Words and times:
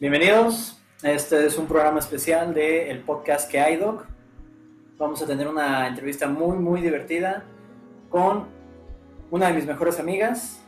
Bienvenidos. 0.00 0.78
Este 1.02 1.44
es 1.44 1.58
un 1.58 1.66
programa 1.66 1.98
especial 1.98 2.54
del 2.54 3.00
podcast 3.00 3.50
que 3.50 3.60
hay, 3.60 3.76
Doc. 3.76 4.06
Vamos 4.96 5.20
a 5.20 5.26
tener 5.26 5.46
una 5.46 5.86
entrevista 5.86 6.26
muy, 6.26 6.56
muy 6.56 6.80
divertida 6.80 7.44
con 8.08 8.46
una 9.30 9.48
de 9.48 9.52
mis 9.52 9.66
mejores 9.66 10.00
amigas, 10.00 10.62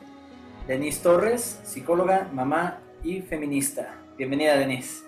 Denise 0.66 1.02
Torres, 1.02 1.62
psicóloga, 1.64 2.28
mamá 2.30 2.80
y 3.02 3.22
feminista. 3.22 3.94
Bienvenida, 4.18 4.54
Denise. 4.58 5.02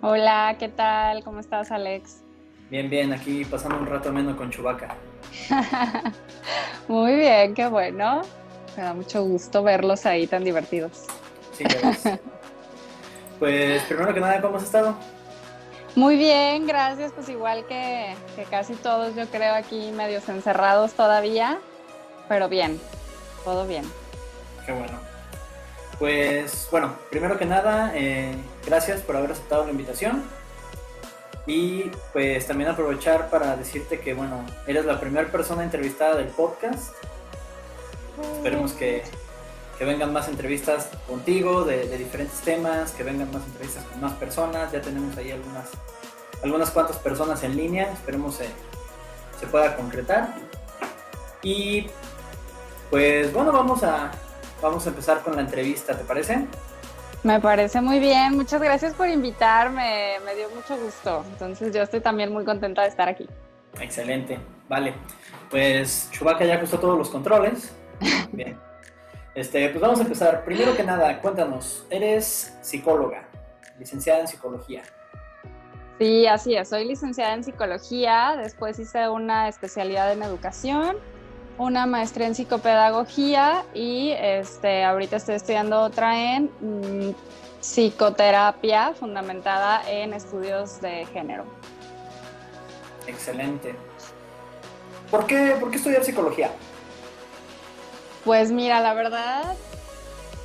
Hola, 0.00 0.54
¿qué 0.56 0.68
tal? 0.68 1.24
¿Cómo 1.24 1.40
estás, 1.40 1.72
Alex? 1.72 2.22
Bien, 2.70 2.88
bien, 2.88 3.12
aquí 3.12 3.44
pasando 3.44 3.78
un 3.80 3.86
rato 3.86 4.12
menos 4.12 4.36
con 4.36 4.50
Chubaca. 4.50 4.94
Muy 6.86 7.16
bien, 7.16 7.52
qué 7.52 7.66
bueno. 7.66 8.22
Me 8.76 8.84
da 8.84 8.94
mucho 8.94 9.24
gusto 9.24 9.64
verlos 9.64 10.06
ahí 10.06 10.28
tan 10.28 10.44
divertidos. 10.44 11.04
Sí, 11.50 11.64
ya 11.64 12.20
Pues 13.44 13.82
primero 13.82 14.14
que 14.14 14.20
nada, 14.20 14.40
¿cómo 14.40 14.56
has 14.56 14.62
estado? 14.62 14.94
Muy 15.94 16.16
bien, 16.16 16.66
gracias. 16.66 17.12
Pues 17.12 17.28
igual 17.28 17.66
que, 17.66 18.14
casi 18.48 18.72
todos, 18.72 19.14
yo 19.16 19.26
creo, 19.26 19.54
aquí 19.54 19.92
medios 19.92 20.26
encerrados 20.30 20.94
todavía, 20.94 21.58
pero 22.26 22.48
bien, 22.48 22.80
todo 23.44 23.66
bien. 23.66 23.84
Qué 24.64 24.72
bueno. 24.72 24.98
Pues 25.98 26.66
bueno, 26.70 26.94
primero 27.10 27.36
que 27.36 27.44
nada, 27.44 27.92
eh, 27.94 28.34
gracias 28.64 29.02
por 29.02 29.14
haber 29.14 29.32
aceptado 29.32 29.66
la 29.66 29.72
invitación. 29.72 30.24
Y 31.46 31.90
pues 32.14 32.46
también 32.46 32.70
aprovechar 32.70 33.28
para 33.28 33.58
decirte 33.58 34.00
que, 34.00 34.14
bueno, 34.14 34.42
eres 34.66 34.86
la 34.86 34.98
primera 34.98 35.30
persona 35.30 35.64
entrevistada 35.64 36.16
del 36.16 36.28
podcast. 36.28 36.94
Esperemos 38.38 38.72
que 38.72 39.04
que 39.78 39.84
vengan 39.84 40.12
más 40.12 40.28
entrevistas 40.28 40.88
contigo 41.08 41.64
de, 41.64 41.96
diferentes 41.98 42.40
temas, 42.40 42.92
que 42.92 43.02
vengan 43.02 43.30
más 43.32 43.44
entrevistas 43.46 43.84
con 43.84 44.00
más 44.00 44.12
personas. 44.12 44.72
Ya 44.72 44.80
tenemos 44.80 45.16
ahí 45.16 45.30
algunas, 45.30 45.70
algunas 46.42 46.70
cuantas 46.70 46.96
personas 46.98 47.42
en 47.42 47.56
línea, 47.56 47.90
esperemos 47.92 48.36
se, 48.36 48.46
se 49.40 49.46
pueda 49.46 49.76
concretar. 49.76 50.34
Y 51.42 51.86
pues 52.90 53.32
bueno, 53.32 53.52
vamos 53.52 53.82
a, 53.82 54.10
vamos 54.62 54.86
a 54.86 54.90
empezar 54.90 55.22
con 55.22 55.34
la 55.34 55.42
entrevista, 55.42 55.96
¿te 55.96 56.04
parece? 56.04 56.46
Me 57.22 57.40
parece 57.40 57.80
muy 57.80 57.98
bien, 58.00 58.36
muchas 58.36 58.60
gracias 58.60 58.92
por 58.94 59.08
invitarme, 59.08 60.18
me 60.24 60.34
dio 60.34 60.48
mucho 60.50 60.76
gusto. 60.76 61.24
Entonces 61.30 61.74
yo 61.74 61.82
estoy 61.82 62.00
también 62.00 62.32
muy 62.32 62.44
contenta 62.44 62.82
de 62.82 62.88
estar 62.88 63.08
aquí. 63.08 63.26
Excelente, 63.80 64.38
vale. 64.68 64.94
Pues 65.50 66.10
Chubaca 66.12 66.44
ya 66.44 66.56
ajustó 66.56 66.78
todos 66.78 66.98
los 66.98 67.10
controles. 67.10 67.72
Bien. 68.32 68.58
Este, 69.34 69.68
pues 69.70 69.80
vamos 69.80 69.98
a 69.98 70.02
empezar. 70.02 70.44
Primero 70.44 70.76
que 70.76 70.84
nada, 70.84 71.20
cuéntanos, 71.20 71.84
eres 71.90 72.56
psicóloga, 72.62 73.28
licenciada 73.78 74.20
en 74.20 74.28
psicología. 74.28 74.82
Sí, 75.98 76.26
así 76.26 76.54
es, 76.56 76.68
soy 76.68 76.84
licenciada 76.86 77.34
en 77.34 77.44
psicología, 77.44 78.34
después 78.36 78.78
hice 78.78 79.08
una 79.08 79.48
especialidad 79.48 80.12
en 80.12 80.24
educación, 80.24 80.96
una 81.56 81.86
maestría 81.86 82.26
en 82.26 82.34
psicopedagogía 82.34 83.64
y 83.74 84.10
este, 84.10 84.82
ahorita 84.82 85.16
estoy 85.16 85.36
estudiando 85.36 85.80
otra 85.80 86.36
en 86.36 86.50
mm, 86.60 87.14
psicoterapia 87.60 88.92
fundamentada 88.94 89.88
en 89.88 90.14
estudios 90.14 90.80
de 90.80 91.06
género. 91.06 91.44
Excelente. 93.06 93.76
¿Por 95.10 95.26
qué, 95.26 95.56
por 95.60 95.70
qué 95.70 95.76
estudiar 95.76 96.02
psicología? 96.02 96.50
Pues 98.24 98.50
mira, 98.50 98.80
la 98.80 98.94
verdad, 98.94 99.54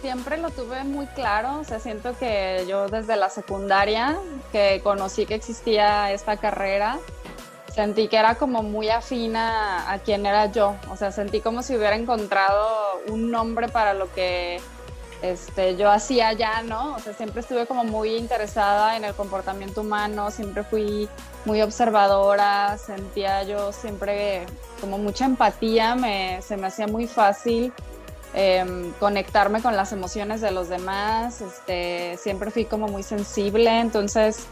siempre 0.01 0.37
lo 0.37 0.49
tuve 0.49 0.83
muy 0.83 1.05
claro, 1.07 1.59
o 1.59 1.63
sea, 1.63 1.79
siento 1.79 2.17
que 2.17 2.65
yo 2.67 2.87
desde 2.87 3.15
la 3.15 3.29
secundaria, 3.29 4.17
que 4.51 4.81
conocí 4.83 5.25
que 5.25 5.35
existía 5.35 6.11
esta 6.11 6.35
carrera, 6.35 6.99
sentí 7.73 8.09
que 8.09 8.17
era 8.17 8.35
como 8.35 8.63
muy 8.63 8.89
afina 8.89 9.89
a 9.89 9.99
quien 9.99 10.25
era 10.25 10.47
yo, 10.47 10.75
o 10.89 10.97
sea, 10.97 11.13
sentí 11.13 11.39
como 11.39 11.63
si 11.63 11.75
hubiera 11.77 11.95
encontrado 11.95 12.67
un 13.07 13.31
nombre 13.31 13.69
para 13.69 13.93
lo 13.93 14.11
que 14.13 14.59
este, 15.21 15.77
yo 15.77 15.89
hacía 15.89 16.33
ya, 16.33 16.61
¿no? 16.63 16.95
O 16.95 16.99
sea, 16.99 17.13
siempre 17.13 17.41
estuve 17.41 17.65
como 17.65 17.85
muy 17.85 18.15
interesada 18.15 18.97
en 18.97 19.05
el 19.05 19.13
comportamiento 19.13 19.81
humano, 19.81 20.31
siempre 20.31 20.63
fui 20.63 21.07
muy 21.45 21.61
observadora, 21.61 22.77
sentía 22.77 23.43
yo 23.43 23.71
siempre 23.71 24.45
como 24.81 24.97
mucha 24.97 25.25
empatía, 25.25 25.95
me, 25.95 26.41
se 26.41 26.57
me 26.57 26.67
hacía 26.67 26.87
muy 26.87 27.07
fácil 27.07 27.73
em, 28.33 28.91
conectarme 28.93 29.61
con 29.61 29.75
las 29.75 29.91
emociones 29.91 30.41
de 30.41 30.51
los 30.51 30.69
demás, 30.69 31.41
este, 31.41 32.17
siempre 32.17 32.51
fui 32.51 32.65
como 32.65 32.87
muy 32.87 33.03
sensible, 33.03 33.79
entonces 33.79 34.45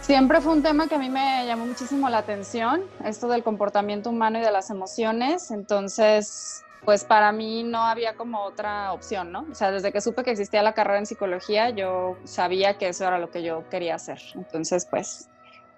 siempre 0.00 0.40
fue 0.40 0.52
un 0.52 0.62
tema 0.62 0.88
que 0.88 0.96
a 0.96 0.98
mí 0.98 1.08
me 1.08 1.46
llamó 1.46 1.66
muchísimo 1.66 2.08
la 2.08 2.18
atención, 2.18 2.82
esto 3.04 3.28
del 3.28 3.42
comportamiento 3.42 4.10
humano 4.10 4.38
y 4.38 4.42
de 4.42 4.50
las 4.50 4.70
emociones, 4.70 5.50
entonces 5.50 6.64
pues 6.84 7.04
para 7.04 7.30
mí 7.30 7.62
no 7.62 7.84
había 7.84 8.16
como 8.16 8.42
otra 8.42 8.92
opción, 8.92 9.30
¿no? 9.30 9.46
O 9.50 9.54
sea, 9.54 9.70
desde 9.70 9.92
que 9.92 10.00
supe 10.00 10.24
que 10.24 10.32
existía 10.32 10.62
la 10.62 10.72
carrera 10.72 10.98
en 10.98 11.06
psicología, 11.06 11.70
yo 11.70 12.16
sabía 12.24 12.76
que 12.76 12.88
eso 12.88 13.06
era 13.06 13.18
lo 13.18 13.30
que 13.30 13.42
yo 13.44 13.68
quería 13.70 13.94
hacer. 13.94 14.20
Entonces, 14.34 14.86
pues, 14.90 15.28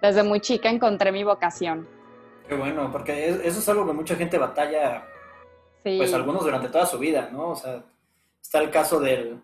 desde 0.05 0.23
muy 0.23 0.39
chica 0.39 0.69
encontré 0.69 1.11
mi 1.11 1.23
vocación. 1.23 1.87
Qué 2.47 2.55
bueno, 2.55 2.91
porque 2.91 3.29
eso 3.29 3.59
es 3.59 3.69
algo 3.69 3.85
que 3.85 3.93
mucha 3.93 4.15
gente 4.15 4.37
batalla, 4.37 5.07
pues 5.83 6.13
algunos 6.13 6.43
durante 6.43 6.69
toda 6.69 6.85
su 6.85 6.99
vida, 6.99 7.29
¿no? 7.31 7.49
O 7.49 7.55
sea, 7.55 7.83
está 8.41 8.59
el 8.59 8.69
caso 8.69 8.99
del, 8.99 9.39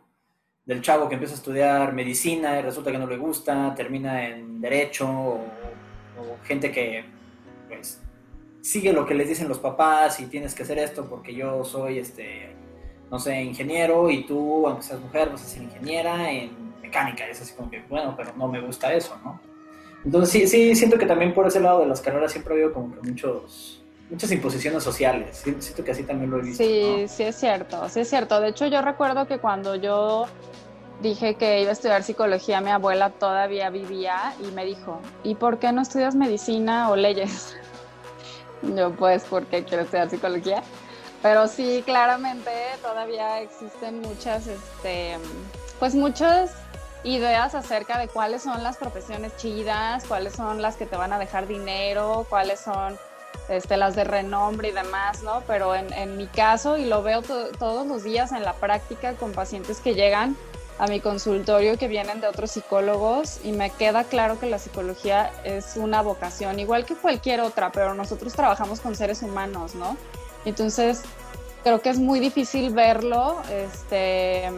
del 0.66 0.82
chavo 0.82 1.10
que 1.10 1.16
empieza 1.16 1.34
a 1.34 1.38
estudiar 1.38 1.94
medicina 1.94 2.60
y 2.60 2.62
resulta 2.62 2.92
que 2.92 3.00
no 3.00 3.08
le 3.08 3.18
gusta, 3.18 3.74
termina 3.76 4.28
en 4.28 4.62
derecho, 4.62 5.10
o, 5.10 5.34
o 5.36 6.38
gente 6.44 6.72
que, 6.72 7.04
pues, 7.68 8.02
sigue 8.62 8.94
lo 8.94 9.06
que 9.06 9.16
les 9.16 9.28
dicen 9.28 9.48
los 9.48 9.60
papás 9.60 10.20
y 10.20 10.28
tienes 10.28 10.54
que 10.54 10.64
hacer 10.64 10.78
esto 10.78 11.08
porque 11.10 11.34
yo 11.34 11.64
soy, 11.64 11.98
este, 11.98 12.56
no 13.10 13.20
sé, 13.20 13.42
ingeniero 13.42 14.10
y 14.10 14.24
tú, 14.26 14.68
aunque 14.68 14.84
seas 14.84 15.02
mujer, 15.02 15.30
vas 15.30 15.42
a 15.42 15.46
ser 15.46 15.64
ingeniera 15.64 16.32
en 16.32 16.80
mecánica. 16.82 17.28
Y 17.28 17.32
es 17.32 17.42
así 17.42 17.54
como 17.56 17.70
que, 17.70 17.82
bueno, 17.90 18.14
pero 18.16 18.34
no 18.38 18.48
me 18.48 18.62
gusta 18.62 18.94
eso, 18.94 19.20
¿no? 19.24 19.40
Entonces 20.04 20.32
sí, 20.32 20.48
sí, 20.48 20.76
siento 20.76 20.98
que 20.98 21.06
también 21.06 21.34
por 21.34 21.48
ese 21.48 21.60
lado 21.60 21.82
de 21.82 21.88
las 21.88 22.02
carreras 22.02 22.32
siempre 22.32 22.54
ha 22.54 22.56
habido 22.56 22.74
como 22.74 22.94
que 22.96 23.10
muchos, 23.10 23.82
muchas 24.10 24.32
imposiciones 24.32 24.84
sociales. 24.84 25.38
Siento 25.60 25.84
que 25.84 25.92
así 25.92 26.04
también 26.04 26.32
lo 26.32 26.40
he 26.40 26.42
visto. 26.42 26.64
Sí, 26.64 27.06
sí 27.08 27.24
es 27.24 27.36
cierto, 27.36 27.88
sí 27.90 28.02
es 28.02 28.10
cierto. 28.10 28.40
De 28.42 28.50
hecho 28.50 28.66
yo 28.68 28.82
recuerdo 28.82 29.28
que 29.28 29.38
cuando 29.38 29.76
yo 29.76 30.26
dije 31.02 31.36
que 31.36 31.62
iba 31.62 31.70
a 31.70 31.74
estudiar 31.74 32.04
psicología, 32.04 32.62
mi 32.62 32.72
abuela 32.72 33.10
todavía 33.10 33.70
vivía 33.70 34.34
y 34.48 34.52
me 34.52 34.66
dijo, 34.66 35.00
¿y 35.24 35.36
por 35.36 35.60
qué 35.60 35.72
no 35.72 35.82
estudias 35.82 36.16
medicina 36.16 36.90
o 36.90 36.96
leyes? 36.96 37.56
Yo 38.76 38.92
pues 38.92 39.24
porque 39.28 39.64
quiero 39.64 39.84
estudiar 39.84 40.10
psicología. 40.10 40.62
Pero 41.24 41.48
sí, 41.48 41.84
claramente 41.86 42.52
todavía 42.82 43.42
existen 43.42 44.02
muchas, 44.02 44.48
este, 44.48 45.18
pues 45.80 45.94
muchas 45.94 46.52
ideas 47.04 47.56
acerca 47.56 47.98
de 47.98 48.08
cuáles 48.08 48.44
son 48.44 48.64
las 48.64 48.78
profesiones 48.78 49.36
chidas, 49.38 50.04
cuáles 50.06 50.34
son 50.34 50.62
las 50.62 50.76
que 50.76 50.86
te 50.86 50.96
van 50.96 51.14
a 51.14 51.20
dejar 51.20 51.48
dinero, 51.48 52.26
cuáles 52.30 52.60
son 52.60 52.98
este, 53.50 53.78
las 53.78 53.96
de 53.96 54.04
renombre 54.04 54.70
y 54.70 54.72
demás, 54.72 55.24
¿no? 55.24 55.44
Pero 55.48 55.76
en, 55.76 56.18
mi 56.18 56.28
caso, 56.28 56.78
y 56.78 56.86
lo 56.86 57.02
veo 57.04 57.22
todos 57.22 57.88
los 57.88 58.04
días 58.04 58.32
en 58.32 58.44
la 58.44 58.54
práctica 58.54 59.14
con 59.14 59.32
pacientes 59.32 59.80
que 59.80 59.96
llegan 59.96 60.36
a 60.80 60.88
mi 60.88 61.00
consultorio 61.00 61.78
que 61.78 61.88
vienen 61.88 62.22
de 62.22 62.28
otros 62.28 62.52
psicólogos 62.52 63.40
y 63.44 63.52
me 63.52 63.70
queda 63.70 64.04
claro 64.04 64.40
que 64.40 64.48
la 64.48 64.58
psicología 64.58 65.32
es 65.44 65.76
una 65.76 66.02
vocación, 66.02 66.60
igual 66.60 66.86
que 66.86 66.96
cualquier 66.96 67.42
otra, 67.42 67.72
pero 67.72 67.94
nosotros 67.94 68.34
trabajamos 68.34 68.80
con 68.80 68.96
seres 68.96 69.22
humanos, 69.22 69.76
¿no? 69.76 69.96
Entonces, 70.44 71.04
creo 71.64 71.82
que 71.82 71.90
es 71.90 72.00
muy 72.00 72.20
difícil 72.20 72.74
verlo, 72.74 73.42
este, 73.52 74.50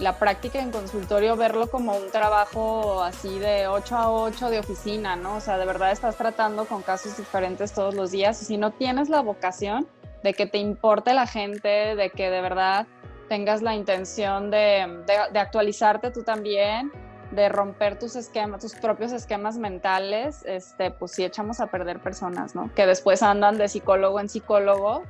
la 0.00 0.18
práctica 0.18 0.60
en 0.60 0.70
consultorio, 0.70 1.36
verlo 1.36 1.70
como 1.70 1.96
un 1.96 2.10
trabajo 2.10 3.02
así 3.02 3.38
de 3.38 3.68
8 3.68 3.96
a 3.96 4.10
8 4.10 4.50
de 4.50 4.58
oficina, 4.58 5.14
¿no? 5.14 5.36
O 5.36 5.40
sea, 5.40 5.58
de 5.58 5.66
verdad 5.66 5.92
estás 5.92 6.16
tratando 6.16 6.64
con 6.64 6.82
casos 6.82 7.16
diferentes 7.16 7.72
todos 7.72 7.94
los 7.94 8.10
días 8.10 8.40
y 8.42 8.46
si 8.46 8.56
no 8.56 8.72
tienes 8.72 9.08
la 9.08 9.20
vocación 9.20 9.86
de 10.22 10.34
que 10.34 10.46
te 10.46 10.58
importe 10.58 11.12
la 11.12 11.26
gente, 11.26 11.94
de 11.94 12.10
que 12.10 12.30
de 12.30 12.40
verdad 12.40 12.86
tengas 13.28 13.62
la 13.62 13.74
intención 13.74 14.50
de, 14.50 15.04
de, 15.06 15.38
actualizarte 15.38 16.10
tú 16.10 16.24
también, 16.24 16.90
de 17.30 17.48
romper 17.48 17.98
tus 17.98 18.16
esquemas, 18.16 18.60
tus 18.60 18.74
propios 18.74 19.12
esquemas 19.12 19.56
mentales, 19.56 20.42
este, 20.46 20.90
pues 20.90 21.12
sí 21.12 21.24
echamos 21.24 21.60
a 21.60 21.68
perder 21.68 22.00
personas, 22.00 22.54
¿no? 22.54 22.74
Que 22.74 22.86
después 22.86 23.22
andan 23.22 23.56
de 23.56 23.68
psicólogo 23.68 24.18
en 24.18 24.28
psicólogo, 24.28 25.04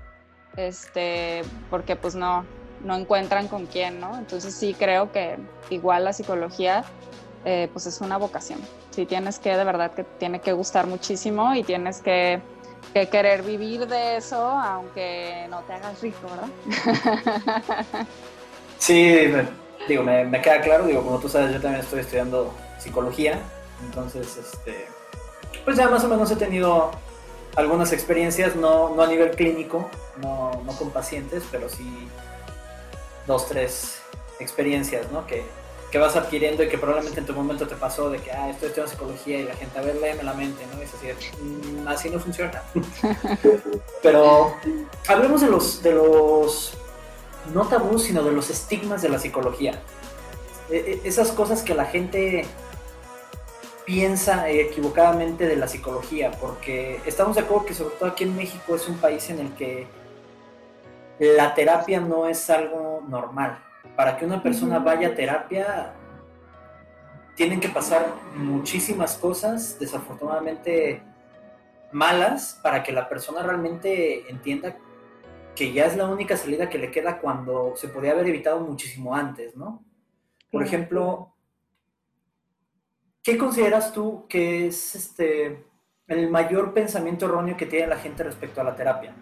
este, 0.57 1.43
porque 1.71 1.97
pues 1.97 2.15
no, 2.15 2.45
no 2.85 2.97
encuentran 2.97 3.49
con 3.49 3.67
quién, 3.67 4.01
¿no? 4.01 4.17
Entonces 4.19 4.55
sí 4.55 4.75
creo 4.75 5.13
que 5.13 5.37
igual 5.71 6.05
la 6.05 6.13
psicología, 6.13 6.85
eh, 7.45 7.69
pues 7.73 7.87
es 7.87 8.01
una 8.01 8.17
vocación. 8.17 8.61
Sí 8.91 9.07
tienes 9.07 9.39
que, 9.39 9.57
de 9.57 9.65
verdad, 9.65 9.93
que 9.93 10.05
tiene 10.05 10.41
que 10.41 10.53
gustar 10.53 10.87
muchísimo 10.87 11.55
y 11.55 11.63
tienes 11.63 12.01
que 12.01 12.41
que 12.93 13.09
querer 13.09 13.43
vivir 13.43 13.87
de 13.87 14.17
eso, 14.17 14.37
aunque 14.37 15.47
no 15.49 15.61
te 15.61 15.75
hagas 15.75 16.01
rico, 16.01 16.29
¿verdad? 16.29 18.07
Sí, 18.79 19.27
digo, 19.87 20.03
me, 20.03 20.25
me, 20.25 20.41
queda 20.41 20.63
claro, 20.63 20.87
digo, 20.87 21.05
como 21.05 21.19
tú 21.19 21.29
sabes, 21.29 21.53
yo 21.53 21.61
también 21.61 21.85
estoy 21.85 22.01
estudiando 22.01 22.51
psicología, 22.79 23.39
entonces, 23.85 24.39
este, 24.39 24.87
pues 25.67 25.77
ya 25.77 25.91
más 25.91 26.03
o 26.03 26.09
menos 26.09 26.31
he 26.31 26.37
tenido 26.37 26.91
algunas 27.57 27.93
experiencias, 27.93 28.57
no, 28.57 28.95
no 28.95 29.03
a 29.03 29.07
nivel 29.07 29.33
clínico, 29.33 29.91
no, 30.23 30.63
no 30.65 30.73
con 30.73 30.89
pacientes, 30.93 31.43
pero 31.53 31.69
sí 31.69 32.09
dos, 33.27 33.47
tres 33.47 33.99
experiencias, 34.39 35.11
¿no? 35.13 35.27
Que, 35.27 35.45
que 35.91 35.99
vas 35.99 36.17
adquiriendo 36.17 36.63
y 36.63 36.69
que 36.69 36.79
probablemente 36.79 37.21
en 37.21 37.27
tu 37.27 37.33
momento 37.33 37.67
te 37.67 37.75
pasó 37.75 38.11
de 38.11 38.19
que, 38.19 38.31
ah, 38.31 38.49
estoy 38.51 38.69
estudiando 38.69 38.93
psicología 38.93 39.41
y 39.41 39.45
la 39.45 39.55
gente, 39.55 39.79
a 39.79 39.83
ver, 39.83 39.97
léeme 39.97 40.23
la 40.23 40.35
mente, 40.35 40.65
¿no? 40.73 40.81
Y 40.81 40.85
es 40.85 40.95
así, 40.95 41.43
mm, 41.43 41.89
así 41.89 42.11
no 42.11 42.21
funciona. 42.21 42.63
Pero 44.03 44.55
hablemos 45.09 45.41
de 45.41 45.49
los, 45.49 45.83
de 45.83 45.93
los, 45.93 46.75
no 47.53 47.67
tabús, 47.67 48.05
sino 48.05 48.23
de 48.23 48.33
los 48.33 48.51
estigmas 48.51 49.03
de 49.03 49.09
la 49.09 49.19
psicología. 49.19 49.81
E, 50.71 51.01
e, 51.05 51.09
esas 51.09 51.33
cosas 51.33 51.63
que 51.63 51.75
la 51.75 51.87
gente 51.87 52.47
piensa 53.85 54.49
equivocadamente 54.49 55.49
de 55.49 55.57
la 55.57 55.67
psicología, 55.67 56.31
porque 56.41 57.01
estamos 57.05 57.35
de 57.35 57.43
acuerdo 57.43 57.67
que 57.67 57.75
sobre 57.75 57.97
todo 57.97 58.11
aquí 58.11 58.23
en 58.23 58.37
México 58.37 58.77
es 58.77 58.89
un 58.89 58.99
país 58.99 59.29
en 59.31 59.41
el 59.41 59.53
que 59.55 59.89
la 61.21 61.55
terapia 61.55 62.01
no 62.01 62.27
es 62.27 62.51
algo 62.51 63.05
normal 63.07 63.59
para 63.97 64.17
que 64.17 64.25
una 64.25 64.43
persona 64.43 64.79
vaya 64.79 65.09
a 65.09 65.15
terapia, 65.15 65.93
tienen 67.35 67.61
que 67.61 67.69
pasar 67.69 68.15
muchísimas 68.35 69.17
cosas, 69.17 69.79
desafortunadamente 69.79 71.03
malas, 71.93 72.59
para 72.63 72.83
que 72.83 72.93
la 72.93 73.09
persona 73.09 73.43
realmente 73.43 74.31
entienda 74.31 74.77
que 75.55 75.73
ya 75.73 75.85
es 75.87 75.97
la 75.97 76.07
única 76.07 76.37
salida 76.37 76.69
que 76.69 76.79
le 76.79 76.91
queda 76.91 77.19
cuando 77.19 77.75
se 77.77 77.89
podía 77.89 78.13
haber 78.13 78.29
evitado 78.29 78.61
muchísimo 78.61 79.15
antes, 79.15 79.57
¿no? 79.57 79.85
Por 80.51 80.63
ejemplo, 80.63 81.35
¿qué 83.23 83.37
consideras 83.37 83.93
tú 83.93 84.27
que 84.29 84.67
es 84.67 84.95
este 84.95 85.65
el 86.07 86.31
mayor 86.31 86.73
pensamiento 86.73 87.27
erróneo 87.27 87.57
que 87.57 87.67
tiene 87.67 87.87
la 87.87 87.99
gente 87.99 88.25
respecto 88.25 88.61
a 88.61 88.65
la 88.65 88.75
terapia? 88.75 89.15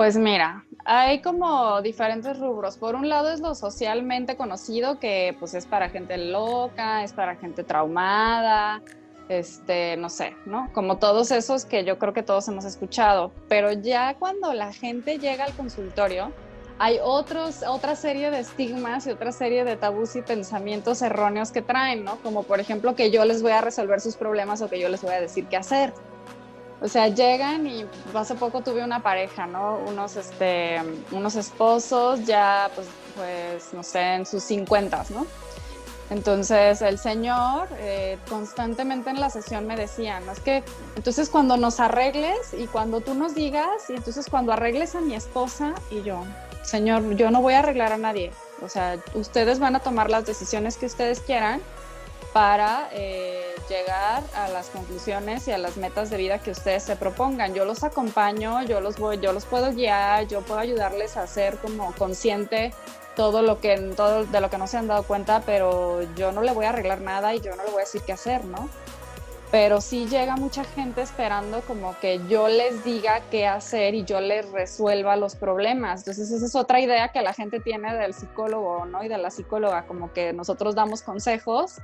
Pues 0.00 0.16
mira, 0.16 0.64
hay 0.86 1.20
como 1.20 1.82
diferentes 1.82 2.38
rubros. 2.38 2.78
Por 2.78 2.94
un 2.94 3.10
lado 3.10 3.30
es 3.30 3.40
lo 3.40 3.54
socialmente 3.54 4.34
conocido, 4.34 4.98
que 4.98 5.36
pues 5.38 5.52
es 5.52 5.66
para 5.66 5.90
gente 5.90 6.16
loca, 6.16 7.04
es 7.04 7.12
para 7.12 7.36
gente 7.36 7.64
traumada, 7.64 8.80
este, 9.28 9.98
no 9.98 10.08
sé, 10.08 10.34
¿no? 10.46 10.70
Como 10.72 10.96
todos 10.96 11.30
esos 11.32 11.66
que 11.66 11.84
yo 11.84 11.98
creo 11.98 12.14
que 12.14 12.22
todos 12.22 12.48
hemos 12.48 12.64
escuchado. 12.64 13.30
Pero 13.46 13.72
ya 13.72 14.14
cuando 14.14 14.54
la 14.54 14.72
gente 14.72 15.18
llega 15.18 15.44
al 15.44 15.52
consultorio, 15.52 16.32
hay 16.78 16.96
otros, 17.02 17.62
otra 17.68 17.94
serie 17.94 18.30
de 18.30 18.40
estigmas 18.40 19.06
y 19.06 19.10
otra 19.10 19.32
serie 19.32 19.64
de 19.64 19.76
tabús 19.76 20.16
y 20.16 20.22
pensamientos 20.22 21.02
erróneos 21.02 21.52
que 21.52 21.60
traen, 21.60 22.04
¿no? 22.04 22.16
Como 22.22 22.44
por 22.44 22.58
ejemplo 22.58 22.94
que 22.94 23.10
yo 23.10 23.26
les 23.26 23.42
voy 23.42 23.52
a 23.52 23.60
resolver 23.60 24.00
sus 24.00 24.16
problemas 24.16 24.62
o 24.62 24.70
que 24.70 24.80
yo 24.80 24.88
les 24.88 25.02
voy 25.02 25.12
a 25.12 25.20
decir 25.20 25.46
qué 25.48 25.58
hacer. 25.58 25.92
O 26.82 26.88
sea, 26.88 27.08
llegan 27.08 27.66
y 27.66 27.84
hace 28.14 28.34
poco 28.34 28.62
tuve 28.62 28.82
una 28.82 29.02
pareja, 29.02 29.46
¿no? 29.46 29.78
Unos, 29.86 30.16
este, 30.16 30.80
unos 31.12 31.36
esposos 31.36 32.24
ya, 32.24 32.70
pues, 32.74 32.86
pues, 33.14 33.74
no 33.74 33.82
sé, 33.82 34.14
en 34.14 34.26
sus 34.26 34.42
cincuentas, 34.42 35.10
¿no? 35.10 35.26
Entonces 36.10 36.82
el 36.82 36.98
señor 36.98 37.68
eh, 37.78 38.18
constantemente 38.28 39.10
en 39.10 39.20
la 39.20 39.30
sesión 39.30 39.66
me 39.66 39.76
decía, 39.76 40.18
no 40.20 40.32
es 40.32 40.40
que 40.40 40.64
entonces 40.96 41.30
cuando 41.30 41.56
nos 41.56 41.78
arregles 41.78 42.52
y 42.58 42.66
cuando 42.66 43.00
tú 43.00 43.14
nos 43.14 43.34
digas 43.36 43.88
y 43.88 43.92
entonces 43.92 44.26
cuando 44.28 44.52
arregles 44.52 44.96
a 44.96 45.00
mi 45.00 45.14
esposa 45.14 45.72
y 45.88 46.02
yo, 46.02 46.24
señor, 46.62 47.14
yo 47.14 47.30
no 47.30 47.40
voy 47.40 47.54
a 47.54 47.60
arreglar 47.60 47.92
a 47.92 47.96
nadie, 47.96 48.32
o 48.60 48.68
sea, 48.68 48.98
ustedes 49.14 49.60
van 49.60 49.76
a 49.76 49.80
tomar 49.80 50.10
las 50.10 50.26
decisiones 50.26 50.76
que 50.76 50.86
ustedes 50.86 51.20
quieran 51.20 51.60
para 52.32 52.88
eh, 52.92 53.42
llegar 53.68 54.22
a 54.34 54.48
las 54.48 54.68
conclusiones 54.68 55.48
y 55.48 55.52
a 55.52 55.58
las 55.58 55.76
metas 55.76 56.10
de 56.10 56.16
vida 56.16 56.38
que 56.38 56.52
ustedes 56.52 56.84
se 56.84 56.96
propongan. 56.96 57.54
Yo 57.54 57.64
los 57.64 57.82
acompaño, 57.82 58.62
yo 58.62 58.80
los 58.80 58.98
voy, 58.98 59.18
yo 59.18 59.32
los 59.32 59.46
puedo 59.46 59.72
guiar, 59.72 60.28
yo 60.28 60.42
puedo 60.42 60.60
ayudarles 60.60 61.16
a 61.16 61.26
ser 61.26 61.56
como 61.58 61.92
consciente 61.94 62.72
todo 63.16 63.42
lo 63.42 63.60
que 63.60 63.76
todo 63.96 64.24
de 64.24 64.40
lo 64.40 64.48
que 64.48 64.58
no 64.58 64.66
se 64.66 64.76
han 64.76 64.86
dado 64.86 65.02
cuenta, 65.02 65.42
pero 65.44 66.02
yo 66.14 66.30
no 66.32 66.42
le 66.42 66.52
voy 66.52 66.66
a 66.66 66.70
arreglar 66.70 67.00
nada 67.00 67.34
y 67.34 67.40
yo 67.40 67.54
no 67.56 67.64
le 67.64 67.70
voy 67.70 67.82
a 67.82 67.84
decir 67.84 68.02
qué 68.02 68.12
hacer, 68.12 68.44
¿no? 68.44 68.68
Pero 69.50 69.80
sí 69.80 70.06
llega 70.06 70.36
mucha 70.36 70.62
gente 70.62 71.02
esperando 71.02 71.60
como 71.62 71.98
que 71.98 72.20
yo 72.28 72.46
les 72.46 72.84
diga 72.84 73.20
qué 73.32 73.48
hacer 73.48 73.96
y 73.96 74.04
yo 74.04 74.20
les 74.20 74.48
resuelva 74.52 75.16
los 75.16 75.34
problemas. 75.34 76.02
Entonces 76.02 76.30
esa 76.30 76.46
es 76.46 76.54
otra 76.54 76.80
idea 76.80 77.08
que 77.08 77.20
la 77.20 77.34
gente 77.34 77.58
tiene 77.58 77.92
del 77.96 78.14
psicólogo, 78.14 78.86
¿no? 78.86 79.02
Y 79.02 79.08
de 79.08 79.18
la 79.18 79.30
psicóloga, 79.30 79.86
como 79.86 80.12
que 80.12 80.32
nosotros 80.32 80.76
damos 80.76 81.02
consejos 81.02 81.80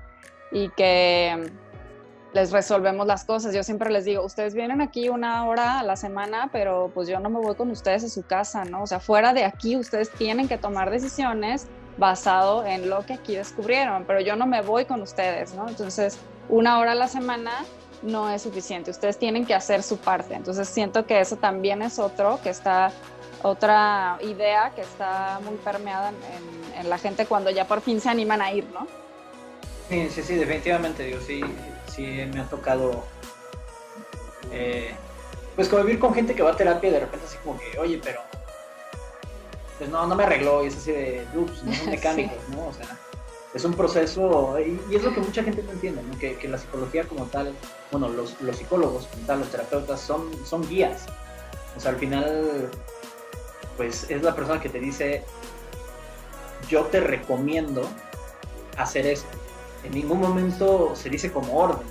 y 0.53 0.69
que 0.71 1.51
les 2.37 2.53
resolvemos 2.53 3.07
las 3.07 3.25
cosas. 3.25 3.55
Yo 3.55 3.63
siempre 3.63 3.91
les 3.91 4.05
digo, 4.05 4.23
ustedes 4.23 4.55
vienen 4.55 4.81
aquí 4.81 5.09
una 5.09 5.47
hora 5.47 5.81
a 5.81 5.83
la 5.83 5.97
semana, 5.97 6.51
pero 6.53 6.91
pues 6.95 7.09
yo 7.09 7.19
no 7.19 7.31
me 7.31 7.41
voy 7.41 7.55
con 7.55 7.71
ustedes 7.71 8.05
a 8.05 8.09
su 8.09 8.23
casa, 8.23 8.65
¿no? 8.65 8.83
O 8.83 8.87
sea, 8.87 9.01
fuera 9.01 9.33
de 9.33 9.45
aquí 9.45 9.77
ustedes 9.77 10.11
tienen 10.11 10.47
que 10.47 10.59
tomar 10.59 10.91
decisiones 10.91 11.67
basado 11.97 12.67
en 12.67 12.91
lo 12.91 13.07
que 13.07 13.15
aquí 13.15 13.37
descubrieron, 13.37 14.05
pero 14.05 14.21
yo 14.21 14.37
no 14.37 14.47
me 14.47 14.61
voy 14.61 14.85
con 14.85 15.01
ustedes, 15.01 15.55
¿no? 15.55 15.67
Entonces, 15.67 16.19
una 16.49 16.79
hora 16.79 16.93
a 16.93 16.95
la 16.95 17.09
semana 17.09 17.53
no 18.03 18.29
es 18.29 18.43
suficiente, 18.43 18.91
ustedes 18.91 19.19
tienen 19.19 19.47
que 19.47 19.55
hacer 19.55 19.83
su 19.83 19.97
parte. 19.97 20.35
Entonces, 20.35 20.69
siento 20.69 21.07
que 21.07 21.21
eso 21.21 21.37
también 21.37 21.81
es 21.81 21.99
otro 21.99 22.39
que 22.43 22.51
está 22.51 22.93
otra 23.43 24.19
idea 24.23 24.73
que 24.75 24.81
está 24.81 25.41
muy 25.45 25.57
permeada 25.57 26.11
en, 26.11 26.81
en 26.81 26.91
la 26.91 26.99
gente 26.99 27.27
cuando 27.27 27.51
ya 27.51 27.67
por 27.67 27.81
fin 27.81 28.01
se 28.01 28.09
animan 28.09 28.43
a 28.43 28.53
ir, 28.53 28.67
¿no? 28.73 28.87
Sí, 29.89 30.09
sí, 30.11 30.23
sí, 30.23 30.35
definitivamente, 30.35 31.05
digo, 31.05 31.21
sí, 31.21 31.41
sí 31.95 32.03
me 32.33 32.41
ha 32.41 32.49
tocado, 32.49 33.05
eh, 34.51 34.93
pues 35.55 35.69
convivir 35.69 36.01
con 36.01 36.13
gente 36.13 36.35
que 36.35 36.43
va 36.43 36.51
a 36.51 36.57
terapia 36.57 36.91
y 36.91 36.93
de 36.93 37.01
repente 37.01 37.27
así 37.27 37.39
como 37.45 37.59
que, 37.59 37.79
oye, 37.79 38.01
pero, 38.03 38.21
pues 39.79 39.89
no, 39.89 40.07
no 40.07 40.17
me 40.17 40.25
arregló, 40.25 40.65
y 40.65 40.69
es 40.69 40.77
así 40.77 40.91
de, 40.91 41.25
ups, 41.37 41.63
no 41.63 41.73
son 41.77 41.91
mecánicos, 41.91 42.49
¿no? 42.49 42.67
O 42.67 42.73
sea, 42.73 42.99
es 43.55 43.65
un 43.65 43.75
proceso, 43.75 44.59
y, 44.59 44.81
es 44.93 45.05
lo 45.05 45.15
que 45.15 45.21
mucha 45.21 45.45
gente 45.45 45.63
no 45.63 45.71
entiende, 45.71 46.03
¿no? 46.03 46.19
Que, 46.19 46.37
que 46.37 46.49
la 46.49 46.59
psicología 46.59 47.05
como 47.05 47.27
tal, 47.27 47.55
bueno, 47.93 48.09
los, 48.09 48.41
los, 48.41 48.57
psicólogos 48.57 49.07
como 49.07 49.25
tal, 49.27 49.41
los 49.41 49.51
terapeutas, 49.51 50.01
son, 50.01 50.31
son 50.45 50.69
guías. 50.69 51.07
O 51.77 51.81
sea, 51.81 51.93
al 51.93 51.99
final, 51.99 52.71
pues 53.77 54.11
es 54.11 54.23
la 54.23 54.35
persona 54.35 54.61
que 54.61 54.69
te 54.69 54.81
dice, 54.81 55.23
yo 56.69 56.87
te 56.87 56.99
recomiendo 56.99 57.89
hacer 58.77 59.07
esto 59.07 59.46
en 59.87 59.93
ningún 59.93 60.21
momento 60.21 60.95
se 60.95 61.09
dice 61.09 61.33
como 61.33 61.57
orden. 61.57 61.87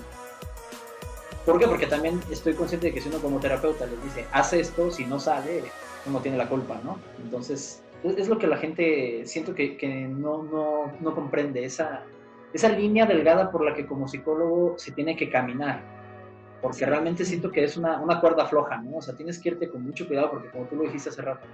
¿Por 1.45 1.59
qué? 1.59 1.67
Porque 1.67 1.87
también 1.87 2.19
estoy 2.31 2.53
consciente 2.53 2.87
de 2.87 2.93
que 2.93 3.01
si 3.01 3.09
uno 3.09 3.19
como 3.19 3.39
terapeuta 3.39 3.85
les 3.85 4.03
dice, 4.03 4.25
haz 4.31 4.53
esto, 4.53 4.91
si 4.91 5.05
no 5.05 5.19
sale, 5.19 5.63
uno 6.05 6.19
tiene 6.19 6.37
la 6.37 6.49
culpa, 6.49 6.79
¿no? 6.83 6.97
Entonces, 7.23 7.83
es 8.03 8.27
lo 8.27 8.37
que 8.37 8.47
la 8.47 8.57
gente 8.57 9.21
siento 9.25 9.53
que, 9.53 9.77
que 9.77 10.07
no, 10.07 10.43
no, 10.43 10.91
no, 10.99 11.15
comprende, 11.15 11.63
esa, 11.63 12.03
esa 12.53 12.69
línea 12.69 13.05
delgada 13.05 13.51
por 13.51 13.63
la 13.63 13.73
que 13.73 13.85
como 13.85 14.07
psicólogo 14.07 14.75
se 14.77 14.91
tiene 14.91 15.15
que 15.15 15.29
caminar. 15.29 15.83
Porque 16.61 16.85
realmente 16.85 17.23
siento 17.25 17.51
que 17.51 17.63
es 17.63 17.77
una, 17.77 18.01
una 18.01 18.19
cuerda 18.19 18.47
floja, 18.47 18.77
¿no? 18.77 18.97
O 18.97 19.01
sea, 19.01 19.15
tienes 19.15 19.39
que 19.39 19.49
irte 19.49 19.69
con 19.69 19.83
mucho 19.83 20.07
cuidado 20.07 20.31
porque 20.31 20.49
como 20.49 20.65
tú 20.65 20.75
lo 20.75 20.83
dijiste 20.83 21.09
hace 21.09 21.21
rato, 21.21 21.45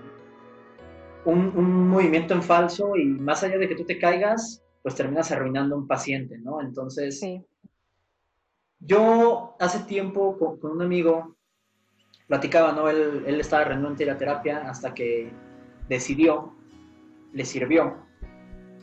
un, 1.26 1.52
un 1.56 1.90
movimiento 1.90 2.34
en 2.34 2.42
falso 2.42 2.96
y 2.96 3.06
más 3.06 3.44
allá 3.44 3.58
de 3.58 3.68
que 3.68 3.76
tú 3.76 3.84
te 3.84 4.00
caigas, 4.00 4.64
pues 4.82 4.96
terminas 4.96 5.32
arruinando 5.32 5.76
a 5.76 5.80
un 5.80 5.88
paciente, 5.88 6.38
¿no? 6.38 6.62
Entonces, 6.62 7.22
yo 8.80 9.56
hace 9.60 9.80
tiempo 9.86 10.38
con, 10.38 10.72
un 10.72 10.82
amigo 10.82 11.36
platicaba, 12.28 12.72
¿no? 12.72 12.90
Él, 12.90 13.24
él 13.26 13.40
estaba 13.40 13.66
renuente 13.66 14.04
a 14.04 14.14
la 14.14 14.18
terapia 14.18 14.70
hasta 14.70 14.94
que 14.94 15.32
decidió, 15.88 16.54
le 17.34 17.46
sirvió. 17.46 17.98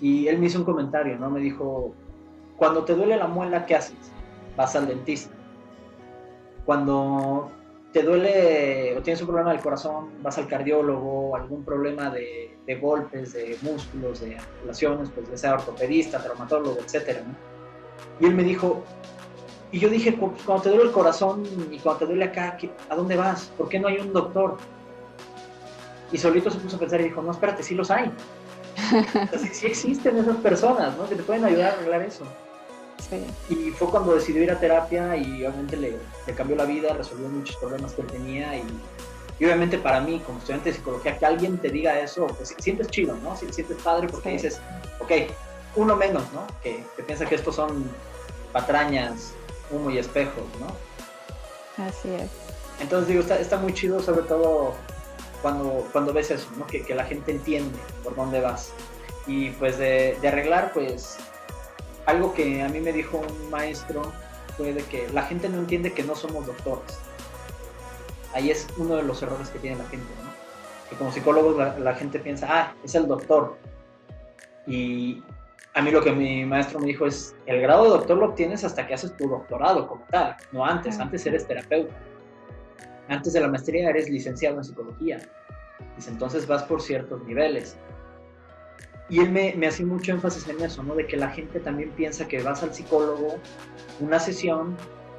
Y 0.01 0.29
él 0.29 0.39
me 0.39 0.47
hizo 0.47 0.61
un 0.61 0.65
comentario, 0.65 1.19
¿no? 1.19 1.31
Me 1.31 1.41
dijo, 1.41 1.95
cuando 2.57 2.85
te 2.85 2.95
duele 2.95 3.17
la 3.17 3.27
muela, 3.27 3.67
¿qué 3.67 3.75
haces? 3.75 4.13
Vas 4.57 4.77
al 4.77 4.87
dentista. 4.87 5.35
Cuando 6.65 7.51
te 7.93 8.03
duele 8.03 8.97
o 8.97 9.03
tienes 9.03 9.21
un 9.23 9.29
problema 9.29 9.53
del 9.53 9.63
corazón, 9.63 10.11
vas 10.23 10.37
al 10.39 10.47
cardiólogo, 10.47 11.35
algún 11.35 11.65
problema 11.65 12.11
de, 12.11 12.55
golpes, 12.81 13.33
de 13.33 13.57
músculos, 13.63 14.21
de 14.21 14.37
articulaciones, 14.37 15.11
pues 15.15 15.31
ya 15.31 15.37
sea 15.37 15.55
ortopedista, 15.55 16.23
traumatólogo, 16.23 16.79
etcétera, 16.81 17.23
Y 18.21 18.27
él 18.27 18.35
me 18.35 18.45
dijo, 18.45 18.83
y 19.73 19.79
yo 19.79 19.89
dije, 19.89 20.17
cuando 20.17 20.63
te 20.63 20.69
duele 20.69 20.85
el 20.85 20.93
corazón 20.93 21.45
y 21.71 21.79
cuando 21.79 22.01
te 22.01 22.07
duele 22.07 22.25
acá, 22.25 22.59
¿a 22.91 22.95
dónde 22.95 23.17
vas? 23.17 23.51
¿Por 23.57 23.69
qué 23.69 23.79
no 23.79 23.89
hay 23.89 23.99
un 23.99 24.13
doctor? 24.13 24.59
Y 26.13 26.19
solito 26.19 26.51
se 26.51 26.59
puso 26.59 26.77
a 26.77 26.81
pensar 26.81 27.01
y 27.01 27.05
dijo, 27.05 27.23
no, 27.23 27.31
espérate, 27.31 27.63
sí 27.63 27.75
los 27.75 27.91
hay. 27.91 28.13
sí, 29.53 29.67
existen 29.67 30.17
esas 30.19 30.37
personas, 30.37 30.97
¿no? 30.97 31.09
Que 31.09 31.17
te 31.17 31.23
pueden 31.23 31.45
ayudar 31.45 31.73
a 31.73 31.75
arreglar 31.75 32.03
eso. 32.03 32.25
Y 33.49 33.71
fue 33.71 33.89
cuando 33.89 34.15
decidió 34.15 34.43
ir 34.43 34.51
a 34.51 34.59
terapia 34.59 35.17
y 35.17 35.45
obviamente 35.45 35.77
le, 35.77 35.97
cambió 36.35 36.57
la 36.57 36.65
vida, 36.65 36.93
resolvió 36.93 37.29
muchos 37.29 37.57
problemas 37.57 37.93
que 37.93 38.03
tenía 38.03 38.57
y, 38.57 38.65
Y 39.39 39.45
obviamente 39.45 39.79
para 39.79 40.01
mí, 40.01 40.21
como 40.27 40.39
estudiante 40.39 40.71
de 40.71 40.77
psicología, 40.77 41.19
que 41.19 41.25
alguien 41.25 41.59
te 41.59 41.71
diga 41.71 41.99
eso, 42.01 42.27
pues 42.27 42.55
sientes 42.59 42.89
chido, 42.89 43.17
¿no? 43.23 43.37
Sientes 43.37 43.65
padre 43.83 44.09
porque 44.09 44.31
dices, 44.31 44.61
ok, 45.01 45.13
uno 45.77 45.97
menos, 45.97 46.25
¿no? 46.33 46.47
Que, 46.63 46.85
que, 46.97 47.03
piensa 47.03 47.25
que 47.25 47.37
estos 47.37 47.55
son 47.55 47.91
patrañas, 48.53 49.33
humo 49.71 49.91
y 49.91 49.99
espejos, 49.99 50.45
¿no? 50.61 51.85
Así 51.85 52.09
es. 52.11 52.29
Entonces 52.81 53.09
digo, 53.09 53.21
está, 53.21 53.39
está 53.39 53.57
muy 53.59 53.73
chido 53.73 54.01
sobre 54.01 54.23
todo 54.23 54.75
cuando, 55.41 55.87
cuando 55.93 56.13
ves 56.13 56.31
eso, 56.31 56.49
¿no? 56.59 56.67
Que, 56.67 56.83
que 56.83 56.95
la 56.95 57.05
gente 57.05 57.31
entiende 57.31 57.79
por 58.03 58.17
dónde 58.17 58.41
vas. 58.41 58.73
Y 59.27 59.51
pues 59.51 59.79
de, 59.79 60.19
de 60.21 60.29
arreglar, 60.29 60.73
pues 60.73 61.19
algo 62.09 62.35
que 62.35 62.63
a 62.63 62.69
mí 62.69 62.81
me 62.81 62.93
dijo 62.93 63.19
un 63.19 63.51
maestro 63.51 64.03
fue 64.57 64.73
de 64.73 64.83
que 64.85 65.09
la 65.13 65.23
gente 65.23 65.49
no 65.49 65.59
entiende 65.59 65.93
que 65.93 66.03
no 66.03 66.15
somos 66.15 66.47
doctores 66.47 66.99
ahí 68.35 68.51
es 68.51 68.67
uno 68.77 68.97
de 68.97 69.03
los 69.03 69.23
errores 69.23 69.49
que 69.51 69.59
tiene 69.59 69.77
la 69.77 69.85
gente, 69.85 70.07
¿no? 70.23 70.31
Que 70.89 70.97
como 70.97 71.13
psicólogos 71.13 71.79
la, 71.79 71.95
gente 71.95 72.19
piensa, 72.19 72.47
ah, 72.51 72.75
es 72.83 72.95
el 72.95 73.07
doctor. 73.07 73.57
Y 74.67 75.23
a 75.75 75.83
mí 75.83 75.91
lo 75.91 76.03
que 76.03 76.13
mi 76.13 76.45
maestro 76.45 76.79
me 76.81 76.87
dijo 76.87 77.07
es, 77.07 77.37
el 77.47 77.61
grado 77.61 77.85
de 77.85 77.91
doctor 77.91 78.17
lo 78.17 78.27
obtienes 78.27 78.65
hasta 78.65 78.87
que 78.87 78.95
haces 78.95 79.17
tu 79.17 79.29
doctorado 79.29 79.87
como 79.87 80.05
tal, 80.11 80.37
no 80.53 80.65
antes, 80.65 80.99
antes 80.99 81.27
eres 81.27 81.47
terapeuta. 81.47 81.95
Antes 83.09 83.33
de 83.33 83.41
la 83.41 83.49
maestría 83.49 83.89
eres 83.89 84.09
licenciado 84.09 84.59
en 84.59 84.65
psicología. 84.65 85.19
Dice, 85.97 86.11
entonces 86.11 86.47
vas 86.47 86.63
por 86.65 86.81
ciertos 86.83 87.23
niveles. 87.25 87.77
Y 89.11 89.21
él 89.21 89.31
me, 89.31 89.55
me 89.57 89.69
hacía 89.69 89.87
mucho 89.87 90.13
énfasis 90.13 90.47
en 90.49 90.63
eso, 90.63 90.83
¿no? 90.83 90.95
De 90.95 91.07
que 91.07 91.17
la 91.17 91.31
gente 91.31 91.61
también 91.61 91.91
piensa 91.91 92.29
que 92.29 92.43
vas 92.43 92.63
al 92.63 92.75
psicólogo, 92.75 93.39
una 94.01 94.19
sesión, 94.19 94.77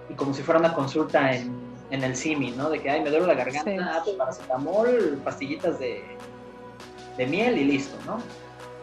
y 0.10 0.14
como 0.14 0.34
si 0.34 0.44
fuera 0.44 0.60
una 0.60 0.74
consulta 0.74 1.34
en 1.34 1.70
en 1.92 2.04
el 2.04 2.16
simi, 2.16 2.52
¿no? 2.52 2.70
De 2.70 2.80
que, 2.80 2.90
ay, 2.90 3.02
me 3.02 3.10
duele 3.10 3.28
la 3.28 3.34
garganta, 3.34 3.72
sí. 3.72 3.78
Pues, 4.04 4.16
paracetamol, 4.16 5.22
pastillitas 5.24 5.80
de, 5.80 6.04
de 7.18 7.28
miel 7.28 7.58
y 7.58 7.66
listo, 7.66 7.98
¿no? 8.06 8.22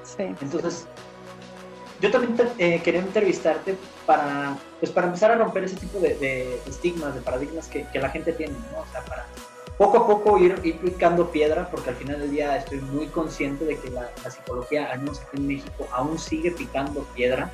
Sí. 0.02 0.24
Entonces, 0.40 0.86
yo 2.00 2.10
también 2.10 2.36
eh, 2.58 2.80
quería 2.82 3.00
entrevistarte 3.00 3.76
para, 4.04 4.56
pues 4.80 4.92
para 4.92 5.06
empezar 5.06 5.30
a 5.30 5.36
romper 5.36 5.64
ese 5.64 5.76
tipo 5.76 5.98
de, 5.98 6.60
estigmas, 6.66 7.14
de 7.14 7.20
paradigmas 7.20 7.68
que, 7.68 7.86
que, 7.92 7.98
la 7.98 8.10
gente 8.10 8.32
tiene, 8.32 8.54
¿no? 8.72 8.80
O 8.80 8.86
sea, 8.92 9.04
para 9.04 9.26
poco 9.78 9.98
a 9.98 10.06
poco 10.06 10.38
ir, 10.38 10.60
ir, 10.64 10.78
picando 10.78 11.30
piedra, 11.30 11.68
porque 11.70 11.90
al 11.90 11.96
final 11.96 12.20
del 12.20 12.30
día 12.30 12.56
estoy 12.56 12.80
muy 12.80 13.06
consciente 13.06 13.64
de 13.64 13.78
que 13.78 13.90
la, 13.90 14.10
la 14.22 14.30
psicología, 14.30 14.90
al 14.90 15.00
menos 15.00 15.20
aquí 15.20 15.36
en 15.36 15.46
México, 15.46 15.86
aún 15.92 16.18
sigue 16.18 16.50
picando 16.50 17.02
piedra 17.14 17.50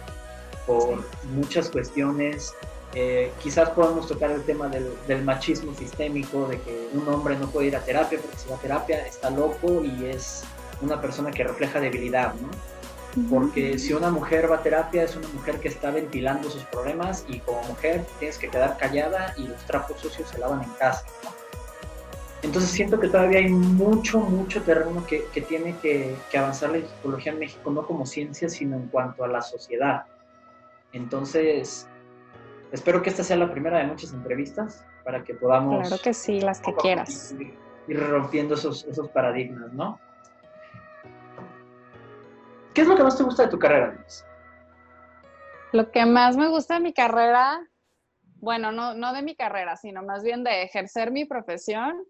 por 0.67 1.05
muchas 1.35 1.69
cuestiones 1.69 2.55
eh, 2.95 3.33
quizás 3.43 3.71
podamos 3.71 4.07
tocar 4.07 4.31
el 4.31 4.43
tema 4.43 4.69
del, 4.69 5.23
machismo 5.25 5.75
sistémico, 5.75 6.47
de 6.47 6.61
que 6.61 6.89
un 6.93 7.09
hombre 7.09 7.37
no 7.37 7.49
puede 7.49 7.69
ir 7.69 7.77
a 7.77 7.81
terapia 7.81 8.19
porque 8.21 8.37
si 8.37 8.49
va 8.51 8.57
a 8.57 8.59
terapia 8.59 9.07
está 9.07 9.31
loco 9.31 9.83
y 9.83 10.07
es 10.07 10.43
una 10.83 11.01
persona 11.01 11.31
que 11.31 11.43
refleja 11.43 11.81
debilidad, 11.81 12.35
¿no? 12.35 12.51
Porque 13.31 13.79
si 13.79 13.93
una 13.93 14.11
mujer 14.11 14.51
va 14.51 14.57
a 14.57 14.63
terapia 14.63 15.05
es 15.05 15.17
una 15.17 15.29
mujer 15.29 15.61
que 15.61 15.69
está 15.69 15.91
ventilando 15.91 16.51
sus 16.51 16.65
problemas 16.65 17.25
y 17.29 17.41
como 17.41 17.63
mujer 17.65 18.05
tienes 18.19 18.37
que 18.37 18.49
quedar 18.49 18.77
callada 18.77 19.35
y 19.39 19.47
los 19.47 19.65
trapos 19.65 20.01
sucios 20.01 20.29
se 20.29 20.39
lavan 20.39 20.63
en 20.63 20.71
casa, 20.75 21.05
¿no? 21.25 21.42
Entonces 22.43 22.71
siento 22.71 22.99
que 22.99 23.09
todavía 23.09 23.39
hay 23.39 23.49
mucho, 23.49 24.19
mucho 24.19 24.63
terreno 24.63 25.07
que, 25.07 25.25
que 25.33 25.41
tiene 25.41 25.77
que, 25.81 26.17
que 26.31 26.39
avanzar 26.39 26.71
la 26.71 26.87
psicología 26.87 27.33
en 27.33 27.39
México, 27.39 27.71
no 27.71 27.87
como 27.87 28.05
ciencia, 28.05 28.49
sino 28.49 28.77
en 28.77 28.89
cuanto 28.89 29.25
a 29.25 29.29
la 29.29 29.41
sociedad. 29.41 30.05
Entonces, 30.93 31.89
Espero 32.73 33.03
que 33.03 33.11
esta 33.11 33.23
sea 33.23 33.37
la 33.37 33.53
primera 33.53 33.79
de 33.79 33.85
muchas 33.85 34.15
entrevistas 34.15 34.83
para 35.05 35.23
que 35.23 35.35
podamos... 35.35 35.87
Claro 35.87 36.03
que 36.03 36.15
sí, 36.15 36.41
las 36.41 36.59
que 36.61 36.75
quieras. 36.75 37.35
Ir, 37.87 38.01
rompiendo 38.01 38.55
esos, 38.55 38.85
esos 38.87 39.11
paradigmas, 39.11 39.71
¿no? 39.75 40.01
¿Qué 42.73 42.81
es 42.81 42.89
lo 42.89 42.97
que 42.97 43.03
más 43.03 43.19
te 43.19 43.25
gusta 43.25 43.43
de 43.45 43.51
tu 43.51 43.59
carrera, 43.59 43.93
Luis? 43.93 44.25
Lo 45.73 45.91
que 45.91 46.07
más 46.07 46.39
me 46.39 46.49
gusta 46.49 46.75
de 46.75 46.81
mi 46.81 46.95
carrera, 46.95 47.61
bueno, 48.37 48.73
no, 48.73 48.95
no 48.95 49.13
de 49.13 49.21
mi 49.21 49.37
carrera, 49.37 49.77
sino 49.77 50.03
más 50.03 50.23
bien 50.23 50.43
de 50.43 50.63
ejercer 50.63 51.11
mi 51.11 51.27
profesión, 51.27 52.03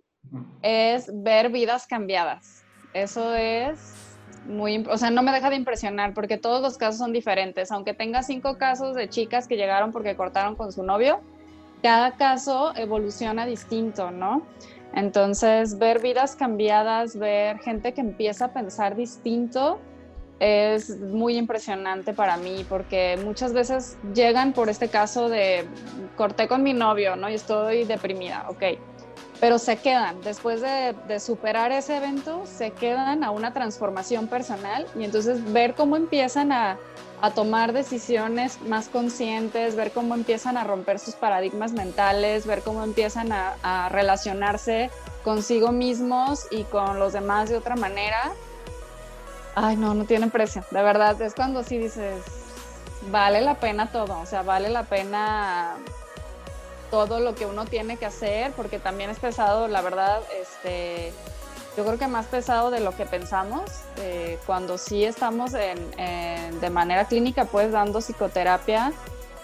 es 0.63 1.11
ver 1.13 1.51
vidas 1.51 1.87
cambiadas. 1.87 2.65
Eso 2.95 3.35
es 3.35 4.17
muy, 4.47 4.85
o 4.89 4.99
sea, 4.99 5.11
no 5.11 5.23
me 5.23 5.33
deja 5.33 5.51
de 5.51 5.57
impresionar 5.57 6.15
porque 6.15 6.37
todos 6.39 6.61
los 6.63 6.77
casos 6.77 6.99
son 6.99 7.13
diferentes. 7.13 7.71
Aunque 7.71 7.95
tenga 7.95 8.23
cinco 8.23 8.59
casos 8.59 8.95
de 8.95 9.09
chicas 9.09 9.49
que 9.49 9.57
llegaron 9.57 9.93
porque 9.93 10.17
cortaron 10.17 10.57
con 10.57 10.73
su 10.73 10.83
novio, 10.83 11.21
cada 11.83 12.13
caso 12.13 12.73
evoluciona 12.77 13.47
distinto, 13.47 14.11
¿no? 14.11 14.43
Entonces, 14.95 15.79
ver 15.79 16.01
vidas 16.01 16.37
cambiadas, 16.37 17.17
ver 17.17 17.59
gente 17.61 17.95
que 17.95 18.03
empieza 18.03 18.47
a 18.47 18.53
pensar 18.53 18.95
distinto, 18.95 19.81
es 20.39 20.99
muy 20.99 21.37
impresionante 21.37 22.13
para 22.13 22.37
mí 22.37 22.67
porque 22.69 23.19
muchas 23.25 23.53
veces 23.53 23.97
llegan 24.13 24.53
por 24.53 24.69
este 24.69 24.89
caso 24.89 25.29
de 25.29 25.65
corté 26.17 26.49
con 26.49 26.63
mi 26.63 26.75
novio, 26.75 27.17
¿no? 27.17 27.31
Y 27.31 27.35
estoy 27.35 27.85
deprimida, 27.85 28.47
ok 28.51 28.63
pero 29.43 29.59
se 29.59 29.77
quedan, 29.77 30.23
después 30.23 30.61
de, 30.61 31.19
superar 31.19 31.73
ese 31.73 31.97
evento, 31.97 32.45
se 32.47 32.71
quedan 32.71 33.25
a 33.25 33.33
una 33.33 33.53
transformación 33.53 34.29
personal 34.29 34.87
y 34.97 35.03
entonces 35.03 35.53
ver 35.53 35.75
cómo 35.75 35.97
empiezan 35.97 36.53
a, 36.53 36.79
tomar 37.35 37.73
decisiones 37.73 38.61
más 38.63 38.89
conscientes, 38.89 39.75
ver 39.75 39.91
cómo 39.91 40.15
empiezan 40.15 40.57
a 40.57 40.63
romper 40.63 41.01
sus 41.01 41.17
paradigmas 41.17 41.73
mentales, 41.73 42.47
ver 42.47 42.63
cómo 42.63 42.85
empiezan 42.85 43.33
a, 43.33 43.57
a 43.65 43.89
relacionarse 43.89 44.91
consigo 45.25 45.73
mismos 45.73 46.47
y 46.53 46.63
con 46.63 47.01
los 47.01 47.13
demás 47.13 47.49
de 47.49 47.57
otra 47.57 47.75
manera. 47.75 48.33
Ay, 49.57 49.77
no, 49.77 49.93
no 49.93 50.05
tiene 50.05 50.29
precio. 50.29 50.65
De 50.71 50.83
verdad, 50.83 51.21
es 51.21 51.35
cuando 51.35 51.65
sí 51.65 51.79
dices, 51.79 52.23
vale 53.11 53.41
la 53.41 53.57
pena 53.57 53.91
todo, 53.91 54.21
o 54.21 54.27
sea, 54.27 54.43
vale 54.43 54.69
la 54.69 54.85
pena 54.85 55.77
todo 56.93 57.21
lo 57.21 57.35
que 57.35 57.47
uno 57.47 57.65
tiene 57.65 57.97
que 57.97 58.05
hacer, 58.05 58.53
porque 58.53 58.79
también 58.79 59.09
es 59.09 59.19
pesado, 59.19 59.67
la 59.67 59.81
verdad, 59.81 60.21
este, 60.39 61.11
yo 61.75 61.87
creo 61.87 61.99
que 61.99 62.07
más 62.07 62.27
pesado 62.27 62.71
de 62.71 62.81
lo 62.81 62.95
que 62.95 63.07
pensamos, 63.07 63.63
eh, 63.97 64.39
cuando 64.45 64.77
sí 64.77 65.03
estamos 65.03 65.55
en, 65.55 66.61
de 66.61 66.71
manera 66.71 67.07
clínica, 67.07 67.47
pues 67.47 67.73
dando 67.73 68.03
psicoterapia, 68.03 68.93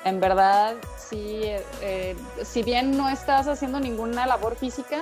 en 0.05 0.21
verdad, 0.21 0.75
sí, 0.99 1.40
eh, 1.81 2.14
si 2.45 2.62
bien 2.62 2.99
no 2.99 3.09
estás 3.09 3.49
haciendo 3.49 3.81
ninguna 3.81 4.26
labor 4.26 4.55
física, 4.55 5.00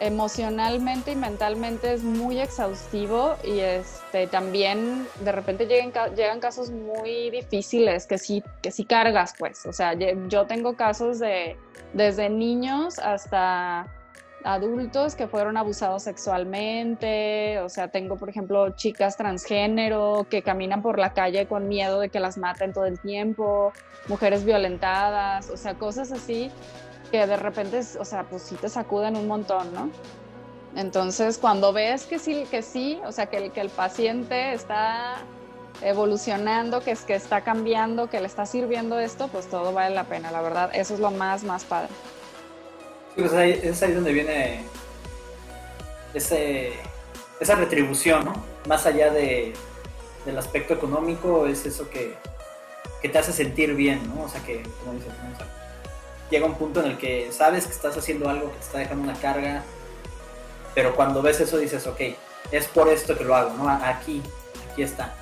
emocionalmente 0.00 1.12
y 1.12 1.16
mentalmente 1.16 1.92
es 1.92 2.02
muy 2.02 2.40
exhaustivo 2.40 3.36
y 3.44 3.60
este, 3.60 4.26
también 4.26 5.06
de 5.22 5.30
repente 5.30 5.66
llegan, 5.66 5.92
llegan 6.14 6.40
casos 6.40 6.70
muy 6.70 7.30
difíciles 7.30 8.06
que 8.06 8.16
sí, 8.16 8.42
que 8.62 8.70
sí 8.70 8.84
cargas, 8.84 9.34
pues, 9.38 9.66
o 9.66 9.72
sea, 9.72 9.94
yo 9.94 10.46
tengo 10.46 10.74
casos 10.74 11.18
de 11.18 11.56
desde 11.92 12.30
niños 12.30 12.98
hasta 12.98 13.86
adultos 14.42 15.16
que 15.16 15.26
fueron 15.26 15.58
abusados 15.58 16.04
sexualmente, 16.04 17.58
o 17.60 17.68
sea, 17.68 17.88
tengo 17.88 18.16
por 18.16 18.30
ejemplo 18.30 18.70
chicas 18.70 19.18
transgénero 19.18 20.26
que 20.30 20.42
caminan 20.42 20.80
por 20.80 20.98
la 20.98 21.12
calle 21.12 21.46
con 21.46 21.68
miedo 21.68 22.00
de 22.00 22.08
que 22.08 22.20
las 22.20 22.38
maten 22.38 22.72
todo 22.72 22.86
el 22.86 22.98
tiempo, 22.98 23.74
mujeres 24.08 24.46
violentadas, 24.46 25.50
o 25.50 25.58
sea, 25.58 25.74
cosas 25.74 26.10
así 26.10 26.50
que 27.10 27.26
de 27.26 27.36
repente, 27.36 27.80
o 27.98 28.04
sea, 28.04 28.24
pues 28.24 28.42
sí 28.42 28.54
te 28.56 28.68
sacuden 28.68 29.16
un 29.16 29.26
montón, 29.26 29.72
¿no? 29.74 29.90
Entonces, 30.76 31.38
cuando 31.38 31.72
ves 31.72 32.04
que 32.04 32.18
sí, 32.18 32.46
que 32.50 32.62
sí, 32.62 33.00
o 33.04 33.12
sea, 33.12 33.26
que 33.26 33.38
el, 33.38 33.52
que 33.52 33.60
el 33.60 33.70
paciente 33.70 34.52
está 34.52 35.16
evolucionando, 35.82 36.80
que 36.80 36.92
es 36.92 37.02
que 37.02 37.14
está 37.14 37.40
cambiando, 37.40 38.08
que 38.08 38.20
le 38.20 38.26
está 38.26 38.46
sirviendo 38.46 38.98
esto, 38.98 39.28
pues 39.28 39.48
todo 39.48 39.72
vale 39.72 39.94
la 39.94 40.04
pena, 40.04 40.30
la 40.30 40.42
verdad, 40.42 40.70
eso 40.74 40.94
es 40.94 41.00
lo 41.00 41.10
más, 41.10 41.42
más 41.42 41.64
padre. 41.64 41.88
Sí, 43.14 43.22
pues 43.22 43.32
ahí, 43.32 43.58
es 43.62 43.82
ahí 43.82 43.92
donde 43.92 44.12
viene 44.12 44.62
esa 46.14 47.54
retribución, 47.56 48.24
¿no? 48.24 48.32
Más 48.68 48.86
allá 48.86 49.10
de, 49.10 49.54
del 50.24 50.38
aspecto 50.38 50.74
económico, 50.74 51.46
es 51.46 51.66
eso 51.66 51.88
que, 51.88 52.14
que, 53.02 53.08
te 53.08 53.18
hace 53.18 53.32
sentir 53.32 53.74
bien, 53.74 54.00
¿no? 54.14 54.24
O 54.24 54.28
sea, 54.28 54.42
que, 54.42 54.62
como 54.80 54.92
dices, 54.92 55.12
llega 56.30 56.46
un 56.46 56.54
punto 56.54 56.80
en 56.80 56.92
el 56.92 56.98
que 56.98 57.30
sabes 57.32 57.66
que 57.66 57.72
estás 57.72 57.96
haciendo 57.96 58.28
algo 58.28 58.50
que 58.50 58.58
te 58.58 58.64
está 58.64 58.78
dejando 58.78 59.04
una 59.04 59.20
carga, 59.20 59.62
pero 60.74 60.94
cuando 60.94 61.22
ves 61.22 61.40
eso 61.40 61.58
dices, 61.58 61.86
ok, 61.86 62.00
es 62.52 62.66
por 62.68 62.88
esto 62.88 63.16
que 63.16 63.24
lo 63.24 63.34
hago, 63.34 63.50
¿no? 63.56 63.68
Aquí, 63.68 64.22
aquí 64.72 64.82
está. 64.82 65.14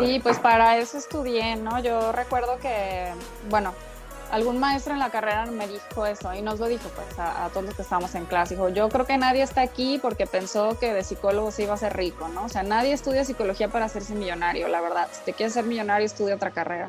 Sí, 0.00 0.20
pues 0.22 0.38
para 0.38 0.78
eso 0.78 0.98
estudié, 0.98 1.56
¿no? 1.56 1.78
Yo 1.80 2.10
recuerdo 2.12 2.58
que, 2.58 3.12
bueno, 3.50 3.74
algún 4.30 4.58
maestro 4.58 4.94
en 4.94 4.98
la 4.98 5.10
carrera 5.10 5.46
me 5.46 5.68
dijo 5.68 6.06
eso 6.06 6.34
y 6.34 6.42
nos 6.42 6.58
lo 6.58 6.66
dijo 6.66 6.88
pues 6.88 7.18
a, 7.18 7.48
todos 7.50 7.66
los 7.66 7.74
que 7.74 7.82
estamos 7.82 8.14
en 8.14 8.24
clase. 8.24 8.54
Dijo, 8.54 8.70
yo 8.70 8.88
creo 8.88 9.06
que 9.06 9.18
nadie 9.18 9.42
está 9.42 9.60
aquí 9.60 9.98
porque 10.00 10.26
pensó 10.26 10.78
que 10.78 10.92
de 10.92 11.04
psicólogo 11.04 11.50
se 11.50 11.64
iba 11.64 11.74
a 11.74 11.76
ser 11.76 11.96
rico, 11.96 12.28
¿no? 12.28 12.44
O 12.44 12.48
sea, 12.48 12.62
nadie 12.62 12.92
estudia 12.92 13.24
psicología 13.24 13.68
para 13.68 13.84
hacerse 13.84 14.14
millonario, 14.14 14.66
la 14.68 14.80
verdad. 14.80 15.08
Si 15.12 15.20
te 15.24 15.32
quieres 15.34 15.52
ser 15.52 15.64
millonario, 15.64 16.06
estudia 16.06 16.34
otra 16.34 16.50
carrera. 16.50 16.88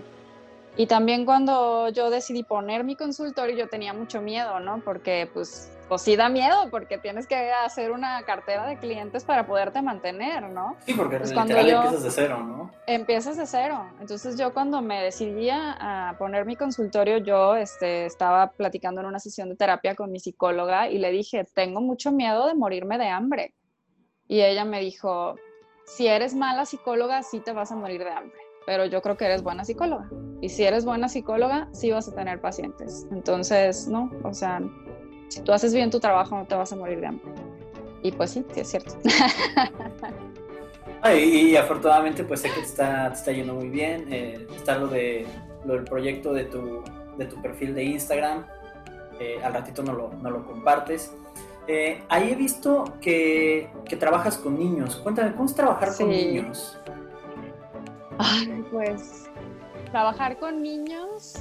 Y 0.77 0.85
también 0.85 1.25
cuando 1.25 1.89
yo 1.89 2.09
decidí 2.09 2.43
poner 2.43 2.83
mi 2.83 2.95
consultorio, 2.95 3.57
yo 3.57 3.67
tenía 3.67 3.93
mucho 3.93 4.21
miedo, 4.21 4.59
¿no? 4.59 4.81
Porque 4.85 5.29
pues 5.33 5.71
pues 5.87 6.01
sí 6.01 6.15
da 6.15 6.29
miedo 6.29 6.69
porque 6.69 6.97
tienes 6.97 7.27
que 7.27 7.51
hacer 7.51 7.91
una 7.91 8.21
cartera 8.23 8.67
de 8.67 8.77
clientes 8.77 9.23
para 9.23 9.47
poderte 9.47 9.81
mantener, 9.81 10.49
¿no? 10.49 10.75
Sí, 10.85 10.93
porque 10.93 11.17
pues 11.17 11.31
cuando 11.31 11.57
empiezas 11.57 12.03
de 12.03 12.11
cero, 12.11 12.43
¿no? 12.43 12.71
Empiezas 12.85 13.37
de 13.37 13.47
cero. 13.47 13.85
Entonces 13.99 14.37
yo 14.37 14.53
cuando 14.53 14.81
me 14.81 15.01
decidí 15.01 15.49
a 15.49 16.15
poner 16.19 16.45
mi 16.45 16.55
consultorio, 16.55 17.17
yo 17.19 17.55
este, 17.55 18.05
estaba 18.05 18.51
platicando 18.51 19.01
en 19.01 19.07
una 19.07 19.19
sesión 19.19 19.49
de 19.49 19.55
terapia 19.55 19.95
con 19.95 20.11
mi 20.11 20.19
psicóloga 20.19 20.89
y 20.89 20.97
le 20.97 21.11
dije, 21.11 21.45
tengo 21.53 21.81
mucho 21.81 22.11
miedo 22.11 22.47
de 22.47 22.55
morirme 22.55 22.97
de 22.97 23.07
hambre. 23.07 23.53
Y 24.27 24.41
ella 24.41 24.65
me 24.65 24.81
dijo, 24.81 25.35
si 25.85 26.07
eres 26.07 26.35
mala 26.35 26.65
psicóloga, 26.65 27.23
sí 27.23 27.39
te 27.39 27.53
vas 27.53 27.71
a 27.71 27.75
morir 27.75 28.03
de 28.03 28.11
hambre, 28.11 28.39
pero 28.67 28.85
yo 28.85 29.01
creo 29.01 29.15
que 29.15 29.23
eres 29.23 29.43
buena 29.43 29.63
psicóloga. 29.63 30.09
Y 30.41 30.49
si 30.49 30.65
eres 30.65 30.83
buena 30.83 31.07
psicóloga, 31.07 31.69
sí 31.71 31.89
vas 31.89 32.09
a 32.09 32.13
tener 32.13 32.41
pacientes. 32.41 33.07
Entonces, 33.11 33.87
no, 33.87 34.11
o 34.23 34.33
sea, 34.33 34.61
si 35.29 35.39
tú 35.39 35.53
haces 35.53 35.73
bien 35.73 35.89
tu 35.89 36.01
trabajo, 36.01 36.35
no 36.35 36.45
te 36.45 36.53
vas 36.53 36.73
a 36.73 36.75
morir 36.75 36.99
de 36.99 37.07
hambre. 37.07 37.31
Y 38.03 38.11
pues 38.11 38.31
sí, 38.31 38.45
sí 38.51 38.59
es 38.59 38.67
cierto. 38.67 38.93
y, 41.15 41.55
afortunadamente, 41.55 42.25
pues 42.25 42.41
sé 42.41 42.49
que 42.49 42.55
te 42.55 42.65
está, 42.65 43.07
está 43.07 43.31
yendo 43.31 43.53
muy 43.53 43.69
bien. 43.69 44.05
Eh, 44.11 44.45
está 44.53 44.77
lo, 44.77 44.87
de, 44.87 45.25
lo 45.63 45.75
del 45.75 45.85
proyecto 45.85 46.33
de 46.33 46.43
tu, 46.43 46.83
de 47.17 47.25
tu 47.25 47.41
perfil 47.41 47.73
de 47.73 47.85
Instagram. 47.85 48.45
Eh, 49.21 49.39
al 49.41 49.53
ratito 49.53 49.81
no 49.81 49.93
lo, 49.93 50.11
no 50.21 50.29
lo 50.29 50.45
compartes. 50.45 51.15
Eh, 51.69 52.03
ahí 52.09 52.33
he 52.33 52.35
visto 52.35 52.83
que, 52.99 53.69
que, 53.85 53.95
trabajas 53.95 54.37
con 54.37 54.59
niños. 54.59 54.97
Cuéntame, 54.97 55.31
¿cómo 55.31 55.45
es 55.45 55.55
trabajar 55.55 55.95
con 55.95 56.09
niños? 56.09 56.77
Ay, 58.19 58.65
pues 58.71 59.29
trabajar 59.91 60.37
con 60.37 60.61
niños 60.61 61.35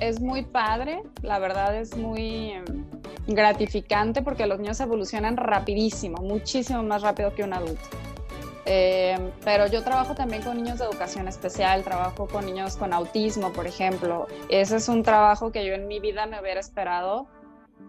es 0.00 0.20
muy 0.20 0.44
padre, 0.44 1.02
la 1.22 1.38
verdad 1.38 1.74
es 1.76 1.96
muy 1.96 2.54
gratificante 3.26 4.22
porque 4.22 4.46
los 4.46 4.58
niños 4.58 4.80
evolucionan 4.80 5.36
rapidísimo, 5.36 6.22
muchísimo 6.22 6.82
más 6.82 7.02
rápido 7.02 7.34
que 7.34 7.42
un 7.42 7.52
adulto. 7.52 7.82
Eh, 8.70 9.16
pero 9.44 9.66
yo 9.66 9.82
trabajo 9.82 10.14
también 10.14 10.42
con 10.42 10.56
niños 10.58 10.78
de 10.78 10.84
educación 10.84 11.26
especial, 11.26 11.82
trabajo 11.84 12.26
con 12.26 12.44
niños 12.44 12.76
con 12.76 12.92
autismo, 12.92 13.50
por 13.52 13.66
ejemplo. 13.66 14.26
Ese 14.50 14.76
es 14.76 14.88
un 14.88 15.02
trabajo 15.02 15.50
que 15.50 15.64
yo 15.64 15.72
en 15.72 15.88
mi 15.88 16.00
vida 16.00 16.26
me 16.26 16.38
hubiera 16.38 16.60
esperado 16.60 17.26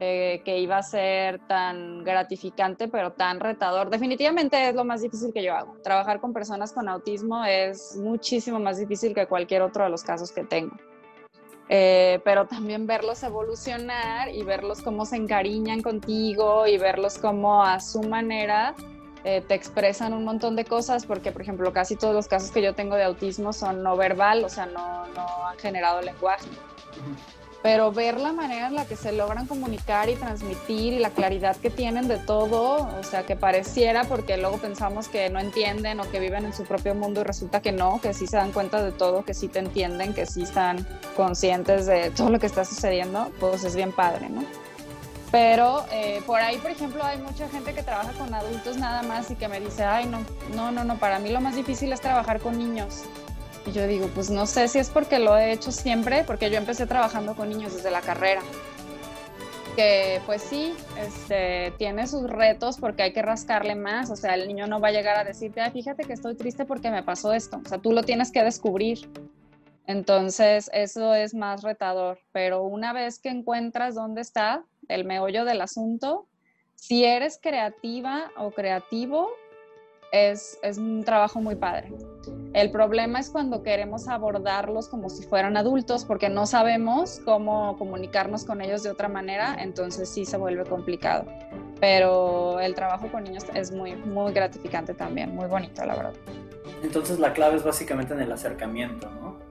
eh, 0.01 0.41
que 0.46 0.60
iba 0.60 0.77
a 0.77 0.84
ser 0.84 1.39
tan 1.48 2.05
gratificante, 2.05 2.88
pero 2.88 3.12
tan 3.12 3.41
retador. 3.41 3.89
Definitivamente 3.89 4.69
es 4.69 4.74
lo 4.74 4.86
más 4.86 5.01
difícil 5.01 5.34
que 5.34 5.43
yo 5.43 5.53
hago. 5.53 5.75
Trabajar 5.84 6.22
con 6.22 6.31
personas 6.31 6.72
con 6.72 6.88
autismo 6.88 7.43
es 7.43 7.98
muchísimo 7.98 8.60
más 8.60 8.77
difícil 8.77 9.13
que 9.13 9.27
cualquier 9.27 9.62
otro 9.62 9.84
de 9.84 9.89
los 9.89 10.03
casos 10.03 10.31
que 10.31 10.46
tengo. 10.46 10.75
Eh, 11.67 12.22
pero 12.24 12.48
también 12.48 12.88
verlos 12.88 13.22
evolucionar 13.24 14.29
y 14.29 14.43
verlos 14.43 14.81
cómo 14.81 15.05
se 15.05 15.17
encariñan 15.17 15.81
contigo 15.81 16.65
y 16.65 16.77
verlos 16.77 17.17
cómo 17.17 17.63
a 17.63 17.81
su 17.81 18.01
manera 18.01 18.75
eh, 19.25 19.43
te 19.46 19.53
expresan 19.53 20.13
un 20.13 20.24
montón 20.24 20.55
de 20.55 20.63
cosas, 20.63 21.05
porque 21.05 21.34
por 21.34 21.41
ejemplo 21.41 21.74
casi 21.74 21.98
todos 21.98 22.15
los 22.15 22.27
casos 22.29 22.51
que 22.51 22.62
yo 22.62 22.74
tengo 22.74 22.96
de 22.96 23.03
autismo 23.03 23.51
son 23.51 23.84
no 23.84 23.98
verbal, 23.98 24.46
o 24.46 24.50
sea, 24.50 24.65
no, 24.65 25.08
no 25.08 25.46
han 25.46 25.58
generado 25.60 26.01
lenguaje 26.01 26.48
pero 27.61 27.91
ver 27.91 28.19
la 28.19 28.31
manera 28.31 28.67
en 28.67 28.75
la 28.75 28.85
que 28.85 28.95
se 28.95 29.11
logran 29.11 29.45
comunicar 29.45 30.09
y 30.09 30.15
transmitir 30.15 30.93
y 30.93 30.99
la 30.99 31.09
claridad 31.09 31.57
que 31.57 31.69
tienen 31.69 32.07
de 32.07 32.17
todo, 32.17 32.87
o 32.97 33.03
sea, 33.03 33.23
que 33.23 33.35
pareciera, 33.35 34.05
porque 34.05 34.37
luego 34.37 34.57
pensamos 34.57 35.09
que 35.09 35.29
no 35.29 35.39
entienden 35.39 35.99
o 35.99 36.09
que 36.09 36.19
viven 36.19 36.45
en 36.45 36.53
su 36.53 36.63
propio 36.63 36.95
mundo 36.95 37.21
y 37.21 37.23
resulta 37.23 37.61
que 37.61 37.71
no, 37.71 37.99
que 38.01 38.13
sí 38.13 38.27
se 38.27 38.37
dan 38.37 38.51
cuenta 38.51 38.81
de 38.81 38.91
todo, 38.91 39.25
que 39.25 39.33
sí 39.33 39.49
te 39.49 39.59
entienden, 39.59 40.13
que 40.13 40.25
sí 40.25 40.43
están 40.43 40.87
conscientes 41.17 41.85
de 41.85 42.11
todo 42.11 42.29
lo 42.29 42.39
que 42.39 42.45
está 42.45 42.63
sucediendo, 42.63 43.29
pues 43.39 43.63
es 43.63 43.75
bien 43.75 43.91
padre, 43.91 44.29
¿no? 44.29 44.43
Pero 45.31 45.86
eh, 45.91 46.23
por 46.25 46.39
ahí, 46.39 46.57
por 46.57 46.71
ejemplo, 46.71 47.03
hay 47.03 47.19
mucha 47.19 47.47
gente 47.49 47.73
que 47.73 47.84
trabaja 47.84 48.12
con 48.13 48.34
adultos 48.34 48.77
nada 48.77 49.03
más 49.03 49.29
y 49.29 49.36
que 49.36 49.47
me 49.47 49.60
dice, 49.60 49.84
ay, 49.84 50.07
no, 50.07 50.23
no, 50.55 50.71
no, 50.71 50.84
no, 50.84 50.97
para 50.97 51.19
mí 51.19 51.29
lo 51.29 51.39
más 51.39 51.55
difícil 51.55 51.93
es 51.93 52.01
trabajar 52.01 52.39
con 52.39 52.57
niños. 52.57 53.03
Y 53.65 53.72
yo 53.72 53.86
digo, 53.88 54.08
pues 54.15 54.30
no 54.30 54.45
sé 54.45 54.67
si 54.67 54.80
es 54.80 54.89
porque 54.89 55.19
lo 55.19 55.38
he 55.38 55.52
hecho 55.52 55.72
siempre, 55.72 56.24
porque 56.24 56.50
yo 56.50 56.58
empecé 56.58 56.86
trabajando 56.88 57.36
con 57.36 57.50
niños 57.50 57.74
desde 57.74 57.91
la 57.91 58.02
carrera. 58.02 58.41
Que 59.76 60.22
pues 60.26 60.41
sí, 60.41 60.74
este, 60.98 61.72
tiene 61.78 62.08
sus 62.08 62.30
retos 62.30 62.78
porque 62.78 63.04
hay 63.04 63.13
que 63.13 63.22
rascarle 63.22 63.76
más. 63.76 64.10
O 64.10 64.15
sea, 64.15 64.34
el 64.36 64.48
niño 64.48 64.67
no 64.67 64.80
va 64.80 64.89
a 64.89 64.91
llegar 64.91 65.17
a 65.17 65.24
decirte, 65.24 65.62
Ay, 65.62 65.72
fíjate 65.72 66.04
que 66.04 66.13
estoy 66.13 66.36
triste 66.36 66.65
porque 66.65 66.89
me 66.89 67.04
pasó 67.04 67.34
esto. 67.34 67.62
O 67.63 67.67
sea, 67.67 67.78
tú 67.78 67.91
lo 67.91 68.04
tienes 68.04 68.32
que 68.32 68.43
descubrir. 68.43 69.10
Entonces, 69.86 70.69
eso 70.74 71.13
es 71.13 71.34
más 71.34 71.63
retador. 71.63 72.19
Pero 72.32 72.63
una 72.63 72.93
vez 72.93 73.19
que 73.19 73.30
encuentras 73.30 73.95
dónde 73.95 74.22
está 74.22 74.63
el 74.88 75.06
meollo 75.06 75.45
del 75.45 75.62
asunto, 75.62 76.28
si 76.76 77.06
eres 77.06 77.39
creativa 77.41 78.32
o 78.38 78.52
creativo, 78.52 79.30
es, 80.12 80.60
un 80.78 81.04
trabajo 81.04 81.41
muy 81.41 81.56
padre. 81.56 81.91
El 82.54 82.72
problema 82.72 83.19
es 83.19 83.30
cuando 83.30 83.63
queremos 83.63 84.08
abordarlos 84.08 84.88
como 84.88 85.10
si 85.10 85.24
fueran 85.24 85.58
adultos 85.58 86.06
porque 86.06 86.30
no 86.30 86.45
sabemos 86.45 87.22
cómo 87.26 87.78
comunicarnos 87.78 88.45
con 88.45 88.62
ellos 88.62 88.84
de 88.84 88.89
otra 88.89 89.08
manera, 89.08 89.56
entonces 89.60 90.10
sí 90.10 90.26
se 90.26 90.38
vuelve 90.38 90.63
complicado. 90.65 91.26
Pero 91.80 92.60
el 92.60 92.76
trabajo 92.76 93.08
con 93.12 93.24
niños 93.24 93.45
es 93.54 93.72
muy, 93.72 93.95
muy 93.95 94.34
gratificante 94.34 94.93
también, 94.93 95.36
muy 95.36 95.48
bonito, 95.48 95.86
la 95.86 95.95
verdad. 95.95 96.13
Entonces 96.84 97.19
la 97.19 97.34
clave 97.34 97.58
es 97.58 97.63
básicamente 97.63 98.13
en 98.13 98.22
el 98.22 98.32
acercamiento, 98.32 99.10
¿no? 99.10 99.50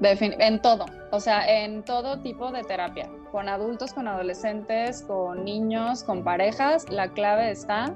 en 0.00 0.60
todo, 0.60 0.84
o 1.12 1.20
sea, 1.20 1.46
en 1.46 1.82
todo 1.82 2.20
tipo 2.20 2.50
de 2.50 2.62
terapia, 2.62 3.08
con 3.30 3.48
adultos, 3.48 3.94
con 3.94 4.06
adolescentes, 4.06 5.02
con 5.02 5.44
niños, 5.44 6.04
con 6.04 6.24
parejas, 6.24 6.90
la 6.90 7.08
clave 7.08 7.50
está 7.50 7.94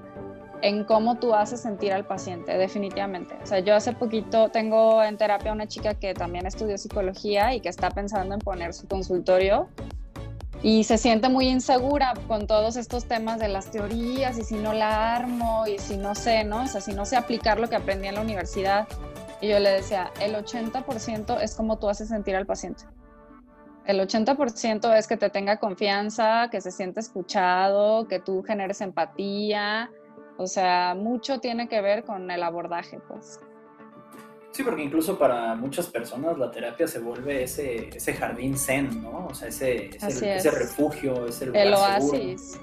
en 0.63 0.85
cómo 0.85 1.19
tú 1.19 1.35
haces 1.35 1.61
sentir 1.61 1.93
al 1.93 2.07
paciente, 2.07 2.57
definitivamente. 2.57 3.37
O 3.43 3.47
sea, 3.47 3.61
yo 3.61 3.75
hace 3.75 3.93
poquito 3.93 4.49
tengo 4.51 5.03
en 5.03 5.17
terapia 5.17 5.53
una 5.53 5.67
chica 5.67 5.95
que 5.95 6.15
también 6.15 6.47
estudió 6.47 6.79
psicología 6.79 7.55
y 7.55 7.61
que 7.61 7.69
está 7.69 7.91
pensando 7.91 8.35
en 8.35 8.41
poner 8.41 8.75
su 8.75 8.87
consultorio 8.87 9.69
y 10.63 10.85
se 10.85 10.99
siente 10.99 11.29
muy 11.29 11.49
insegura 11.49 12.15
con 12.27 12.47
todos 12.47 12.77
estos 12.77 13.05
temas 13.05 13.39
de 13.39 13.49
las 13.49 13.71
teorías 13.71 14.39
y 14.39 14.45
si 14.45 14.57
no 14.57 14.73
la 14.73 15.15
armo 15.15 15.67
y 15.67 15.79
si 15.79 15.97
no 15.97 16.15
sé, 16.15 16.45
¿no? 16.45 16.63
O 16.63 16.67
sea, 16.67 16.81
si 16.81 16.95
no 16.95 17.05
sé 17.05 17.17
aplicar 17.17 17.61
lo 17.61 17.69
que 17.69 17.77
aprendí 17.77 18.09
en 18.09 18.17
la 18.17 18.23
universidad. 18.23 18.89
Y 19.41 19.49
yo 19.49 19.61
le 19.61 19.71
decía, 19.71 20.11
el 20.21 20.35
80% 20.35 21.41
es 21.41 21.55
como 21.55 21.79
tú 21.79 21.89
haces 21.89 22.09
sentir 22.09 22.35
al 22.35 22.45
paciente. 22.45 22.85
El 23.87 24.01
80% 24.01 24.97
es 24.97 25.07
que 25.07 25.17
te 25.17 25.31
tenga 25.31 25.59
confianza, 25.59 26.49
que 26.51 26.61
se 26.61 26.73
siente 26.73 27.01
escuchado, 27.01 28.09
que 28.09 28.19
tú 28.19 28.43
generes 28.43 28.81
empatía, 28.81 29.91
o 30.39 30.47
sea, 30.47 30.95
mucho 30.97 31.41
tiene 31.41 31.69
que 31.69 31.81
ver 31.81 32.05
con 32.05 32.31
el 32.31 32.43
abordaje, 32.45 33.01
pues. 33.09 33.41
Sí, 34.53 34.63
porque 34.63 34.83
incluso 34.83 35.19
para 35.19 35.55
muchas 35.57 35.89
personas 35.89 36.39
la 36.39 36.51
terapia 36.51 36.87
se 36.87 37.01
vuelve 37.01 37.43
ese, 37.43 37.89
ese 37.89 38.15
jardín 38.15 38.57
zen, 38.57 39.03
¿no? 39.03 39.27
O 39.27 39.35
sea, 39.35 39.49
ese, 39.49 39.91
ese, 39.97 40.51
refugio, 40.51 41.27
ese 41.27 41.47
lugar 41.47 41.67
El 41.67 41.75
oasis. 41.75 42.59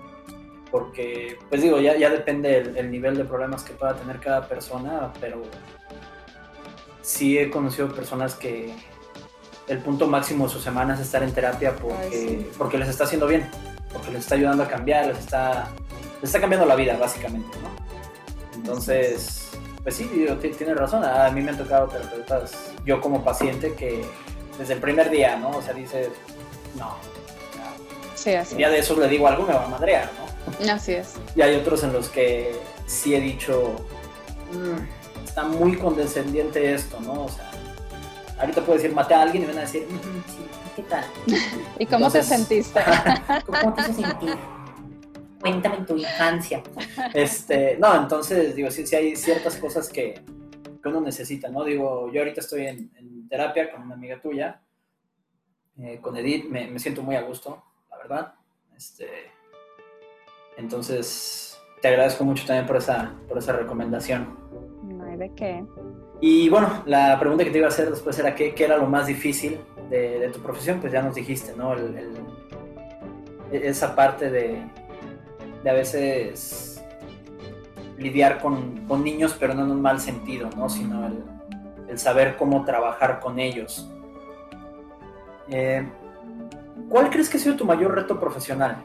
Porque, 0.71 1.37
pues 1.49 1.61
digo, 1.61 1.79
ya, 1.79 1.95
ya 1.97 2.09
depende 2.09 2.57
el, 2.57 2.89
nivel 2.89 3.17
de 3.17 3.25
problemas 3.25 3.63
que 3.63 3.73
pueda 3.73 3.95
tener 3.95 4.19
cada 4.19 4.47
persona, 4.47 5.11
pero 5.19 5.41
sí 7.01 7.37
he 7.37 7.49
conocido 7.49 7.93
personas 7.93 8.35
que 8.35 8.73
el 9.67 9.79
punto 9.79 10.07
máximo 10.07 10.47
de 10.47 10.53
su 10.53 10.59
semana 10.59 10.93
es 10.95 11.01
estar 11.01 11.23
en 11.23 11.33
terapia 11.33 11.75
porque, 11.75 12.49
porque 12.57 12.77
les 12.77 12.87
está 12.87 13.03
haciendo 13.03 13.27
bien, 13.27 13.49
porque 13.91 14.11
les 14.11 14.21
está 14.21 14.35
ayudando 14.35 14.63
a 14.63 14.67
cambiar, 14.67 15.07
les 15.07 15.19
está 15.19 15.69
está 16.25 16.39
cambiando 16.39 16.65
la 16.65 16.75
vida, 16.75 16.97
básicamente, 16.97 17.57
¿no? 17.61 17.69
Entonces, 18.55 19.49
pues 19.83 19.95
sí, 19.95 20.09
tiene 20.57 20.73
razón. 20.73 21.03
A 21.03 21.29
mí 21.29 21.41
me 21.41 21.51
han 21.51 21.57
tocado 21.57 21.87
terapeutas, 21.87 22.71
yo 22.85 22.99
como 22.99 23.23
paciente, 23.23 23.73
que 23.75 24.03
desde 24.57 24.73
el 24.73 24.79
primer 24.79 25.09
día, 25.09 25.37
¿no? 25.37 25.51
O 25.51 25.61
sea, 25.61 25.73
dices, 25.73 26.09
no. 26.75 26.95
Sí, 28.15 28.33
así. 28.33 28.55
día 28.55 28.69
de 28.69 28.79
eso 28.79 28.99
le 28.99 29.07
digo 29.07 29.27
algo, 29.27 29.45
me 29.45 29.53
va 29.53 29.65
a 29.65 29.67
madrear, 29.67 30.09
¿no? 30.17 30.71
Así 30.71 30.93
es. 30.93 31.13
Y 31.35 31.41
hay 31.41 31.55
otros 31.55 31.83
en 31.83 31.93
los 31.93 32.09
que 32.09 32.59
sí 32.87 33.13
he 33.13 33.19
dicho, 33.19 33.75
mm, 34.51 35.23
está 35.23 35.43
muy 35.43 35.77
condescendiente 35.77 36.73
esto, 36.73 36.99
¿no? 37.01 37.25
O 37.25 37.29
sea, 37.29 37.51
ahorita 38.39 38.61
puedo 38.61 38.77
decir, 38.77 38.95
maté 38.95 39.13
a 39.13 39.21
alguien 39.21 39.43
y 39.43 39.47
van 39.47 39.57
a 39.59 39.61
decir, 39.61 39.85
sí, 40.27 40.45
¿qué 40.75 40.81
tal? 40.83 41.05
¿Y 41.79 41.85
cómo 41.85 42.09
te 42.09 42.23
sentiste? 42.23 42.81
¿Cómo 43.45 43.73
te 43.73 43.83
sentiste? 43.83 44.54
Cuéntame 45.45 45.85
tu 45.85 45.95
infancia. 45.95 46.63
Este, 47.13 47.77
no, 47.77 47.95
entonces, 47.95 48.55
digo, 48.55 48.71
sí, 48.71 48.85
sí 48.87 48.95
hay 48.95 49.15
ciertas 49.15 49.57
cosas 49.57 49.89
que, 49.89 50.21
que, 50.81 50.89
uno 50.89 51.01
necesita, 51.01 51.49
¿no? 51.49 51.63
Digo, 51.63 52.11
yo 52.11 52.21
ahorita 52.21 52.41
estoy 52.41 52.67
en, 52.67 53.27
terapia 53.29 53.71
con 53.71 53.81
una 53.81 53.95
amiga 53.95 54.19
tuya, 54.21 54.61
eh, 55.79 55.99
con 56.01 56.15
Edith, 56.15 56.45
me, 56.45 56.67
me, 56.67 56.79
siento 56.79 57.01
muy 57.01 57.15
a 57.15 57.21
gusto, 57.21 57.63
la 57.89 57.97
verdad. 57.97 58.33
Este, 58.75 59.07
entonces, 60.57 61.59
te 61.81 61.87
agradezco 61.87 62.23
mucho 62.23 62.45
también 62.45 62.67
por 62.67 62.77
esa, 62.77 63.13
por 63.27 63.37
esa 63.37 63.53
recomendación. 63.53 64.37
No 64.83 65.05
hay 65.05 65.17
de 65.17 65.33
qué. 65.33 65.65
Y 66.21 66.49
bueno, 66.49 66.83
la 66.85 67.19
pregunta 67.19 67.43
que 67.43 67.51
te 67.51 67.57
iba 67.57 67.67
a 67.67 67.71
hacer 67.71 67.89
después 67.89 68.17
era 68.19 68.35
qué, 68.35 68.53
qué 68.53 68.65
era 68.65 68.77
lo 68.77 68.87
más 68.87 69.07
difícil 69.07 69.59
de, 69.89 70.19
de, 70.19 70.29
tu 70.29 70.39
profesión, 70.39 70.79
pues 70.79 70.93
ya 70.93 71.01
nos 71.01 71.15
dijiste, 71.15 71.53
¿no? 71.57 71.73
el, 71.73 72.15
esa 73.51 73.95
parte 73.95 74.29
de, 74.29 74.63
de 75.65 75.71
a 75.71 75.73
veces 75.73 76.79
lidiar 77.97 78.39
con, 78.39 78.85
niños, 79.03 79.35
pero 79.39 79.55
no 79.55 79.63
en 79.63 79.71
un 79.71 79.81
mal 79.81 79.99
sentido, 79.99 80.47
¿no? 80.55 80.69
Sino 80.69 81.07
el, 81.87 81.97
saber 81.97 82.37
cómo 82.37 82.63
trabajar 82.65 83.19
con 83.19 83.39
ellos. 83.39 83.89
Eh, 85.49 85.87
¿Cuál 86.87 87.09
crees 87.09 87.29
que 87.29 87.37
ha 87.37 87.39
sido 87.39 87.55
tu 87.55 87.65
mayor 87.65 87.95
reto 87.95 88.19
profesional? 88.19 88.77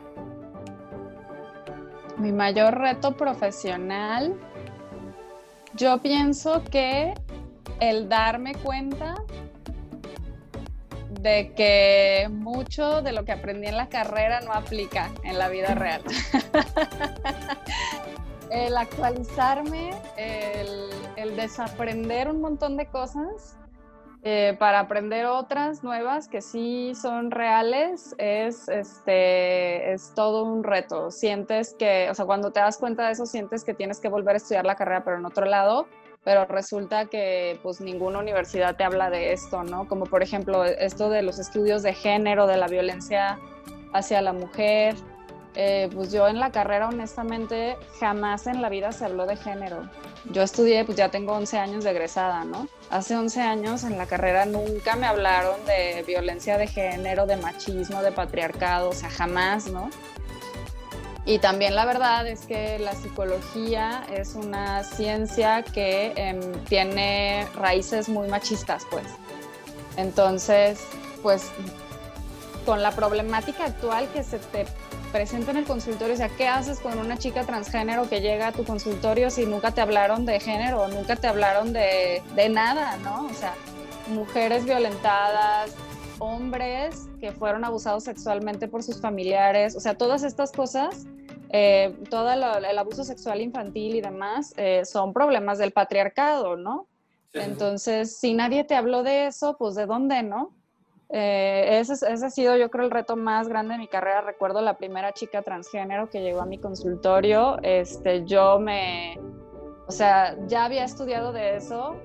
Mi 2.16 2.32
mayor 2.32 2.78
reto 2.78 3.14
profesional, 3.14 4.34
yo 5.74 5.98
pienso 5.98 6.62
que 6.64 7.12
el 7.80 8.08
darme 8.08 8.54
cuenta 8.54 9.16
de 11.22 11.52
que 11.54 12.28
mucho 12.30 13.02
de 13.02 13.12
lo 13.12 13.24
que 13.24 13.32
aprendí 13.32 13.66
en 13.66 13.76
la 13.76 13.88
carrera 13.88 14.40
no 14.40 14.52
aplica 14.52 15.10
en 15.22 15.38
la 15.38 15.48
vida 15.48 15.74
real. 15.74 16.02
el 18.50 18.76
actualizarme, 18.76 19.94
el, 20.16 21.36
desaprender 21.36 22.28
un 22.28 22.40
montón 22.40 22.76
de 22.76 22.86
cosas 22.86 23.56
eh, 24.22 24.56
para 24.58 24.80
aprender 24.80 25.26
otras 25.26 25.82
nuevas 25.82 26.28
que 26.28 26.42
sí 26.42 26.92
son 26.94 27.30
reales 27.30 28.14
es, 28.18 28.68
este, 28.68 29.92
es 29.92 30.12
todo 30.14 30.44
un 30.44 30.62
reto. 30.62 31.10
Sientes 31.10 31.74
que, 31.78 32.08
o 32.10 32.14
sea, 32.14 32.26
cuando 32.26 32.52
te 32.52 32.60
das 32.60 32.78
cuenta 32.78 33.06
de 33.06 33.12
eso, 33.12 33.26
sientes 33.26 33.64
que 33.64 33.74
tienes 33.74 33.98
que 34.00 34.08
volver 34.08 34.34
a 34.34 34.36
estudiar 34.36 34.66
la 34.66 34.74
carrera, 34.74 35.04
pero 35.04 35.16
en 35.18 35.26
otro 35.26 35.46
lado 35.46 35.86
pero 36.24 36.44
resulta 36.44 37.06
que 37.06 37.58
pues 37.62 37.80
ninguna 37.80 38.18
universidad 38.18 38.76
te 38.76 38.84
habla 38.84 39.08
de 39.10 39.32
esto, 39.32 39.62
¿no? 39.62 39.88
Como 39.88 40.04
por 40.04 40.22
ejemplo 40.22 40.64
esto 40.64 41.08
de 41.08 41.22
los 41.22 41.38
estudios 41.38 41.82
de 41.82 41.94
género, 41.94 42.46
de 42.46 42.58
la 42.58 42.66
violencia 42.66 43.38
hacia 43.92 44.20
la 44.20 44.32
mujer. 44.32 44.96
Eh, 45.56 45.88
pues 45.92 46.12
yo 46.12 46.28
en 46.28 46.38
la 46.38 46.52
carrera 46.52 46.88
honestamente 46.88 47.76
jamás 47.98 48.46
en 48.46 48.62
la 48.62 48.68
vida 48.68 48.92
se 48.92 49.04
habló 49.04 49.26
de 49.26 49.36
género. 49.36 49.88
Yo 50.26 50.42
estudié, 50.42 50.84
pues 50.84 50.96
ya 50.96 51.08
tengo 51.10 51.32
11 51.32 51.58
años 51.58 51.84
de 51.84 51.90
egresada, 51.90 52.44
¿no? 52.44 52.68
Hace 52.90 53.16
11 53.16 53.40
años 53.40 53.84
en 53.84 53.98
la 53.98 54.06
carrera 54.06 54.46
nunca 54.46 54.94
me 54.94 55.06
hablaron 55.06 55.64
de 55.66 56.04
violencia 56.06 56.56
de 56.56 56.66
género, 56.66 57.26
de 57.26 57.36
machismo, 57.36 58.02
de 58.02 58.12
patriarcado, 58.12 58.90
o 58.90 58.92
sea, 58.92 59.10
jamás, 59.10 59.66
¿no? 59.66 59.90
Y 61.24 61.38
también 61.38 61.74
la 61.74 61.84
verdad 61.84 62.26
es 62.26 62.46
que 62.46 62.78
la 62.78 62.94
psicología 62.94 64.04
es 64.12 64.34
una 64.34 64.84
ciencia 64.84 65.62
que 65.62 66.12
em, 66.16 66.40
tiene 66.64 67.46
raíces 67.56 68.08
muy 68.08 68.28
machistas, 68.28 68.84
pues. 68.90 69.06
Entonces, 69.96 70.80
pues 71.22 71.50
con 72.64 72.82
la 72.82 72.92
problemática 72.92 73.64
actual 73.64 74.08
que 74.12 74.22
se 74.22 74.38
te 74.38 74.66
presenta 75.12 75.50
en 75.50 75.58
el 75.58 75.64
consultorio, 75.64 76.14
o 76.14 76.16
sea, 76.16 76.28
¿qué 76.28 76.48
haces 76.48 76.80
con 76.80 76.98
una 76.98 77.18
chica 77.18 77.44
transgénero 77.44 78.08
que 78.08 78.20
llega 78.20 78.48
a 78.48 78.52
tu 78.52 78.64
consultorio 78.64 79.30
si 79.30 79.46
nunca 79.46 79.72
te 79.72 79.80
hablaron 79.80 80.24
de 80.26 80.40
género, 80.40 80.88
nunca 80.88 81.16
te 81.16 81.26
hablaron 81.26 81.72
de, 81.72 82.22
de 82.34 82.48
nada, 82.48 82.96
¿no? 82.98 83.26
O 83.26 83.34
sea, 83.34 83.54
mujeres 84.08 84.64
violentadas, 84.64 85.74
hombres 86.18 87.08
que 87.18 87.32
fueron 87.32 87.64
abusados 87.64 88.04
sexualmente 88.04 88.68
por 88.68 88.82
sus 88.82 89.00
familiares, 89.00 89.74
o 89.74 89.80
sea, 89.80 89.96
todas 89.96 90.22
estas 90.22 90.52
cosas, 90.52 91.06
eh, 91.50 91.96
todo 92.08 92.30
el 92.30 92.78
abuso 92.78 93.02
sexual 93.02 93.40
infantil 93.40 93.96
y 93.96 94.00
demás, 94.00 94.54
eh, 94.56 94.84
son 94.84 95.12
problemas 95.12 95.58
del 95.58 95.72
patriarcado, 95.72 96.56
¿no? 96.56 96.86
Entonces, 97.32 98.16
si 98.18 98.34
nadie 98.34 98.64
te 98.64 98.74
habló 98.74 99.02
de 99.02 99.26
eso, 99.26 99.56
pues 99.56 99.74
de 99.74 99.86
dónde, 99.86 100.22
¿no? 100.22 100.52
Eh, 101.12 101.80
ese, 101.80 102.06
ha 102.06 102.30
sido, 102.30 102.56
yo 102.56 102.70
creo, 102.70 102.84
el 102.84 102.90
reto 102.90 103.16
más 103.16 103.48
grande 103.48 103.74
de 103.74 103.78
mi 103.78 103.88
carrera. 103.88 104.20
Recuerdo 104.20 104.60
la 104.60 104.76
primera 104.76 105.12
chica 105.12 105.42
transgénero 105.42 106.08
que 106.08 106.20
llegó 106.20 106.40
a 106.40 106.46
mi 106.46 106.58
consultorio. 106.58 107.58
Este, 107.62 108.24
yo 108.24 108.60
me, 108.60 109.18
o 109.86 109.92
sea, 109.92 110.36
ya 110.46 110.64
había 110.64 110.84
estudiado 110.84 111.32
de 111.32 111.56
eso, 111.56 111.96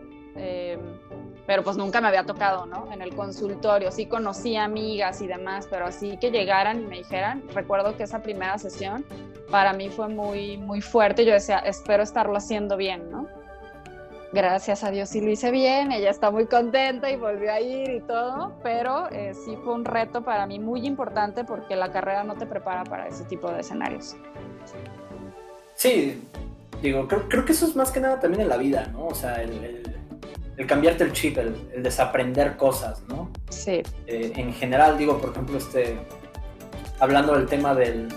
pero 1.46 1.64
pues 1.64 1.78
nunca 1.78 2.02
me 2.02 2.08
había 2.08 2.26
tocado, 2.26 2.66
¿no? 2.66 2.92
En 2.92 3.02
el 3.02 3.16
consultorio, 3.16 3.92
sí 3.92 4.08
conocí 4.08 4.56
amigas 4.56 5.22
y 5.22 5.28
demás, 5.28 5.68
pero 5.70 5.86
así 5.86 6.18
que 6.18 6.32
llegaran 6.32 6.82
y 6.82 6.86
me 6.86 6.98
dijeran, 6.98 7.44
recuerdo 7.54 7.96
que 7.96 8.04
esa 8.04 8.22
primera 8.22 8.58
sesión 8.58 9.06
para 9.52 9.74
mí 9.74 9.90
fue 9.90 10.08
muy, 10.08 10.58
muy 10.58 10.82
fuerte, 10.82 11.24
yo 11.26 11.34
decía, 11.34 11.60
espero 11.60 12.04
estarlo 12.04 12.36
haciendo 12.36 12.78
bien, 12.78 13.10
¿no? 13.12 13.28
Gracias 14.36 14.84
a 14.84 14.92
Dios 14.92 15.10
sí 15.10 15.22
lo 15.22 15.32
hice 15.32 15.50
bien, 15.50 15.94
ella 15.94 16.10
está 16.10 16.30
muy 16.30 16.46
contenta 16.46 17.10
y 17.10 17.16
volvió 17.16 17.54
a 17.54 17.62
ir 17.62 17.90
y 17.90 18.02
todo, 18.02 18.60
pero 18.62 19.10
eh, 19.10 19.34
sí 19.34 19.58
fue 19.64 19.74
un 19.74 19.86
reto 19.86 20.24
para 20.24 20.46
mí 20.46 20.60
muy 20.60 20.86
importante 20.86 21.46
porque 21.46 21.76
la 21.78 21.92
carrera 21.92 22.26
no 22.26 22.36
te 22.36 22.46
prepara 22.46 22.84
para 22.84 23.08
ese 23.08 23.24
tipo 23.24 23.50
de 23.50 23.62
escenarios. 23.62 24.16
Sí, 25.76 26.22
digo, 26.82 27.08
creo, 27.08 27.30
creo 27.30 27.46
que 27.46 27.54
eso 27.54 27.66
es 27.66 27.76
más 27.78 27.92
que 27.92 28.02
nada 28.02 28.20
también 28.20 28.42
en 28.42 28.50
la 28.50 28.58
vida, 28.58 28.88
¿no? 28.92 29.08
O 29.08 29.16
sea, 29.16 29.42
el 29.42 29.96
el 30.58 30.68
cambiarte 30.68 31.04
el 31.04 31.12
chip, 31.12 31.38
el, 31.38 31.84
desaprender 31.84 32.56
cosas, 32.58 33.04
¿no? 33.08 33.30
Sí. 33.50 33.84
Eh, 34.08 34.34
en 34.36 34.54
general, 34.54 34.98
digo, 34.98 35.20
por 35.20 35.32
ejemplo, 35.32 35.58
este, 35.58 35.98
hablando 37.00 37.34
del 37.34 37.48
tema 37.48 37.76
del, 37.76 38.08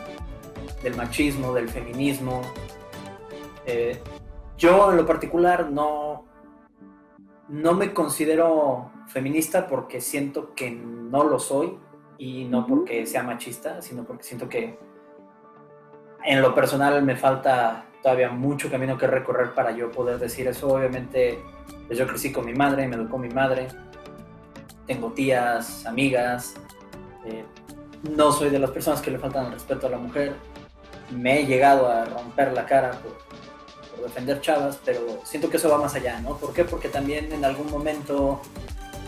machismo, 0.97 1.53
del 1.53 1.69
feminismo, 1.69 2.43
eh, 3.67 4.01
yo 4.59 4.91
en 4.91 4.97
lo 4.97 5.07
particular 5.07 5.71
no, 5.71 6.27
no 7.49 7.75
me 7.75 7.95
considero 7.95 8.91
feminista 9.07 9.67
porque 9.67 10.01
siento 10.01 10.55
que 10.55 10.71
no 10.71 11.25
lo 11.25 11.39
soy 11.39 11.79
y 12.19 12.45
no 12.45 12.67
porque 12.67 13.07
sea 13.07 13.23
machista, 13.23 13.81
sino 13.81 14.05
porque 14.05 14.25
siento 14.25 14.49
que 14.49 14.79
en 16.25 16.43
lo 16.43 16.55
personal 16.55 17.03
me 17.05 17.17
falta 17.17 17.87
todavía 18.03 18.31
mucho 18.31 18.71
camino 18.71 18.99
que 18.99 19.07
recorrer 19.07 19.55
para 19.55 19.71
yo 19.71 19.91
poder 19.91 20.19
decir 20.19 20.49
eso. 20.49 20.69
Obviamente, 20.69 21.39
pues 21.87 21.99
yo 21.99 22.07
crecí 22.07 22.33
con 22.33 22.45
mi 22.45 22.53
madre, 22.53 22.89
me 22.89 22.97
educó 22.97 23.17
mi 23.17 23.29
madre, 23.29 23.69
tengo 24.87 25.13
tías, 25.13 25.87
amigas, 25.87 26.57
eh, 27.25 27.45
no 28.17 28.33
soy 28.33 28.51
de 28.51 28.59
las 28.59 28.71
personas 28.73 29.01
que 29.01 29.13
le 29.13 29.19
faltan 29.19 29.47
el 29.47 29.53
respeto 29.53 29.87
a 29.87 29.91
la 29.91 29.99
mujer, 29.99 30.35
me 31.11 31.41
he 31.41 31.47
llegado 31.47 31.89
a 31.89 32.05
romper 32.05 32.53
la 32.53 32.67
cara 32.67 32.91
por, 32.91 33.17
defender 34.03 34.41
chavas, 34.41 34.79
pero 34.85 35.21
siento 35.25 35.51
que 35.51 35.57
eso 35.57 35.69
va 35.69 35.79
más 35.79 35.95
allá, 35.95 36.21
¿no? 36.21 36.37
¿Por 36.37 36.53
qué? 36.53 36.65
Porque 36.65 36.89
también 36.89 37.33
en 37.33 37.45
algún 37.45 37.71
momento 37.71 38.41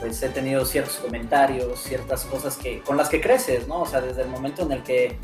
pues 0.01 0.23
he 0.23 0.31
tenido 0.31 0.65
ciertos 0.65 0.97
comentarios, 0.97 1.81
ciertas 1.81 2.25
cosas 2.25 2.57
que 2.57 2.81
con 2.81 2.97
las 2.97 3.09
que 3.09 3.21
creces, 3.21 3.69
¿no? 3.69 3.83
O 3.83 3.87
sea, 3.87 4.01
desde 4.01 4.23
el 4.23 4.29
momento 4.29 4.63
en 4.63 4.73
el 4.73 4.83
que 4.83 5.19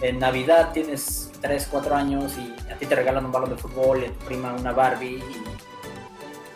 en 0.00 0.20
Navidad 0.20 0.70
tienes 0.72 1.30
3, 1.40 1.68
4 1.70 1.94
años 1.94 2.34
y 2.38 2.70
a 2.70 2.76
ti 2.76 2.86
te 2.86 2.94
regalan 2.94 3.24
un 3.24 3.32
balón 3.32 3.50
de 3.50 3.56
fútbol 3.56 4.04
tu 4.04 4.24
prima 4.26 4.54
una 4.54 4.72
Barbie 4.72 5.22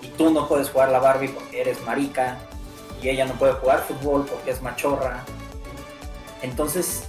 y, 0.02 0.08
tú 0.18 0.30
no 0.30 0.46
puedes 0.46 0.68
jugar 0.68 0.90
la 0.90 0.98
Barbie 0.98 1.30
porque 1.30 1.62
eres 1.62 1.82
marica 1.86 2.36
y 3.00 3.08
ella 3.08 3.24
no 3.24 3.32
puede 3.34 3.54
jugar 3.54 3.80
fútbol 3.80 4.26
porque 4.26 4.50
es 4.50 4.60
machorra. 4.60 5.24
Entonces, 6.42 7.04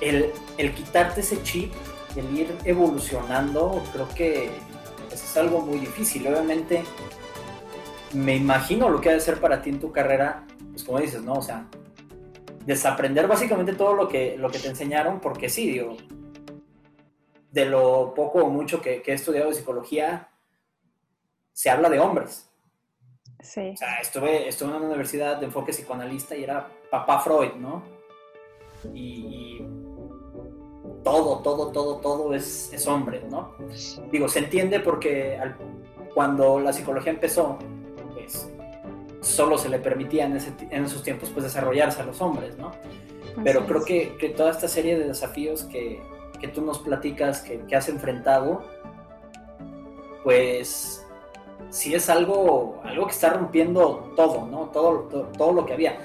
el, 0.00 0.32
quitarte 0.74 1.22
ese 1.22 1.42
chip, 1.42 1.72
el 2.16 2.38
ir 2.38 2.58
evolucionando, 2.64 3.82
creo 3.92 4.08
que 4.08 4.50
es 5.12 5.36
algo 5.36 5.60
muy 5.60 5.78
difícil. 5.78 6.26
Obviamente, 6.26 6.82
me 8.12 8.36
imagino 8.36 8.88
lo 8.88 9.00
que 9.00 9.10
ha 9.10 9.12
de 9.12 9.20
ser 9.20 9.40
para 9.40 9.62
ti 9.62 9.70
en 9.70 9.80
tu 9.80 9.92
carrera, 9.92 10.44
pues 10.70 10.84
como 10.84 10.98
dices, 10.98 11.22
¿no? 11.22 11.34
O 11.34 11.42
sea, 11.42 11.66
desaprender 12.66 13.26
básicamente 13.26 13.74
todo 13.74 13.94
lo 13.94 14.08
que, 14.08 14.36
lo 14.36 14.50
que 14.50 14.58
te 14.58 14.68
enseñaron, 14.68 15.20
porque 15.20 15.48
sí, 15.48 15.70
digo, 15.70 15.96
de 17.50 17.66
lo 17.66 18.14
poco 18.14 18.44
o 18.44 18.50
mucho 18.50 18.80
que, 18.80 19.02
he 19.04 19.12
estudiado 19.12 19.48
de 19.48 19.54
psicología, 19.54 20.28
se 21.52 21.70
habla 21.70 21.88
de 21.88 22.00
hombres. 22.00 22.48
Sí. 23.40 23.70
O 23.74 23.76
sea, 23.76 23.98
estuve, 24.00 24.48
estuve 24.48 24.70
en 24.70 24.76
una 24.76 24.86
universidad 24.86 25.38
de 25.38 25.46
enfoque 25.46 25.72
psicoanalista 25.72 26.36
y 26.36 26.44
era 26.44 26.68
papá 26.90 27.20
Freud, 27.20 27.54
¿no? 27.54 27.82
Y, 28.94 29.60
todo, 31.02 31.38
todo, 31.38 31.68
todo, 31.72 31.96
todo 31.96 32.34
es, 32.34 32.72
es, 32.72 32.86
hombre, 32.86 33.22
¿no? 33.30 33.54
Digo, 34.10 34.28
se 34.28 34.40
entiende 34.40 34.80
porque 34.80 35.38
cuando 36.14 36.60
la 36.60 36.72
psicología 36.72 37.12
empezó, 37.12 37.58
pues 38.14 38.50
solo 39.20 39.58
se 39.58 39.68
le 39.68 39.78
permitía 39.78 40.26
en, 40.26 40.36
esos 40.36 41.02
tiempos 41.02 41.30
pues 41.30 41.44
desarrollarse 41.44 42.02
a 42.02 42.04
los 42.04 42.20
hombres, 42.20 42.56
¿no? 42.58 42.72
Pero 43.44 43.64
creo 43.66 43.84
que, 43.84 44.16
que, 44.18 44.30
toda 44.30 44.50
esta 44.50 44.68
serie 44.68 44.98
de 44.98 45.08
desafíos 45.08 45.64
que, 45.64 46.02
que 46.40 46.48
tú 46.48 46.62
nos 46.62 46.80
platicas, 46.80 47.40
que, 47.40 47.60
que, 47.60 47.76
has 47.76 47.88
enfrentado, 47.88 48.62
pues 50.24 51.06
sí 51.70 51.94
es 51.94 52.10
algo, 52.10 52.80
algo 52.84 53.06
que 53.06 53.12
está 53.12 53.30
rompiendo 53.30 54.12
todo, 54.16 54.46
¿no? 54.46 54.66
Todo, 54.70 55.28
todo, 55.36 55.52
lo 55.52 55.64
que 55.64 55.74
había. 55.74 55.96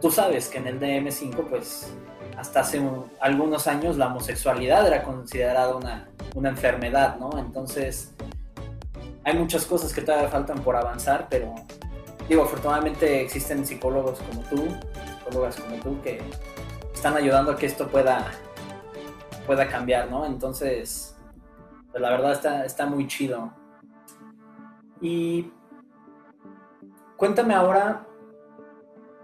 Tú 0.00 0.10
sabes 0.10 0.48
que 0.48 0.58
en 0.58 0.66
el 0.66 0.80
DM5, 0.80 1.48
pues 1.48 1.92
hasta 2.38 2.60
hace 2.60 2.80
algunos 3.20 3.66
años 3.66 3.96
la 3.96 4.06
homosexualidad 4.06 4.86
era 4.86 5.02
considerada 5.02 5.74
una, 5.74 6.08
una 6.36 6.50
enfermedad, 6.50 7.16
¿no? 7.18 7.36
Entonces 7.36 8.14
hay 9.24 9.36
muchas 9.36 9.66
cosas 9.66 9.92
que 9.92 10.02
todavía 10.02 10.28
faltan 10.28 10.60
por 10.60 10.76
avanzar, 10.76 11.26
pero 11.28 11.52
digo, 12.28 12.44
afortunadamente 12.44 13.22
existen 13.22 13.66
psicólogos 13.66 14.20
como 14.20 14.42
tú, 14.42 14.68
psicólogas 15.18 15.56
como 15.56 15.76
tú, 15.82 16.00
que 16.00 16.22
están 16.94 17.16
ayudando 17.16 17.50
a 17.50 17.56
que 17.56 17.66
esto 17.66 17.88
pueda, 17.88 18.30
pueda 19.44 19.68
cambiar, 19.68 20.08
¿no? 20.08 20.24
Entonces, 20.24 21.16
pues 21.90 22.00
la 22.00 22.10
verdad 22.10 22.32
está, 22.32 22.64
está 22.64 22.86
muy 22.86 23.08
chido. 23.08 23.52
Y 25.00 25.50
cuéntame 27.16 27.54
ahora 27.54 28.06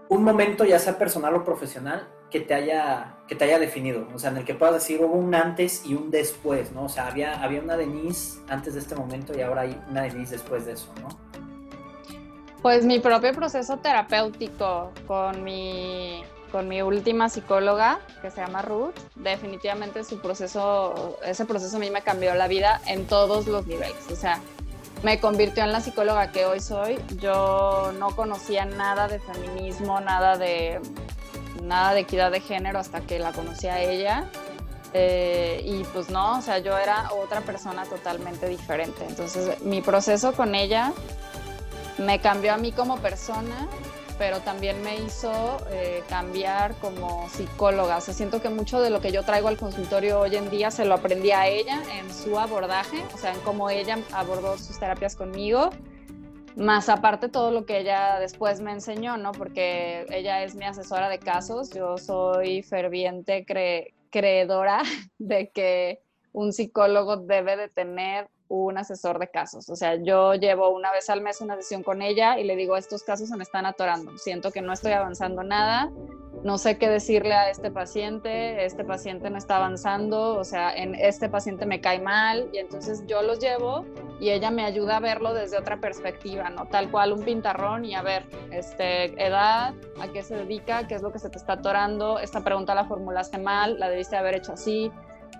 un 0.09 0.21
momento, 0.21 0.65
ya 0.65 0.79
sea 0.79 0.97
personal 0.97 1.33
o 1.35 1.45
profesional, 1.45 2.09
que 2.35 2.41
te 2.41 2.53
haya, 2.53 3.15
que 3.29 3.35
te 3.35 3.45
haya 3.45 3.59
definido, 3.59 4.09
o 4.13 4.19
sea, 4.19 4.29
en 4.29 4.35
el 4.35 4.43
que 4.43 4.55
puedas 4.55 4.75
decir 4.75 4.99
hubo 4.99 5.15
un 5.15 5.33
antes 5.33 5.85
y 5.85 5.93
un 5.93 6.11
después, 6.11 6.73
¿no? 6.73 6.83
O 6.83 6.89
sea, 6.89 7.07
había, 7.07 7.41
había 7.41 7.61
una 7.61 7.77
Denise 7.77 8.39
antes 8.49 8.73
de 8.73 8.81
este 8.81 8.93
momento 8.93 9.33
y 9.37 9.39
ahora 9.39 9.61
hay 9.61 9.81
una 9.89 10.01
Denise 10.01 10.31
después 10.31 10.65
de 10.65 10.73
eso, 10.73 10.93
¿no? 11.01 11.07
Pues 12.61 12.83
mi 12.83 12.99
propio 12.99 13.31
proceso 13.31 13.77
terapéutico 13.77 14.91
con 15.07 15.45
mi, 15.45 16.25
con 16.51 16.67
mi 16.67 16.81
última 16.81 17.29
psicóloga, 17.29 18.01
que 18.21 18.29
se 18.29 18.41
llama 18.41 18.61
Ruth, 18.61 18.95
definitivamente 19.15 20.03
su 20.03 20.19
proceso, 20.19 21.17
ese 21.25 21.45
proceso 21.45 21.77
a 21.77 21.79
mí 21.79 21.89
me 21.89 22.01
cambió 22.01 22.35
la 22.35 22.49
vida 22.49 22.81
en 22.85 23.07
todos 23.07 23.47
los 23.47 23.65
niveles, 23.65 24.11
o 24.11 24.15
sea, 24.17 24.41
me 25.03 25.21
convirtió 25.21 25.63
en 25.63 25.71
la 25.71 25.79
psicóloga 25.79 26.31
que 26.31 26.45
hoy 26.45 26.59
soy. 26.59 26.97
Yo 27.19 27.93
no 27.99 28.15
conocía 28.15 28.65
nada 28.65 29.07
de 29.07 29.19
feminismo, 29.19 30.01
nada 30.01 30.35
de 30.37 30.81
nada 31.65 31.93
de 31.93 32.01
equidad 32.01 32.31
de 32.31 32.39
género 32.39 32.79
hasta 32.79 33.01
que 33.01 33.19
la 33.19 33.31
conocí 33.31 33.67
a 33.67 33.81
ella. 33.81 34.29
Eh, 34.93 35.61
y 35.65 35.83
pues 35.85 36.09
no, 36.09 36.37
o 36.37 36.41
sea, 36.41 36.59
yo 36.59 36.77
era 36.77 37.11
otra 37.11 37.41
persona 37.41 37.83
totalmente 37.83 38.47
diferente. 38.47 39.05
Entonces, 39.07 39.61
mi 39.61 39.81
proceso 39.81 40.33
con 40.33 40.55
ella 40.55 40.93
me 41.97 42.19
cambió 42.19 42.53
a 42.53 42.57
mí 42.57 42.71
como 42.71 42.97
persona, 42.97 43.67
pero 44.17 44.39
también 44.39 44.81
me 44.83 44.95
hizo 44.95 45.57
eh, 45.69 46.01
cambiar 46.07 46.75
como 46.75 47.27
psicóloga. 47.29 47.97
O 47.97 48.01
sea, 48.01 48.13
siento 48.13 48.41
que 48.41 48.47
mucho 48.49 48.79
de 48.79 48.89
lo 48.89 49.01
que 49.01 49.11
yo 49.11 49.23
traigo 49.23 49.49
al 49.49 49.57
consultorio 49.57 50.21
hoy 50.21 50.37
en 50.37 50.49
día 50.49 50.71
se 50.71 50.85
lo 50.85 50.93
aprendí 50.93 51.31
a 51.31 51.47
ella 51.47 51.81
en 51.99 52.13
su 52.13 52.39
abordaje, 52.39 53.03
o 53.13 53.17
sea, 53.17 53.33
en 53.33 53.39
cómo 53.41 53.69
ella 53.69 53.99
abordó 54.13 54.57
sus 54.57 54.79
terapias 54.79 55.17
conmigo 55.17 55.71
más 56.55 56.89
aparte 56.89 57.29
todo 57.29 57.51
lo 57.51 57.65
que 57.65 57.79
ella 57.79 58.19
después 58.19 58.61
me 58.61 58.71
enseñó, 58.71 59.17
¿no? 59.17 59.31
Porque 59.31 60.05
ella 60.09 60.43
es 60.43 60.55
mi 60.55 60.65
asesora 60.65 61.09
de 61.09 61.19
casos, 61.19 61.71
yo 61.71 61.97
soy 61.97 62.63
ferviente 62.63 63.45
creedora 64.09 64.81
de 65.17 65.49
que 65.49 66.01
un 66.31 66.53
psicólogo 66.53 67.17
debe 67.17 67.57
de 67.57 67.69
tener 67.69 68.29
un 68.47 68.77
asesor 68.77 69.19
de 69.19 69.27
casos. 69.27 69.69
O 69.69 69.75
sea, 69.75 69.95
yo 69.95 70.35
llevo 70.35 70.69
una 70.69 70.91
vez 70.91 71.09
al 71.09 71.21
mes 71.21 71.41
una 71.41 71.55
sesión 71.55 71.83
con 71.83 72.01
ella 72.01 72.39
y 72.39 72.43
le 72.43 72.55
digo, 72.55 72.77
estos 72.77 73.03
casos 73.03 73.29
se 73.29 73.37
me 73.37 73.43
están 73.43 73.65
atorando, 73.65 74.17
siento 74.17 74.51
que 74.51 74.61
no 74.61 74.73
estoy 74.73 74.91
avanzando 74.91 75.43
nada, 75.43 75.91
no 76.43 76.59
sé 76.59 76.77
qué 76.77 76.87
decirle 76.87 77.33
a 77.33 77.49
este 77.49 77.71
paciente, 77.71 78.65
este 78.65 78.83
paciente 78.83 79.31
no 79.31 79.37
está 79.37 79.57
avanzando, 79.57 80.35
o 80.35 80.43
sea, 80.43 80.75
en 80.75 80.93
este 80.93 81.27
paciente 81.27 81.65
me 81.65 81.81
cae 81.81 81.99
mal 81.99 82.49
y 82.53 82.59
entonces 82.59 83.03
yo 83.07 83.23
los 83.23 83.39
llevo 83.39 83.83
y 84.19 84.29
ella 84.29 84.51
me 84.51 84.63
ayuda 84.63 84.97
a 84.97 84.99
verlo 84.99 85.33
desde 85.33 85.57
otra 85.57 85.79
perspectiva, 85.81 86.51
¿no? 86.51 86.67
Tal 86.67 86.91
cual 86.91 87.13
un 87.13 87.23
pintarrón 87.23 87.83
y 87.83 87.95
a 87.95 88.03
ver, 88.03 88.27
este, 88.51 89.05
edad, 89.25 89.73
a 89.99 90.07
qué 90.13 90.21
se 90.21 90.35
dedica, 90.35 90.87
qué 90.87 90.93
es 90.93 91.01
lo 91.01 91.11
que 91.11 91.17
se 91.19 91.29
te 91.29 91.37
está 91.37 91.53
atorando, 91.53 92.19
esta 92.19 92.41
pregunta 92.41 92.75
la 92.75 92.85
formulaste 92.85 93.39
mal, 93.39 93.79
la 93.79 93.89
debiste 93.89 94.15
haber 94.15 94.35
hecho 94.35 94.53
así, 94.53 94.91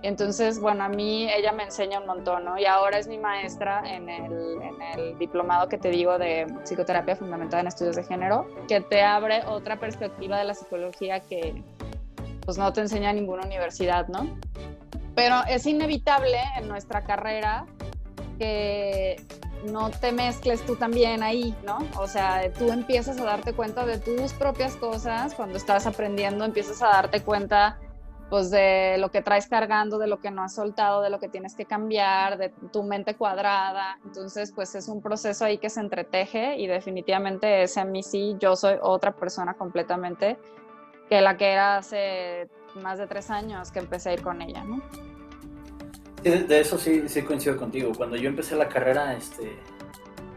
entonces, 0.08 0.60
bueno, 0.60 0.84
a 0.84 0.90
mí 0.90 1.28
ella 1.32 1.52
me 1.52 1.64
enseña 1.64 2.00
un 2.00 2.06
montón, 2.06 2.46
¿no? 2.46 2.58
Y 2.60 2.66
ahora 2.66 3.00
es 3.00 3.08
mi 3.08 3.18
maestra 3.18 3.82
en 3.86 4.10
el, 4.10 5.18
diplomado 5.18 5.68
que 5.68 5.78
te 5.78 5.90
digo 5.90 6.18
de 6.18 6.46
psicoterapia 6.64 7.16
fundamentada 7.16 7.62
en 7.62 7.68
estudios 7.68 7.96
de 7.96 8.04
género, 8.04 8.48
que 8.68 8.82
te 8.82 9.02
abre 9.02 9.44
otra 9.46 9.80
perspectiva 9.80 10.38
de 10.38 10.46
la 10.46 10.54
psicología 10.54 11.22
que 11.22 11.64
pues 12.46 12.58
no 12.58 12.72
te 12.72 12.82
enseña 12.82 13.12
ninguna 13.14 13.44
universidad, 13.44 14.08
¿no? 14.08 14.38
Pero 15.16 15.38
es 15.50 15.66
inevitable 15.66 16.38
en 16.58 16.68
nuestra 16.68 17.02
carrera 17.02 17.66
que 18.38 19.16
no 19.72 19.90
te 19.90 20.12
mezcles 20.12 20.64
tú 20.66 20.76
también 20.76 21.24
ahí, 21.24 21.56
¿no? 21.66 21.80
O 21.98 22.08
sea, 22.08 22.52
tú 22.54 22.72
empiezas 22.72 23.20
a 23.20 23.24
darte 23.24 23.54
cuenta 23.54 23.86
de 23.86 23.98
tus 23.98 24.34
propias 24.34 24.76
cosas 24.76 25.34
cuando 25.34 25.58
estás 25.58 25.88
aprendiendo, 25.88 26.46
empiezas 26.46 26.82
a 26.82 26.88
darte 26.88 27.22
cuenta 27.22 27.80
pues 28.30 28.50
de 28.50 28.98
lo 28.98 29.12
que 29.12 29.22
traes 29.22 29.48
cargando, 29.48 29.98
de 29.98 30.08
lo 30.08 30.20
que 30.20 30.32
no 30.32 30.44
has 30.44 30.56
soltado, 30.56 31.02
de 31.02 31.10
lo 31.10 31.20
que 31.20 31.30
tienes 31.30 31.56
que 31.56 31.66
cambiar, 31.66 32.38
de 32.38 32.50
tu 32.72 32.84
mente 32.84 33.16
cuadrada. 33.16 34.00
Entonces, 34.04 34.52
pues 34.52 34.74
es 34.76 34.88
un 34.88 35.02
proceso 35.02 35.46
ahí 35.46 35.58
que 35.58 35.70
se 35.70 35.80
entreteje 35.80 36.58
y 36.58 36.68
definitivamente 36.68 37.64
ese 37.64 37.82
a 37.82 37.86
mí 37.86 38.02
sí, 38.02 38.36
yo 38.40 38.56
soy 38.56 38.78
otra 38.82 39.12
persona 39.12 39.54
completamente 39.54 40.38
que 41.10 41.22
la 41.22 41.38
que 41.38 41.52
era 41.52 41.78
hace 41.78 42.50
más 42.76 42.98
de 42.98 43.08
tres 43.08 43.30
años 43.30 43.72
que 43.72 43.80
empecé 43.80 44.10
a 44.10 44.14
ir 44.14 44.22
con 44.22 44.42
ella, 44.42 44.64
¿no? 44.64 44.82
de, 46.24 46.60
eso 46.60 46.78
sí, 46.78 47.04
sí 47.08 47.22
coincido 47.22 47.56
contigo. 47.58 47.92
Cuando 47.96 48.16
yo 48.16 48.28
empecé 48.28 48.56
la 48.56 48.68
carrera, 48.68 49.16
este, 49.16 49.60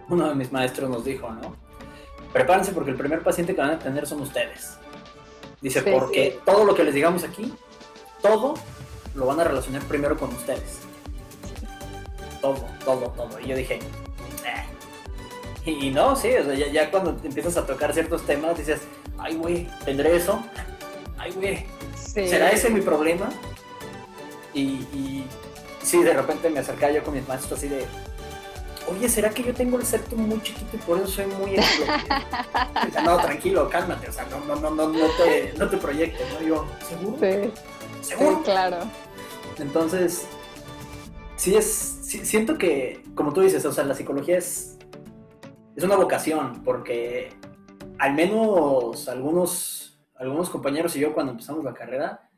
uno 0.09 0.29
de 0.29 0.35
mis 0.35 0.53
maestros 0.53 0.91
nos 0.91 1.05
dijo, 1.05 1.31
¿no? 1.31 1.57
Prepárense 2.33 2.73
porque 2.73 2.91
el 2.91 2.97
primer 2.97 3.23
paciente 3.23 3.55
que 3.55 3.61
van 3.61 3.71
a 3.71 3.79
tener 3.79 4.07
son 4.07 4.21
ustedes. 4.21 4.77
Dice, 5.63 5.83
porque 5.83 6.39
todo 6.45 6.65
lo 6.65 6.75
que 6.75 6.85
les 6.85 6.95
digamos 6.95 7.25
aquí 7.25 7.53
todo 8.23 8.55
lo 9.15 9.27
van 9.27 9.41
a 9.41 9.45
relacionar 9.45 9.83
primero 9.83 10.17
con 10.17 10.31
ustedes. 10.31 10.81
Todo, 12.41 12.65
todo, 12.85 13.09
todo. 13.11 13.41
Y 13.41 13.49
yo 13.49 13.57
dije, 13.57 13.81
eh". 14.45 15.71
y, 15.71 15.91
no, 15.91 16.15
sí, 16.15 16.31
o 16.35 16.45
sea, 16.45 16.55
ya, 16.55 16.91
cuando 16.91 17.17
empiezas 17.23 17.57
a 17.57 17.67
tocar 17.67 17.93
ciertos 17.93 18.25
temas 18.25 18.57
dices, 18.57 18.81
ay, 19.19 19.37
güey, 19.37 19.69
¿tendré 19.85 20.17
eso? 20.17 20.43
Ay, 21.19 21.33
güey, 21.33 21.67
¿será 21.97 22.51
ese 22.51 22.71
mi 22.71 22.81
problema? 22.81 23.29
Y, 24.55 24.61
y 24.61 25.27
sí, 25.83 26.03
de 26.03 26.13
repente 26.13 26.49
me 26.49 26.61
acercaba 26.61 26.93
yo 26.93 27.03
con 27.03 27.15
mis 27.15 27.27
maestros 27.27 27.59
así 27.59 27.69
de, 27.69 27.85
oye, 28.89 29.09
¿será 29.09 29.31
que 29.31 29.43
yo 29.43 29.53
tengo 29.53 29.79
el 29.79 29.85
septum 29.85 30.21
muy 30.21 30.41
chiquito 30.43 30.77
y 30.77 30.79
por 30.79 30.99
eso 30.99 31.09
soy 31.09 31.27
muy 31.27 31.57
no, 33.05 33.17
tranquilo, 33.19 33.69
cálmate, 33.69 34.09
o 34.09 34.13
sea, 34.13 34.27
no, 34.27 34.41
no, 34.45 34.57
no, 34.57 34.71
no, 34.71 34.89
no 34.89 35.07
te, 35.17 35.55
no 35.57 35.69
te 35.69 35.77
proyectes, 35.77 36.27
¿no? 36.35 36.47
Yo, 36.47 36.67
¿seguro? 36.89 37.19
Sí. 37.21 37.51
¿Seguro? 38.09 38.43
claro. 38.43 38.79
Entonces, 39.59 40.27
sí 41.37 41.55
es, 41.57 41.99
siento 42.03 42.57
que, 42.57 43.03
como 43.15 43.33
tú 43.33 43.41
dices, 43.41 43.65
o 43.65 43.73
sea, 43.73 43.85
la 43.85 43.95
psicología 43.95 44.39
es, 44.39 44.79
es 45.77 45.85
una 45.85 45.97
vocación, 45.97 46.63
porque 46.65 47.31
al 47.99 48.15
menos 48.15 49.09
algunos, 49.09 50.01
algunos 50.15 50.49
compañeros 50.51 50.95
y 50.97 51.01
yo 51.01 51.13
cuando 51.13 51.33
empezamos 51.33 51.65
la 51.65 51.75
carrera, 51.75 52.31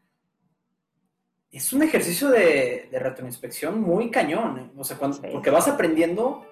es 1.51 1.73
un 1.73 1.83
ejercicio 1.83 2.29
de, 2.29 2.89
de 2.91 2.99
retroinspección 2.99 3.81
muy 3.81 4.11
cañón, 4.11 4.59
¿eh? 4.59 4.71
o 4.77 4.85
sea, 4.85 4.97
porque 4.99 5.51
vas 5.51 5.69
aprendiendo 5.69 6.47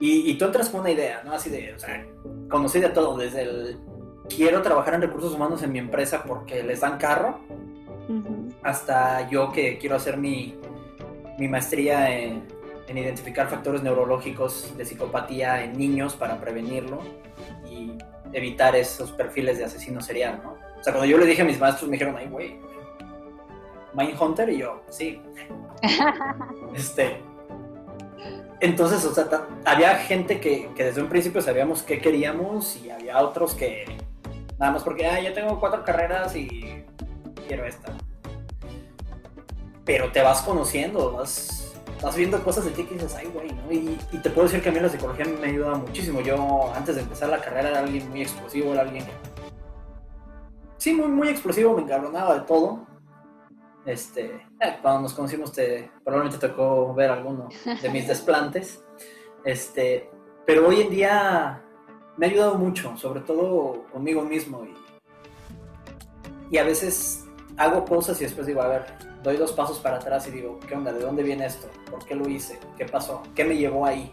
y, 0.00 0.30
y, 0.30 0.38
tú 0.38 0.46
entras 0.46 0.70
con 0.70 0.80
una 0.80 0.90
idea, 0.90 1.22
¿no? 1.24 1.32
Así 1.32 1.50
de, 1.50 1.74
o 1.74 1.78
sea, 1.78 2.06
conocí 2.48 2.78
de 2.80 2.88
todo, 2.88 3.16
desde 3.18 3.42
el 3.42 3.80
quiero 4.28 4.62
trabajar 4.62 4.94
en 4.94 5.02
recursos 5.02 5.34
humanos 5.34 5.62
en 5.62 5.72
mi 5.72 5.78
empresa 5.78 6.22
porque 6.24 6.62
les 6.62 6.80
dan 6.80 6.98
carro, 6.98 7.40
hasta 8.62 9.28
yo 9.28 9.52
que 9.52 9.78
quiero 9.78 9.96
hacer 9.96 10.16
mi, 10.16 10.54
maestría 11.38 12.10
en, 12.10 12.46
identificar 12.88 13.48
factores 13.48 13.82
neurológicos 13.82 14.76
de 14.76 14.84
psicopatía 14.84 15.62
en 15.62 15.76
niños 15.76 16.14
para 16.14 16.40
prevenirlo 16.40 17.00
y 17.70 17.92
evitar 18.32 18.74
esos 18.76 19.12
perfiles 19.12 19.58
de 19.58 19.64
asesino 19.64 20.00
serial, 20.00 20.40
¿no? 20.42 20.52
O 20.52 20.82
sea, 20.82 20.92
cuando 20.94 21.04
yo 21.04 21.18
le 21.18 21.26
dije 21.26 21.42
a 21.42 21.44
mis 21.44 21.58
maestros 21.58 21.88
me 21.90 21.96
dijeron, 21.96 22.16
ay, 22.16 22.28
güey, 22.28 22.58
Mindhunter 23.92 24.48
y 24.48 24.58
yo, 24.58 24.82
sí. 24.88 25.20
este, 26.74 27.20
entonces, 28.60 29.04
o 29.04 29.14
sea, 29.14 29.46
había 29.64 29.96
gente 29.96 30.40
que, 30.40 30.70
que, 30.74 30.84
desde 30.84 31.02
un 31.02 31.08
principio 31.08 31.42
sabíamos 31.42 31.82
qué 31.82 32.00
queríamos 32.00 32.76
y 32.82 32.90
había 32.90 33.18
otros 33.20 33.54
que 33.54 33.84
nada 34.58 34.72
más 34.72 34.82
porque, 34.82 35.06
ah, 35.06 35.20
yo 35.20 35.32
tengo 35.32 35.60
cuatro 35.60 35.84
carreras 35.84 36.34
y 36.34 36.84
quiero 37.48 37.64
esta. 37.64 37.96
Pero 39.84 40.12
te 40.12 40.22
vas 40.22 40.42
conociendo, 40.42 41.12
vas, 41.12 41.74
vas 42.02 42.14
viendo 42.14 42.42
cosas 42.44 42.66
de 42.66 42.72
ti 42.72 42.84
que 42.84 42.94
dices, 42.94 43.14
ay, 43.14 43.26
güey, 43.32 43.50
¿no? 43.50 43.72
Y, 43.72 43.98
te 44.22 44.30
puedo 44.30 44.46
decir 44.46 44.62
que 44.62 44.68
a 44.68 44.72
mí 44.72 44.78
la 44.78 44.88
psicología 44.88 45.24
me 45.24 45.48
ayuda 45.48 45.74
muchísimo. 45.76 46.20
Yo, 46.20 46.70
antes 46.74 46.96
de 46.96 47.02
empezar 47.02 47.30
la 47.30 47.40
carrera, 47.40 47.70
era 47.70 47.78
alguien 47.80 48.08
muy 48.10 48.22
explosivo, 48.22 48.72
era 48.72 48.82
alguien 48.82 49.04
que... 49.06 49.12
Sí, 50.76 50.92
muy, 50.92 51.08
muy 51.08 51.28
explosivo, 51.28 51.74
me 51.74 51.82
encabronaba 51.82 52.34
de 52.34 52.40
todo. 52.42 52.86
Este, 53.86 54.26
eh, 54.60 54.76
cuando 54.82 55.00
nos 55.00 55.14
conocimos, 55.14 55.52
te, 55.52 55.90
probablemente 56.04 56.46
tocó 56.46 56.92
ver 56.92 57.10
alguno 57.10 57.48
de 57.80 57.88
mis 57.88 58.06
desplantes. 58.08 58.84
Este, 59.44 60.10
pero 60.44 60.68
hoy 60.68 60.82
en 60.82 60.90
día 60.90 61.62
me 62.18 62.26
ha 62.26 62.28
ayudado 62.28 62.56
mucho, 62.56 62.94
sobre 62.98 63.20
todo 63.20 63.86
conmigo 63.90 64.22
mismo. 64.22 64.66
Y, 64.66 64.74
y 66.50 66.58
a 66.58 66.64
veces 66.64 67.27
hago 67.58 67.84
cosas 67.84 68.20
y 68.20 68.24
después 68.24 68.46
digo, 68.46 68.62
a 68.62 68.68
ver, 68.68 68.86
doy 69.22 69.36
dos 69.36 69.52
pasos 69.52 69.78
para 69.80 69.96
atrás 69.96 70.26
y 70.28 70.30
digo, 70.30 70.58
¿qué 70.66 70.74
onda? 70.74 70.92
¿De 70.92 71.00
dónde 71.00 71.22
viene 71.22 71.44
esto? 71.44 71.68
¿Por 71.90 72.04
qué 72.04 72.14
lo 72.14 72.28
hice? 72.28 72.58
¿Qué 72.76 72.86
pasó? 72.86 73.22
¿Qué 73.34 73.44
me 73.44 73.56
llevó 73.56 73.84
ahí? 73.84 74.12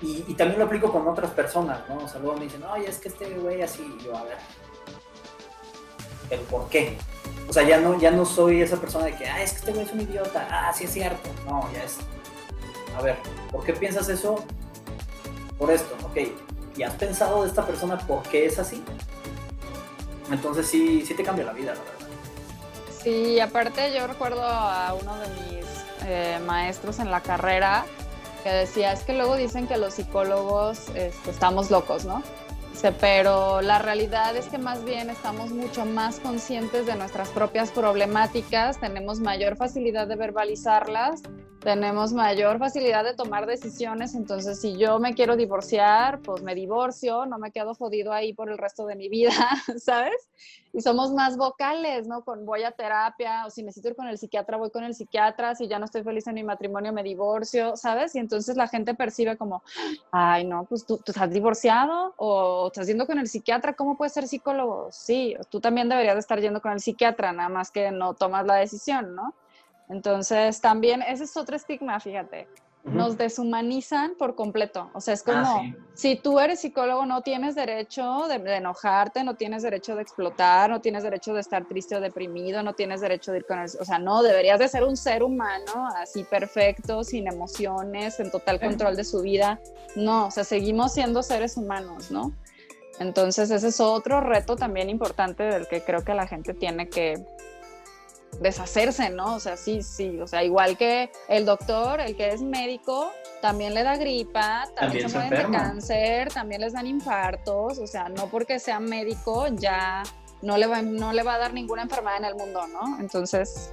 Y, 0.00 0.34
también 0.34 0.60
lo 0.60 0.66
aplico 0.66 0.92
con 0.92 1.08
otras 1.08 1.32
personas, 1.32 1.80
¿no? 1.88 1.96
O 1.96 2.08
sea, 2.08 2.20
luego 2.20 2.36
me 2.36 2.44
dicen, 2.44 2.62
oye, 2.64 2.88
es 2.88 2.98
que 2.98 3.08
este 3.08 3.30
güey 3.30 3.62
así, 3.62 3.82
y 3.98 4.04
yo, 4.04 4.16
a 4.16 4.22
ver, 4.22 4.36
¿el 6.30 6.40
por 6.42 6.68
qué? 6.68 6.96
O 7.48 7.52
sea, 7.52 7.64
ya 7.64 7.80
no, 7.80 7.98
ya 7.98 8.12
no 8.12 8.24
soy 8.24 8.62
esa 8.62 8.76
persona 8.76 9.06
de 9.06 9.16
que, 9.16 9.26
ah, 9.26 9.42
es 9.42 9.52
que 9.52 9.58
este 9.58 9.72
güey 9.72 9.84
es 9.84 9.92
un 9.92 10.00
idiota, 10.02 10.46
ah, 10.50 10.72
sí 10.72 10.84
es 10.84 10.92
cierto. 10.92 11.28
No, 11.46 11.68
ya 11.72 11.82
es. 11.82 11.98
A 12.96 13.02
ver, 13.02 13.16
¿por 13.50 13.64
qué 13.64 13.72
piensas 13.72 14.08
eso? 14.08 14.44
Por 15.58 15.72
esto, 15.72 15.96
ok. 16.06 16.16
¿Y 16.76 16.82
has 16.84 16.94
pensado 16.94 17.42
de 17.42 17.48
esta 17.48 17.66
persona 17.66 17.98
por 17.98 18.22
qué 18.22 18.46
es 18.46 18.58
así? 18.60 18.84
Entonces 20.30 20.68
sí, 20.68 21.04
sí 21.04 21.14
te 21.14 21.24
cambia 21.24 21.44
la 21.44 21.52
vida, 21.52 21.74
la 21.74 21.80
verdad. 21.80 21.97
Sí, 23.02 23.40
aparte 23.40 23.92
yo 23.94 24.06
recuerdo 24.06 24.42
a 24.42 24.94
uno 24.94 25.16
de 25.18 25.28
mis 25.28 25.66
eh, 26.06 26.38
maestros 26.46 26.98
en 26.98 27.10
la 27.10 27.20
carrera 27.20 27.84
que 28.42 28.50
decía, 28.50 28.92
es 28.92 29.02
que 29.02 29.14
luego 29.14 29.36
dicen 29.36 29.66
que 29.66 29.76
los 29.76 29.94
psicólogos 29.94 30.88
este, 30.94 31.30
estamos 31.30 31.70
locos, 31.70 32.04
¿no? 32.04 32.22
pero 33.00 33.60
la 33.60 33.78
realidad 33.78 34.36
es 34.36 34.46
que 34.46 34.58
más 34.58 34.84
bien 34.84 35.10
estamos 35.10 35.50
mucho 35.50 35.84
más 35.84 36.20
conscientes 36.20 36.86
de 36.86 36.94
nuestras 36.94 37.28
propias 37.30 37.70
problemáticas, 37.70 38.78
tenemos 38.78 39.18
mayor 39.18 39.56
facilidad 39.56 40.06
de 40.06 40.16
verbalizarlas, 40.16 41.22
tenemos 41.60 42.12
mayor 42.12 42.58
facilidad 42.58 43.04
de 43.04 43.14
tomar 43.14 43.46
decisiones, 43.46 44.14
entonces 44.14 44.60
si 44.60 44.76
yo 44.76 44.98
me 45.00 45.14
quiero 45.14 45.36
divorciar, 45.36 46.20
pues 46.20 46.42
me 46.42 46.54
divorcio, 46.54 47.26
no 47.26 47.38
me 47.38 47.50
quedo 47.50 47.74
jodido 47.74 48.12
ahí 48.12 48.32
por 48.32 48.48
el 48.50 48.58
resto 48.58 48.86
de 48.86 48.94
mi 48.94 49.08
vida, 49.08 49.32
¿sabes? 49.78 50.28
Y 50.72 50.80
somos 50.80 51.12
más 51.12 51.36
vocales, 51.36 52.06
¿no? 52.06 52.22
Con 52.22 52.46
voy 52.46 52.62
a 52.62 52.70
terapia, 52.70 53.44
o 53.46 53.50
si 53.50 53.62
necesito 53.62 53.88
ir 53.88 53.96
con 53.96 54.06
el 54.06 54.18
psiquiatra, 54.18 54.56
voy 54.56 54.70
con 54.70 54.84
el 54.84 54.94
psiquiatra, 54.94 55.54
si 55.54 55.66
ya 55.66 55.78
no 55.78 55.86
estoy 55.86 56.04
feliz 56.04 56.26
en 56.28 56.34
mi 56.34 56.44
matrimonio, 56.44 56.92
me 56.92 57.02
divorcio, 57.02 57.76
¿sabes? 57.76 58.14
Y 58.14 58.18
entonces 58.18 58.56
la 58.56 58.68
gente 58.68 58.94
percibe 58.94 59.36
como, 59.36 59.62
ay, 60.12 60.44
no, 60.44 60.64
pues 60.64 60.86
tú, 60.86 60.98
tú 60.98 61.12
estás 61.12 61.30
divorciado 61.30 62.14
o 62.18 62.68
estás 62.68 62.86
yendo 62.86 63.06
con 63.06 63.18
el 63.18 63.26
psiquiatra, 63.26 63.72
¿cómo 63.74 63.96
puedes 63.96 64.12
ser 64.12 64.28
psicólogo? 64.28 64.88
Sí, 64.92 65.36
tú 65.50 65.60
también 65.60 65.88
deberías 65.88 66.14
de 66.14 66.20
estar 66.20 66.40
yendo 66.40 66.62
con 66.62 66.72
el 66.72 66.80
psiquiatra, 66.80 67.32
nada 67.32 67.48
más 67.48 67.70
que 67.70 67.90
no 67.90 68.14
tomas 68.14 68.46
la 68.46 68.54
decisión, 68.54 69.16
¿no? 69.16 69.34
Entonces, 69.88 70.60
también 70.60 71.02
ese 71.02 71.24
es 71.24 71.36
otro 71.36 71.56
estigma, 71.56 71.98
fíjate. 72.00 72.46
Nos 72.84 73.18
deshumanizan 73.18 74.14
por 74.14 74.34
completo. 74.34 74.88
O 74.94 75.00
sea, 75.00 75.12
es 75.12 75.22
como, 75.22 75.38
ah, 75.38 75.62
si 75.94 76.16
tú 76.16 76.38
eres 76.40 76.60
psicólogo, 76.60 77.04
no 77.04 77.20
tienes 77.22 77.54
derecho 77.54 78.28
de, 78.28 78.36
enojarte, 78.56 79.24
no 79.24 79.34
tienes 79.34 79.62
derecho 79.62 79.94
de 79.94 80.02
explotar, 80.02 80.70
no 80.70 80.80
tienes 80.80 81.02
derecho 81.02 81.34
de 81.34 81.40
estar 81.40 81.66
triste 81.66 81.96
o 81.96 82.00
deprimido, 82.00 82.62
no 82.62 82.74
tienes 82.74 83.00
derecho 83.00 83.32
de 83.32 83.38
ir 83.38 83.46
con 83.46 83.58
el... 83.58 83.64
O 83.78 83.84
sea, 83.84 83.98
no, 83.98 84.22
deberías 84.22 84.58
de 84.58 84.68
ser 84.68 84.84
un 84.84 84.96
ser 84.96 85.22
humano 85.22 85.88
así 85.96 86.24
perfecto, 86.24 87.04
sin 87.04 87.26
emociones, 87.26 88.20
en 88.20 88.30
total 88.30 88.58
control 88.58 88.96
de 88.96 89.04
su 89.04 89.20
vida. 89.20 89.60
No, 89.96 90.28
o 90.28 90.30
sea, 90.30 90.44
seguimos 90.44 90.94
siendo 90.94 91.22
seres 91.22 91.56
humanos, 91.56 92.10
¿no? 92.10 92.32
Entonces, 93.00 93.50
ese 93.50 93.68
es 93.68 93.80
otro 93.80 94.20
reto 94.20 94.56
también 94.56 94.88
importante 94.88 95.42
del 95.42 95.68
que 95.68 95.82
creo 95.82 96.04
que 96.04 96.14
la 96.14 96.26
gente 96.26 96.54
tiene 96.54 96.88
que 96.88 97.22
deshacerse, 98.40 99.10
¿no? 99.10 99.34
O 99.34 99.40
sea, 99.40 99.56
sí, 99.56 99.82
sí, 99.82 100.20
o 100.20 100.26
sea, 100.26 100.44
igual 100.44 100.76
que 100.76 101.10
el 101.28 101.44
doctor, 101.44 102.00
el 102.00 102.16
que 102.16 102.28
es 102.28 102.42
médico, 102.42 103.10
también 103.42 103.74
le 103.74 103.82
da 103.82 103.96
gripa, 103.96 104.68
también, 104.76 105.08
se, 105.08 105.18
mueren 105.18 105.50
de 105.50 105.56
cáncer, 105.56 106.32
también 106.32 106.60
les 106.60 106.72
dan 106.72 106.86
infartos, 106.86 107.78
o 107.78 107.86
sea, 107.86 108.08
no 108.08 108.26
porque 108.28 108.58
sea 108.58 108.80
médico 108.80 109.46
ya 109.48 110.02
no 110.42 110.56
le 110.56 110.66
va, 110.66 110.82
no 110.82 111.12
le 111.12 111.22
va 111.22 111.34
a 111.34 111.38
dar 111.38 111.52
ninguna 111.52 111.82
enfermedad 111.82 112.18
en 112.18 112.24
el 112.26 112.34
mundo, 112.34 112.66
¿no? 112.68 113.00
Entonces, 113.00 113.72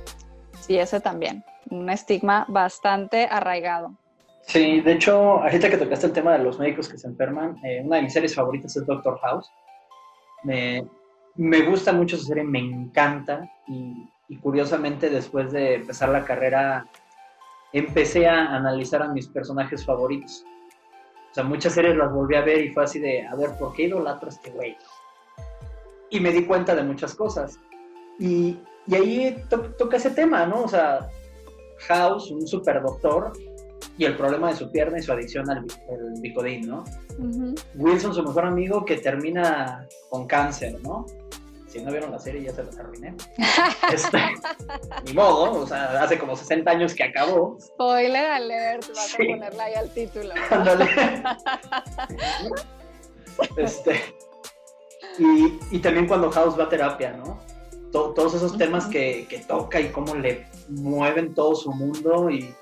sí, 0.62 0.78
ese 0.78 1.00
también, 1.00 1.44
un 1.70 1.90
estigma 1.90 2.46
bastante 2.48 3.28
arraigado. 3.30 3.94
Sí, 4.42 4.82
de 4.82 4.94
hecho, 4.94 5.42
ahorita 5.42 5.70
que 5.70 5.78
tocaste 5.78 6.08
el 6.08 6.14
tema 6.14 6.34
de 6.34 6.44
los 6.44 6.60
médicos 6.60 6.88
que 6.88 6.98
se 6.98 7.08
enferman, 7.08 7.58
eh, 7.64 7.82
una 7.84 7.98
de 7.98 8.04
mis 8.04 8.14
series 8.14 8.36
favoritas 8.36 8.76
es 8.76 8.86
Doctor 8.86 9.20
House. 9.22 9.52
Me, 10.44 10.88
me 11.36 11.62
gusta 11.64 11.92
mucho 11.92 12.16
su 12.16 12.26
serie, 12.26 12.44
me 12.44 12.60
encanta 12.60 13.50
y 13.68 14.08
y 14.28 14.38
curiosamente 14.38 15.10
después 15.10 15.52
de 15.52 15.76
empezar 15.76 16.10
la 16.10 16.26
carrera 16.26 16.88
empecé 17.74 18.28
a 18.28 18.56
analizar 18.56 19.02
a 19.02 19.10
mis 19.10 19.28
personajes 19.28 19.86
favoritos. 19.86 20.44
O 21.32 21.34
sea, 21.36 21.44
muchas 21.44 21.74
series 21.74 21.98
las 21.98 22.14
volví 22.14 22.36
a 22.36 22.42
ver 22.42 22.64
y 22.64 22.74
fue 22.74 22.86
así 22.86 23.00
de, 23.00 23.28
a 23.28 23.36
ver, 23.36 23.52
¿por 23.60 23.74
qué 23.74 23.84
idolatro 23.84 24.30
a 24.30 24.32
este 24.32 24.52
güey? 24.52 24.78
Y 26.10 26.20
me 26.20 26.32
di 26.32 26.46
cuenta 26.46 26.76
de 26.76 26.84
muchas 26.84 27.14
cosas. 27.14 27.60
Y, 28.20 28.58
y 28.88 28.96
ahí 28.96 29.44
toca 29.78 29.98
ese 29.98 30.12
tema, 30.12 30.46
¿no? 30.46 30.64
O 30.64 30.68
sea, 30.68 31.10
House, 31.88 32.32
un 32.32 32.48
superdoctor, 32.48 33.34
y 33.98 34.06
el 34.06 34.16
problema 34.18 34.50
de 34.50 34.56
su 34.56 34.72
pierna 34.72 35.00
y 35.00 35.02
su 35.02 35.12
adicción 35.12 35.50
al, 35.50 35.66
bicodín, 36.22 36.68
¿no? 36.68 36.84
Wilson, 37.76 38.14
su 38.14 38.24
mejor 38.24 38.46
amigo, 38.46 38.84
que 38.84 38.98
termina 38.98 39.88
con 40.10 40.28
cáncer, 40.28 40.80
¿no? 40.84 41.06
Si 41.76 41.84
no 41.84 41.92
vieron 41.92 42.12
la 42.12 42.20
serie 42.20 42.42
ya 42.42 42.54
se 42.54 42.64
la 42.64 42.70
terminé. 42.70 43.16
Este, 43.94 44.18
ni 45.04 45.14
modo, 45.14 45.64
o 45.64 45.68
sea, 45.68 46.02
hace 46.02 46.18
como 46.18 46.36
60 46.36 46.70
años 46.72 46.94
que 46.94 47.04
acabó. 47.04 47.58
Spoiler 47.60 48.26
alert, 48.26 48.88
vas 48.96 49.14
a 49.14 49.18
ponerla 49.18 49.64
ahí 49.66 49.74
al 49.74 49.90
título. 49.90 50.34
Ándale. 50.50 50.90
este, 53.58 54.02
y, 55.20 55.60
y, 55.76 55.80
también 55.80 56.08
cuando 56.08 56.32
House 56.32 56.58
va 56.58 56.64
a 56.64 56.70
terapia, 56.70 57.12
¿no? 57.12 57.40
todos 57.92 58.34
esos 58.34 58.58
temas 58.58 58.88
que, 58.88 59.26
que, 59.30 59.40
toca 59.40 59.80
y 59.80 59.88
cómo 59.88 60.16
le 60.16 60.48
mueven 60.68 61.34
todo 61.34 61.56
su 61.56 61.72
mundo 61.72 62.30
y, 62.30 62.54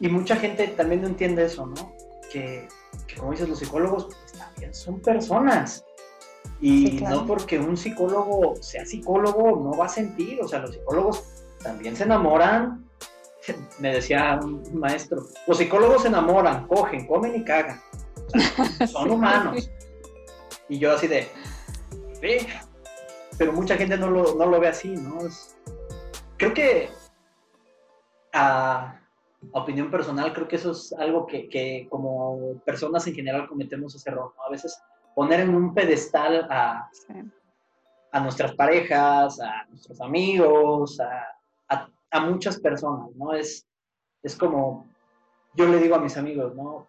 y 0.00 0.08
mucha 0.08 0.34
gente 0.34 0.66
también 0.68 1.02
no 1.02 1.06
entiende 1.06 1.44
eso, 1.44 1.66
¿no? 1.66 1.92
Que, 2.32 2.66
que 3.06 3.14
como 3.14 3.30
dices, 3.30 3.48
los 3.48 3.60
psicólogos 3.60 4.06
pues, 4.06 4.32
también 4.32 4.74
son 4.74 5.00
personas 5.00 5.84
y 6.62 6.92
no 7.02 7.26
porque 7.26 7.58
un 7.58 7.76
psicólogo 7.76 8.54
sea 8.62 8.86
psicólogo 8.86 9.60
no 9.60 9.76
va 9.76 9.86
a 9.86 9.88
sentir, 9.88 10.40
o 10.40 10.46
sea, 10.46 10.60
los 10.60 10.72
psicólogos 10.72 11.24
también 11.60 11.96
se 11.96 12.04
enamoran. 12.04 12.88
Me 13.80 13.94
decía 13.94 14.38
un 14.40 14.78
maestro, 14.78 15.26
los 15.48 15.58
psicólogos 15.58 16.02
se 16.02 16.08
enamoran, 16.08 16.68
cogen, 16.68 17.08
comen 17.08 17.34
y 17.34 17.44
cagan. 17.44 17.80
son 18.88 19.10
humanos. 19.10 19.68
Y 20.68 20.78
yo 20.78 20.92
así 20.92 21.08
de, 21.08 21.28
sí, 22.20 22.46
pero 23.36 23.52
mucha 23.52 23.76
gente 23.76 23.98
no 23.98 24.08
lo, 24.08 24.60
ve 24.60 24.68
así, 24.68 24.90
¿no? 24.90 25.18
creo 26.36 26.54
que 26.54 26.90
a, 28.32 29.00
opinión 29.50 29.90
personal, 29.90 30.32
creo 30.32 30.46
que 30.46 30.56
eso 30.56 30.70
es 30.70 30.92
algo 30.92 31.26
que, 31.26 31.48
que, 31.48 31.88
como 31.90 32.60
personas 32.64 33.04
en 33.08 33.14
general 33.14 33.48
cometemos 33.48 33.96
ese 33.96 34.10
error, 34.10 34.32
¿no? 34.36 34.44
A 34.44 34.50
veces 34.50 34.80
poner 35.14 35.40
en 35.40 35.54
un 35.54 35.74
pedestal 35.74 36.46
a, 36.50 36.88
a 38.12 38.20
nuestras 38.20 38.54
parejas, 38.54 39.40
a 39.40 39.66
nuestros 39.68 40.00
amigos, 40.00 41.00
a, 41.00 41.88
a, 42.10 42.20
muchas 42.20 42.60
personas, 42.60 43.10
¿no? 43.16 43.32
Es, 43.32 43.66
es 44.22 44.36
como, 44.36 44.86
yo 45.54 45.66
le 45.66 45.78
digo 45.78 45.96
a 45.96 46.00
mis 46.00 46.16
amigos, 46.16 46.54
¿no? 46.54 46.86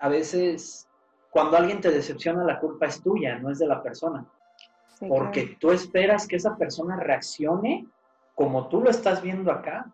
A 0.00 0.08
veces 0.08 0.88
cuando 1.30 1.56
alguien 1.56 1.80
te 1.80 1.90
decepciona, 1.90 2.44
la 2.44 2.58
culpa 2.58 2.86
es 2.86 3.02
tuya, 3.02 3.38
no 3.38 3.50
es 3.50 3.58
de 3.58 3.66
la 3.66 3.82
persona. 3.82 4.26
porque 5.08 5.56
tú 5.60 5.70
esperas 5.70 6.26
que 6.26 6.36
esa 6.36 6.56
persona 6.56 6.96
reaccione 6.96 7.86
como 8.34 8.68
tú 8.68 8.80
lo 8.80 8.90
estás 8.90 9.22
viendo 9.22 9.50
acá, 9.50 9.92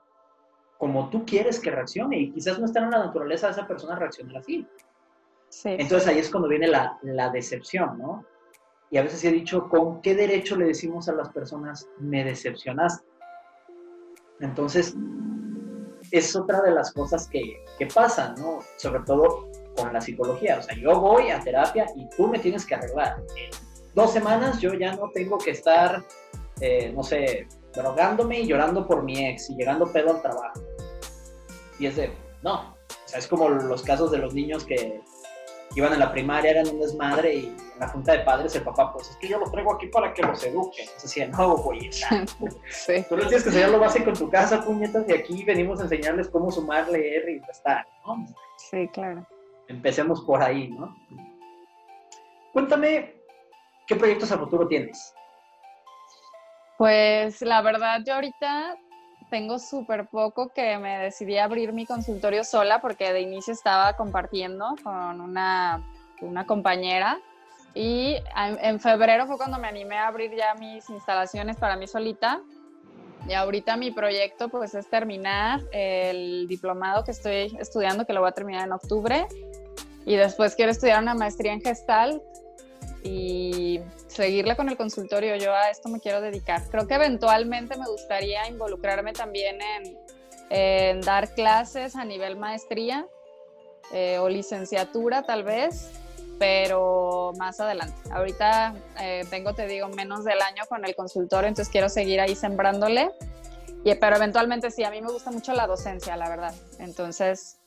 como 0.79 1.11
tú 1.11 1.25
quieres 1.27 1.61
que 1.61 1.71
reaccione, 1.71 2.19
y 2.19 2.33
quizás 2.33 2.59
no 2.59 2.65
está 2.65 2.81
en 2.81 2.91
la 2.91 3.05
naturaleza 3.05 3.47
de 3.47 3.53
esa 3.53 3.67
persona 3.67 3.97
reaccionar 3.97 4.39
así. 4.39 4.67
Entonces 5.65 6.09
ahí 6.09 6.19
es 6.19 6.31
cuando 6.31 6.49
viene 6.49 6.69
la, 6.69 7.31
decepción, 7.33 7.99
¿no? 7.99 8.25
Y 8.91 8.99
a 8.99 9.03
veces 9.03 9.23
he 9.25 9.31
dicho, 9.31 9.69
¿con 9.69 10.01
qué 10.01 10.15
derecho 10.15 10.57
le 10.57 10.67
decimos 10.67 11.09
a 11.09 11.13
las 11.13 11.29
personas, 11.31 11.89
me 11.99 12.25
decepcionaste? 12.25 13.07
Entonces, 14.41 14.97
es 16.11 16.35
otra 16.35 16.61
de 16.63 16.73
las 16.73 16.93
cosas 16.93 17.29
que, 17.29 17.63
que 17.79 17.87
pasan, 17.87 18.35
¿no? 18.37 18.61
Sobre 18.79 19.01
todo 19.01 19.49
con 19.77 19.93
la 19.93 20.01
psicología. 20.01 20.59
O 20.59 20.63
sea, 20.63 20.77
yo 20.77 21.01
voy 21.01 21.31
a 21.31 21.41
terapia 21.41 21.87
y 21.97 22.09
tú 22.17 22.27
me 22.29 22.39
tienes 22.39 22.67
que 22.67 22.75
arreglar. 22.75 23.23
En 23.37 23.51
dos 23.95 24.13
semanas 24.13 24.61
yo 24.61 24.75
ya 24.75 24.95
no 24.97 25.11
tengo 25.11 25.39
que 25.39 25.53
estar, 25.53 26.05
eh, 26.61 26.93
no 26.93 27.03
sé, 27.03 27.47
drogándome 27.73 28.41
y 28.41 28.47
llorando 28.47 28.87
por 28.87 29.03
mi 29.03 29.27
ex 29.27 29.51
y 29.51 29.57
llegando 29.57 29.93
pedo 29.93 30.11
al 30.17 30.23
trabajo. 30.23 30.61
Y 31.79 31.87
es 31.87 31.97
de, 31.97 32.13
no. 32.43 32.75
O 32.81 33.09
sea, 33.09 33.19
es 33.19 33.27
como 33.27 33.49
los 33.49 33.83
casos 33.83 34.11
de 34.11 34.19
los 34.19 34.35
niños 34.35 34.65
que 34.65 35.01
iban 35.75 35.93
a 35.93 35.97
la 35.97 36.13
primaria, 36.13 36.51
eran 36.51 36.69
un 36.69 36.81
desmadre 36.81 37.35
y 37.35 37.47
en 37.47 37.79
la 37.79 37.89
junta 37.89 38.13
de 38.13 38.21
padres 38.21 38.55
el 38.57 38.63
papá, 38.63 38.93
pues 38.93 39.11
es 39.11 39.17
que 39.17 39.29
yo 39.29 39.39
los 39.39 39.51
traigo 39.53 39.75
aquí 39.75 39.87
para 39.87 40.13
que 40.13 40.23
los 40.23 40.43
eduquen. 40.45 40.85
Entonces 40.85 41.03
decía, 41.03 41.29
no, 41.29 41.57
güey, 41.57 41.93
sí. 41.93 43.05
tú 43.09 43.17
les 43.17 43.29
tienes 43.29 43.43
que 43.43 43.49
enseñar 43.49 43.71
lo 43.71 43.79
básico 43.79 44.11
en 44.11 44.17
tu 44.17 44.29
casa, 44.29 44.65
puñetas, 44.65 45.09
y 45.09 45.13
aquí 45.13 45.45
venimos 45.45 45.81
a 45.81 45.85
enseñarles 45.85 46.29
cómo 46.29 46.51
sumar, 46.51 46.89
leer 46.89 47.29
y 47.29 47.39
restar, 47.41 47.87
¿no? 48.07 48.27
Sí, 48.57 48.89
claro. 48.89 49.27
Empecemos 49.69 50.23
por 50.23 50.43
ahí, 50.43 50.69
¿no? 50.69 50.97
Cuéntame, 52.53 53.15
¿qué 53.87 53.95
proyectos 53.95 54.33
a 54.33 54.39
futuro 54.39 54.67
tienes? 54.67 55.15
Pues 56.77 57.43
la 57.43 57.63
verdad, 57.63 58.01
yo 58.05 58.15
ahorita 58.15 58.77
tengo 59.31 59.59
súper 59.59 60.09
poco 60.09 60.49
que 60.49 60.77
me 60.79 60.99
decidí 60.99 61.39
a 61.39 61.45
abrir 61.45 61.73
mi 61.73 61.87
consultorio 61.87 62.45
sola 62.45 62.81
porque 62.81 63.13
de 63.13 63.21
inicio 63.21 63.55
estaba 63.55 63.97
compartiendo 63.97 64.75
con 64.83 65.21
una, 65.21 65.83
una 66.21 66.47
compañera 66.47 67.19
Y 67.75 68.17
en 68.35 68.81
febrero 68.81 69.27
fue 69.27 69.37
cuando 69.37 69.59
me 69.59 69.69
animé 69.69 69.97
a 69.97 70.09
abrir 70.09 70.35
ya 70.37 70.55
mis 70.55 70.91
instalaciones 70.91 71.57
para 71.57 71.77
mí 71.77 71.87
solita. 71.87 72.41
Y 73.29 73.35
ahorita 73.35 73.77
mi 73.77 73.93
proyecto 73.93 74.49
pues 74.49 74.75
es 74.75 74.89
terminar 74.91 75.61
el 75.73 76.49
diplomado 76.49 77.05
que 77.05 77.13
estoy 77.13 77.57
estudiando, 77.61 78.07
que 78.07 78.13
lo 78.13 78.21
voy 78.21 78.31
a 78.31 78.33
terminar 78.33 78.67
en 78.67 78.73
octubre. 78.73 79.27
Y 80.05 80.17
después 80.17 80.57
quiero 80.57 80.73
estudiar 80.73 81.01
una 81.01 81.15
maestría 81.15 81.53
en 81.53 81.61
gestal 81.61 82.21
y 83.03 83.81
seguirle 84.09 84.57
con 84.57 84.69
el 84.69 84.77
consultorio. 84.77 85.37
Yo 85.37 85.55
a 85.55 85.71
esto 85.71 85.89
me 85.89 86.01
quiero 86.01 86.21
dedicar. 86.21 86.63
Creo 86.71 86.87
que 86.87 86.95
eventualmente 86.95 87.77
me 87.77 87.87
gustaría 87.87 88.47
involucrarme 88.49 89.13
también 89.13 89.59
en, 90.51 91.01
dar 91.03 91.33
clases 91.35 91.95
a 91.95 92.05
nivel 92.05 92.37
maestría 92.37 93.07
eh, 93.93 94.19
o 94.19 94.29
licenciatura 94.29 95.23
tal 95.23 95.45
vez, 95.45 95.91
pero 96.39 97.33
más 97.39 97.61
adelante. 97.61 97.95
Ahorita 98.11 98.75
eh, 99.01 99.25
tengo, 99.31 99.55
te 99.55 99.67
digo, 99.67 99.89
menos 99.89 100.25
del 100.25 100.41
año 100.43 100.65
con 100.69 100.85
el 100.85 100.95
consultorio, 100.97 101.49
entonces 101.49 101.71
quiero 101.71 101.89
seguir 101.89 102.21
ahí 102.21 102.35
sembrándole. 102.35 103.13
Y, 103.85 103.95
pero 103.95 104.17
eventualmente 104.17 104.71
sí, 104.71 104.85
a 104.85 104.91
mí 104.91 105.01
me 105.01 105.11
gusta 105.11 105.31
mucho 105.31 105.55
la 105.55 105.67
docencia, 105.67 106.17
la 106.17 106.29
verdad. 106.29 106.55
Entonces, 106.79 107.61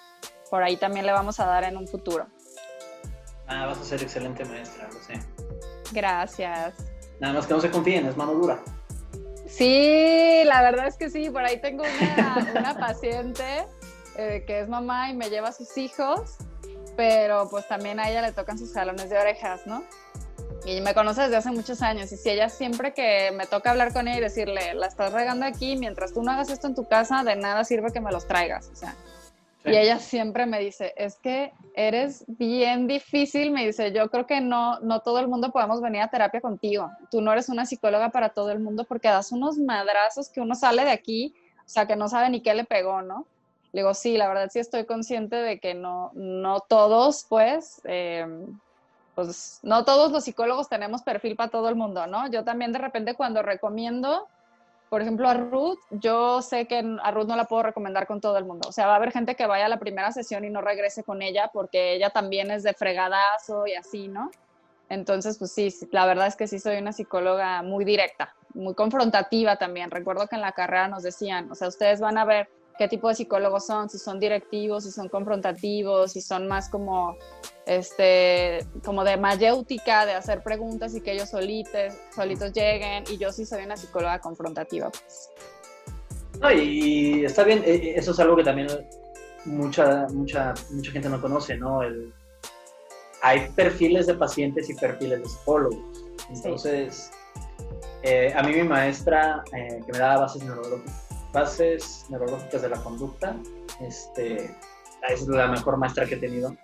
por 0.49 0.61
ahí 0.61 0.77
también 0.77 1.05
le 1.05 1.11
vamos 1.11 1.39
a 1.39 1.45
dar 1.45 1.63
en 1.63 1.77
un 1.77 1.88
futuro. 1.88 2.27
Ah, 3.53 3.67
vas 3.67 3.77
a 3.77 3.83
ser 3.83 4.01
excelente 4.01 4.43
maestra, 4.45 4.89
lo 4.91 4.99
sé. 4.99 5.19
Gracias. 5.91 6.73
Nada 7.19 7.35
más 7.35 7.45
que 7.45 7.53
no 7.53 7.61
se 7.61 7.69
confíen, 7.69 8.07
es 8.07 8.17
mano 8.17 8.33
dura. 8.33 8.59
Sí, 9.47 10.41
la 10.45 10.63
verdad 10.63 10.87
es 10.87 10.95
que 10.95 11.11
sí, 11.11 11.29
por 11.29 11.43
ahí 11.43 11.61
tengo 11.61 11.83
una, 12.57 12.75
paciente 12.79 13.67
eh, 14.17 14.43
que 14.47 14.61
es 14.61 14.67
mamá 14.67 15.11
y 15.11 15.13
me 15.13 15.29
lleva 15.29 15.49
a 15.49 15.51
sus 15.51 15.77
hijos, 15.77 16.37
pero 16.97 17.47
pues 17.51 17.67
también 17.67 17.99
a 17.99 18.09
ella 18.09 18.23
le 18.23 18.31
tocan 18.31 18.57
sus 18.57 18.73
jalones 18.73 19.11
de 19.11 19.19
orejas, 19.19 19.67
¿no? 19.67 19.83
Y 20.65 20.81
me 20.81 20.95
conoce 20.95 21.21
desde 21.21 21.35
hace 21.35 21.51
muchos 21.51 21.83
años 21.83 22.11
y 22.11 22.17
si 22.17 22.31
ella 22.31 22.49
siempre 22.49 22.93
que 22.93 23.31
me 23.35 23.45
toca 23.45 23.69
hablar 23.69 23.93
con 23.93 24.07
ella 24.07 24.17
y 24.17 24.21
decirle, 24.21 24.73
la 24.73 24.87
estás 24.87 25.13
regando 25.13 25.45
aquí, 25.45 25.75
mientras 25.75 26.13
tú 26.13 26.23
no 26.23 26.31
hagas 26.31 26.49
esto 26.49 26.65
en 26.65 26.73
tu 26.73 26.87
casa, 26.87 27.23
de 27.23 27.35
nada 27.35 27.63
sirve 27.65 27.91
que 27.91 28.01
me 28.01 28.11
los 28.11 28.25
traigas, 28.27 28.69
o 28.73 28.75
sea, 28.75 28.95
y 29.66 29.76
ella 29.76 29.99
siempre 29.99 30.45
me 30.45 30.59
dice, 30.59 30.93
es 30.97 31.16
que 31.16 31.53
eres 31.74 32.26
bien 32.28 32.88
difícil, 32.88 33.51
me 33.51 33.66
dice, 33.66 33.93
yo 33.93 34.09
creo 34.09 34.26
que 34.26 34.41
no, 34.41 34.80
no 34.82 34.99
todo 34.99 35.20
el 35.20 35.28
mundo 35.28 35.51
podemos 35.51 35.82
venir 35.82 36.01
a 36.01 36.09
terapia 36.09 36.41
contigo. 36.41 36.91
Tú 37.09 37.22
no 37.22 37.32
eres 37.32 37.47
una 37.47 37.66
psicóloga 37.66 38.09
para 38.09 38.30
todo 38.30 38.51
el 38.51 38.59
mundo 38.59 38.84
porque 38.84 39.07
das 39.07 39.32
unos 39.32 39.57
madrazos 39.57 40.30
que 40.30 40.41
uno 40.41 40.55
sale 40.55 40.84
de 40.84 40.91
aquí, 40.91 41.34
o 41.59 41.70
sea, 41.70 41.88
que 41.88 41.95
no 41.95 42.09
sabe 42.09 42.30
ni 42.30 42.41
qué 42.41 42.53
le 42.53 42.66
pegó, 42.66 43.01
¿no? 43.01 43.26
Le 43.72 43.82
digo, 43.82 43.93
sí, 43.93 44.18
la 44.18 44.28
verdad 44.28 44.49
sí 44.51 44.59
estoy 44.59 44.86
consciente 44.86 45.38
de 45.38 45.59
que 45.59 45.74
no, 45.74 46.11
no 46.14 46.59
todos, 46.59 47.26
pues, 47.30 47.82
em, 47.86 48.59
pues, 49.16 49.59
no 49.64 49.86
todos 49.86 50.11
los 50.11 50.26
psicólogos 50.26 50.68
tenemos 50.68 51.03
perfil 51.03 51.36
para 51.36 51.49
todo 51.49 51.70
el 51.70 51.76
mundo, 51.76 52.05
¿no? 52.05 52.30
Yo 52.30 52.43
también 52.43 52.72
de 52.74 52.80
repente 52.80 53.16
cuando 53.16 53.41
recomiendo, 53.41 54.28
por 54.93 55.01
ejemplo, 55.01 55.27
a 55.27 55.33
Ruth, 55.33 55.79
yo 55.89 56.43
sé 56.43 56.67
que 56.67 56.85
a 57.01 57.09
Ruth 57.09 57.25
no 57.25 57.35
la 57.35 57.45
puedo 57.45 57.63
recomendar 57.63 58.05
con 58.05 58.21
todo 58.21 58.37
el 58.37 58.45
mundo. 58.45 58.69
O 58.69 58.71
sea, 58.71 58.85
va 58.85 58.93
a 58.93 58.97
haber 58.97 59.11
gente 59.11 59.35
que 59.35 59.47
vaya 59.47 59.65
a 59.65 59.67
la 59.67 59.79
primera 59.79 60.11
sesión 60.11 60.45
y 60.45 60.51
no 60.51 60.61
regrese 60.61 61.03
con 61.03 61.23
ella 61.23 61.49
porque 61.51 61.95
ella 61.95 62.11
también 62.11 62.51
es 62.51 62.61
de 62.61 62.75
fregadazo 62.75 63.65
y 63.65 63.73
así, 63.73 64.07
¿no? 64.07 64.29
Entonces, 64.89 65.39
pues 65.39 65.51
sí, 65.51 65.73
la 65.89 66.05
verdad 66.05 66.27
es 66.27 66.35
que 66.35 66.45
sí 66.45 66.59
soy 66.59 66.77
una 66.77 66.93
psicóloga 66.93 67.63
muy 67.63 67.85
directa, 67.85 68.35
muy 68.53 68.75
confrontativa 68.75 69.55
también. 69.55 69.89
Recuerdo 69.89 70.27
que 70.27 70.35
en 70.35 70.41
la 70.41 70.51
carrera 70.51 70.87
nos 70.87 71.01
decían, 71.01 71.51
o 71.51 71.55
sea, 71.55 71.69
ustedes 71.69 71.99
van 71.99 72.19
a 72.19 72.25
ver 72.25 72.47
qué 72.78 72.88
tipo 72.88 73.07
de 73.09 73.15
psicólogos 73.15 73.65
son, 73.65 73.89
si 73.89 73.97
son 73.97 74.19
directivos, 74.19 74.84
si 74.84 74.91
son 74.91 75.09
confrontativos, 75.09 76.11
si 76.13 76.21
son 76.21 76.47
más 76.47 76.69
como, 76.69 77.17
este, 77.65 78.65
como 78.84 79.03
de 79.03 79.17
mayéutica, 79.17 80.05
de 80.05 80.13
hacer 80.13 80.41
preguntas 80.43 80.95
y 80.95 81.01
que 81.01 81.13
ellos 81.13 81.30
solitos, 81.30 81.93
solitos 82.15 82.53
lleguen. 82.53 83.03
Y 83.09 83.17
yo 83.17 83.32
sí 83.32 83.45
soy 83.45 83.63
una 83.63 83.78
psicóloga 83.78 84.19
confrontativa. 84.19 84.89
Pues. 84.89 85.30
No, 86.39 86.51
y 86.51 87.26
está 87.26 87.43
bien, 87.43 87.63
e, 87.65 87.76
e, 87.76 87.95
eso 87.97 88.11
es 88.11 88.19
algo 88.19 88.36
que 88.36 88.43
también 88.43 88.67
mucha, 89.45 90.07
mucha, 90.13 90.53
mucha 90.71 90.91
gente 90.91 91.09
no 91.09 91.21
conoce, 91.21 91.57
¿no? 91.57 91.84
El, 91.84 92.13
hay 93.21 93.49
perfiles 93.55 94.07
de 94.07 94.15
pacientes 94.15 94.69
y 94.69 94.76
perfiles 94.76 95.21
de 95.21 95.30
psicólogos. 95.30 95.80
Entonces, 96.30 97.11
eh, 98.03 98.34
a 98.36 98.43
mí 98.43 98.53
mi 98.53 98.63
maestra, 98.63 99.43
eh, 99.55 99.80
que 99.86 99.91
me 99.93 99.97
daba 99.97 100.21
bases 100.21 100.43
neurológicas, 100.43 101.02
bases 101.34 102.05
neurológicas 102.09 102.61
de 102.61 102.69
la 102.69 102.81
conducta. 102.81 103.36
Este, 103.81 104.55
es 105.09 105.27
la 105.27 105.47
mejor 105.47 105.77
maestra 105.77 106.05
que 106.05 106.15
he 106.15 106.17
tenido. 106.19 106.55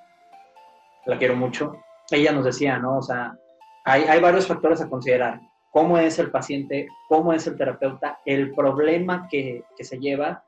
La 1.06 1.18
quiero 1.18 1.36
mucho. 1.36 1.74
Ella 2.12 2.32
nos 2.32 2.46
decía, 2.46 2.78
¿no? 2.78 3.00
O 3.00 3.02
sea, 3.02 3.36
hay, 3.84 4.04
hay 4.04 4.22
varios 4.22 4.48
factores 4.48 4.80
a 4.82 4.90
considerar. 4.90 5.42
Cómo 5.72 5.98
es 5.98 6.18
el 6.20 6.32
paciente, 6.32 6.88
cómo 7.08 7.34
es 7.34 7.46
el 7.48 7.58
terapeuta, 7.58 8.20
el 8.26 8.54
problema 8.56 9.28
que, 9.30 9.64
que 9.78 9.84
se 9.84 10.00
lleva 10.00 10.44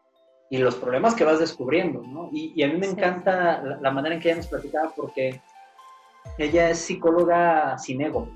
y 0.49 0.57
los 0.57 0.76
problemas 0.76 1.15
que 1.15 1.24
vas 1.24 1.39
descubriendo, 1.39 2.01
¿no? 2.01 2.30
Y, 2.32 2.53
y 2.55 2.63
a 2.63 2.67
mí 2.67 2.78
me 2.78 2.88
encanta 2.88 3.61
la, 3.61 3.78
la, 3.78 3.91
manera 3.91 4.15
en 4.15 4.22
que 4.22 4.30
ella 4.30 4.38
nos 4.38 4.47
platicaba 4.47 4.91
porque 4.95 5.39
ella 6.38 6.72
es 6.72 6.80
psicóloga 6.80 7.78
sin 7.78 8.01
ego, 8.01 8.28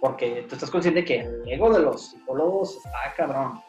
porque 0.00 0.44
tú 0.48 0.56
estás 0.56 0.70
consciente 0.70 1.04
que 1.04 1.20
el 1.20 1.48
ego 1.48 1.72
de 1.72 1.80
los 1.80 2.10
psicólogos 2.10 2.76
está 2.76 3.14
cabrón, 3.16 3.60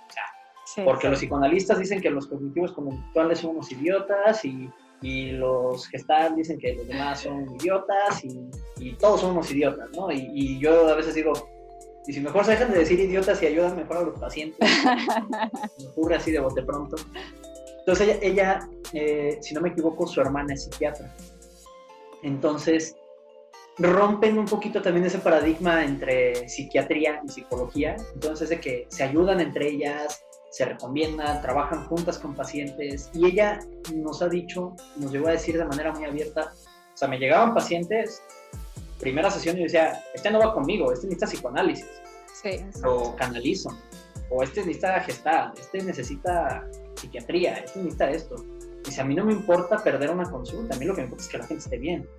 sea, 0.73 0.85
porque 0.85 1.09
los 1.09 1.19
psicoanalistas 1.19 1.79
dicen 1.79 2.01
que 2.01 2.09
los 2.09 2.27
cognitivos 2.27 2.73
conductuales 2.73 3.39
son 3.39 3.51
unos 3.51 3.71
idiotas 3.71 4.43
y, 4.45 4.69
y 5.01 5.31
los 5.31 5.87
gestal 5.87 6.35
dicen 6.35 6.59
que 6.59 6.75
los 6.75 6.87
demás 6.87 7.21
son 7.21 7.55
idiotas 7.55 8.23
y, 8.23 8.49
y 8.79 8.93
todos 8.93 9.21
son 9.21 9.31
unos 9.31 9.51
idiotas, 9.51 9.89
¿no? 9.95 10.11
Y, 10.11 10.29
y, 10.33 10.59
yo 10.59 10.87
a 10.87 10.95
veces 10.95 11.15
digo, 11.15 11.33
y 12.07 12.13
si 12.13 12.19
mejor 12.19 12.45
se 12.45 12.51
dejan 12.51 12.71
de 12.71 12.79
decir 12.79 12.99
idiotas 12.99 13.41
y 13.41 13.47
ayudan 13.47 13.75
mejor 13.75 13.97
a 13.97 14.01
los 14.01 14.19
pacientes, 14.19 14.59
me 15.79 15.87
ocurre 15.87 16.15
así 16.15 16.31
de 16.31 16.39
bote 16.39 16.63
pronto. 16.63 16.97
Entonces 17.79 18.07
ella, 18.07 18.19
ella 18.21 18.69
eh, 18.93 19.37
si 19.41 19.53
no 19.53 19.61
me 19.61 19.69
equivoco, 19.69 20.07
su 20.07 20.21
hermana 20.21 20.53
es 20.53 20.65
psiquiatra. 20.65 21.13
Entonces 22.23 22.95
rompen 23.77 24.37
un 24.37 24.45
poquito 24.45 24.81
también 24.81 25.05
ese 25.05 25.19
paradigma 25.19 25.85
entre 25.85 26.49
psiquiatría 26.49 27.21
y 27.25 27.29
psicología. 27.29 27.95
Entonces 28.13 28.49
de 28.49 28.59
que 28.59 28.87
se 28.89 29.03
ayudan 29.03 29.39
entre 29.39 29.69
ellas, 29.69 30.21
se 30.49 30.65
recomiendan, 30.65 31.41
trabajan 31.41 31.85
juntas 31.87 32.17
con 32.17 32.35
pacientes 32.35 33.09
y 33.13 33.25
ella 33.25 33.59
nos 33.93 34.21
ha 34.21 34.29
dicho, 34.29 34.75
nos 34.97 35.11
llegó 35.11 35.27
a 35.27 35.31
decir 35.31 35.57
de 35.57 35.65
manera 35.65 35.91
muy 35.91 36.05
abierta, 36.05 36.53
o 36.93 36.97
sea, 36.97 37.07
me 37.07 37.17
llegaban 37.17 37.53
pacientes, 37.53 38.21
primera 38.99 39.29
sesión 39.29 39.57
y 39.57 39.63
decía, 39.63 40.03
este 40.13 40.31
no 40.31 40.39
va 40.39 40.53
conmigo, 40.53 40.91
este 40.91 41.07
necesita 41.07 41.27
psicoanálisis, 41.27 41.87
sí, 42.33 42.65
o 42.83 43.15
canalizo, 43.15 43.69
o 44.29 44.43
este 44.43 44.61
necesita 44.61 44.99
gestar, 45.01 45.53
este 45.59 45.83
necesita 45.83 46.67
psiquiatría, 46.95 47.53
este 47.59 47.79
necesita 47.79 48.09
esto. 48.11 48.35
Dice, 48.83 49.01
a 49.01 49.05
mí 49.05 49.13
no 49.13 49.25
me 49.25 49.33
importa 49.33 49.77
perder 49.83 50.09
una 50.09 50.29
consulta, 50.29 50.75
a 50.75 50.79
mí 50.79 50.85
lo 50.85 50.95
que 50.95 51.01
me 51.01 51.05
importa 51.05 51.23
es 51.23 51.29
que 51.29 51.37
la 51.37 51.45
gente 51.45 51.63
esté 51.63 51.77
bien. 51.77 52.09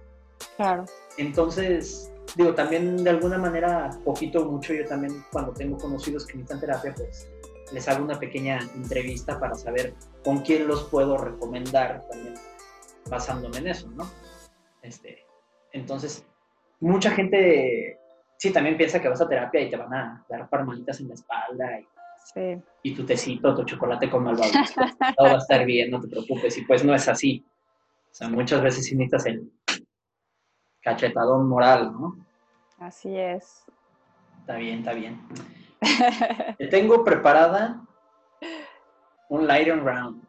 Claro. 0.56 0.84
Entonces, 1.16 2.10
digo, 2.36 2.54
también 2.54 3.02
de 3.02 3.10
alguna 3.10 3.38
manera, 3.38 3.90
poquito 4.04 4.42
o 4.42 4.50
mucho, 4.50 4.72
yo 4.72 4.86
también 4.86 5.24
cuando 5.32 5.52
tengo 5.52 5.76
conocidos 5.78 6.26
que 6.26 6.34
necesitan 6.34 6.60
terapia, 6.60 6.94
pues 6.96 7.28
les 7.72 7.88
hago 7.88 8.04
una 8.04 8.18
pequeña 8.18 8.58
entrevista 8.74 9.38
para 9.38 9.54
saber 9.54 9.94
con 10.24 10.40
quién 10.40 10.66
los 10.66 10.84
puedo 10.84 11.16
recomendar 11.16 12.02
también 12.10 12.34
basándome 13.08 13.58
en 13.58 13.68
eso, 13.68 13.90
¿no? 13.90 14.10
Este, 14.82 15.24
entonces, 15.72 16.26
mucha 16.80 17.10
gente 17.10 17.98
sí 18.36 18.52
también 18.52 18.76
piensa 18.76 19.00
que 19.00 19.08
vas 19.08 19.20
a 19.20 19.28
terapia 19.28 19.60
y 19.60 19.70
te 19.70 19.76
van 19.76 19.92
a 19.92 20.24
dar 20.28 20.48
palmaditas 20.48 21.00
en 21.00 21.08
la 21.08 21.14
espalda 21.14 21.78
y, 21.78 21.86
y 22.82 22.94
tu 22.94 23.04
tecito, 23.04 23.54
tu 23.54 23.64
chocolate 23.64 24.08
con 24.08 24.24
malvavisco, 24.24 24.80
todo 25.16 25.26
va 25.26 25.34
a 25.34 25.38
estar 25.38 25.64
bien, 25.64 25.90
no 25.90 26.00
te 26.00 26.08
preocupes, 26.08 26.56
y 26.56 26.64
pues 26.64 26.84
no 26.84 26.94
es 26.94 27.08
así. 27.08 27.44
O 28.10 28.14
sea, 28.14 28.28
muchas 28.28 28.62
veces 28.62 28.84
sí 28.86 28.96
necesitas 28.96 29.26
el 29.26 29.52
cachetadón 30.82 31.48
moral, 31.48 31.92
¿no? 31.92 32.16
Así 32.78 33.16
es. 33.16 33.64
Está 34.40 34.56
bien, 34.56 34.78
está 34.78 34.94
bien. 34.94 35.20
tengo 36.70 37.04
preparada 37.04 37.80
un 39.28 39.46
Lighting 39.46 39.84
Round. 39.84 40.22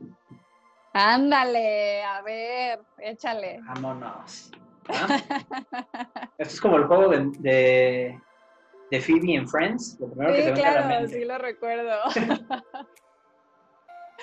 Ándale, 0.93 2.04
a 2.04 2.22
ver, 2.22 2.80
échale. 2.99 3.60
Vámonos. 3.64 4.52
¿Ah? 4.89 5.08
Esto 6.38 6.54
es 6.54 6.62
como 6.62 6.78
el 6.78 6.86
juego 6.86 7.10
de, 7.10 8.20
de, 8.89 9.02
Phoebe 9.02 9.38
and 9.38 9.47
Friends. 9.47 9.97
Lo 9.99 10.10
primero 10.10 10.34
sí, 10.34 10.39
que 10.41 10.47
te 10.47 10.54
claro, 10.54 10.80
a 10.80 10.82
la 10.82 10.88
mente. 10.88 11.14
sí 11.14 11.26
lo 11.26 11.38
recuerdo. 11.38 11.97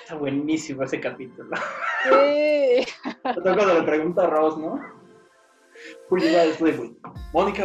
Está 0.03 0.15
buenísimo 0.15 0.83
ese 0.85 1.01
capítulo. 1.01 1.57
Sí. 2.05 2.85
Sobre 3.35 3.55
cuando 3.55 3.75
le 3.75 3.83
pregunto 3.83 4.21
a 4.21 4.27
Ross, 4.27 4.57
¿no? 4.59 4.79
Live 6.11 6.57
with? 6.61 6.93
Mónica 7.33 7.65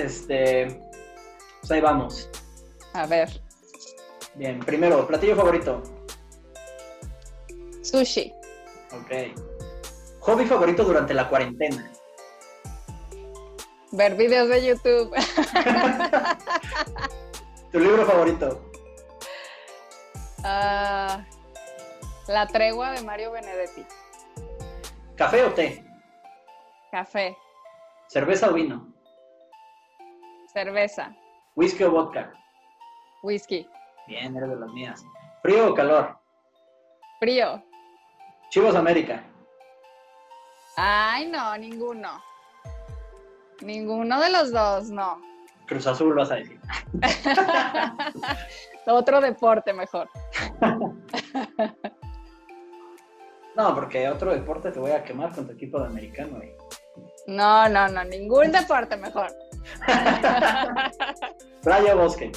Este, 0.00 0.80
pues 1.60 1.70
ahí 1.70 1.80
vamos. 1.80 2.28
A 2.94 3.06
ver. 3.06 3.28
Bien, 4.34 4.58
primero, 4.60 5.06
platillo 5.06 5.36
favorito. 5.36 5.82
Sushi. 7.82 8.32
Ok. 8.92 9.10
Hobby 10.20 10.46
favorito 10.46 10.84
durante 10.84 11.12
la 11.12 11.28
cuarentena. 11.28 11.90
Ver 13.92 14.14
videos 14.14 14.48
de 14.48 14.66
YouTube. 14.66 15.14
¿Tu 17.72 17.78
libro 17.78 18.06
favorito? 18.06 18.70
Ah, 20.44 21.26
la 22.28 22.46
tregua 22.46 22.92
de 22.92 23.02
Mario 23.02 23.32
Benedetti. 23.32 23.84
¿Café 25.16 25.44
o 25.44 25.52
té? 25.52 25.84
Café. 26.90 27.36
¿Cerveza 28.08 28.48
o 28.48 28.54
vino? 28.54 28.99
Cerveza. 30.52 31.14
¿Whisky 31.54 31.84
o 31.84 31.90
vodka? 31.90 32.32
Whisky. 33.22 33.68
Bien, 34.06 34.36
eres 34.36 34.50
de 34.50 34.56
las 34.56 34.70
mías. 34.72 35.04
¿Frío 35.42 35.70
o 35.70 35.74
calor? 35.74 36.18
Frío. 37.20 37.62
¿Chivos 38.48 38.74
América? 38.74 39.22
Ay, 40.76 41.28
no, 41.28 41.56
ninguno. 41.56 42.20
Ninguno 43.62 44.20
de 44.20 44.30
los 44.30 44.50
dos, 44.50 44.90
no. 44.90 45.20
Cruz 45.66 45.86
Azul 45.86 46.14
vas 46.14 46.32
a 46.32 46.36
decir. 46.36 46.60
otro 48.86 49.20
deporte 49.20 49.72
mejor. 49.72 50.08
no, 53.56 53.74
porque 53.74 54.08
otro 54.08 54.32
deporte 54.32 54.72
te 54.72 54.80
voy 54.80 54.90
a 54.90 55.04
quemar 55.04 55.32
con 55.32 55.46
tu 55.46 55.52
equipo 55.52 55.78
de 55.78 55.86
americano. 55.86 56.40
No, 57.28 57.68
no, 57.68 57.86
no, 57.88 58.02
ningún 58.04 58.50
deporte 58.50 58.96
mejor. 58.96 59.30
Playa 61.62 61.94
o 61.94 61.98
bosque. 61.98 62.32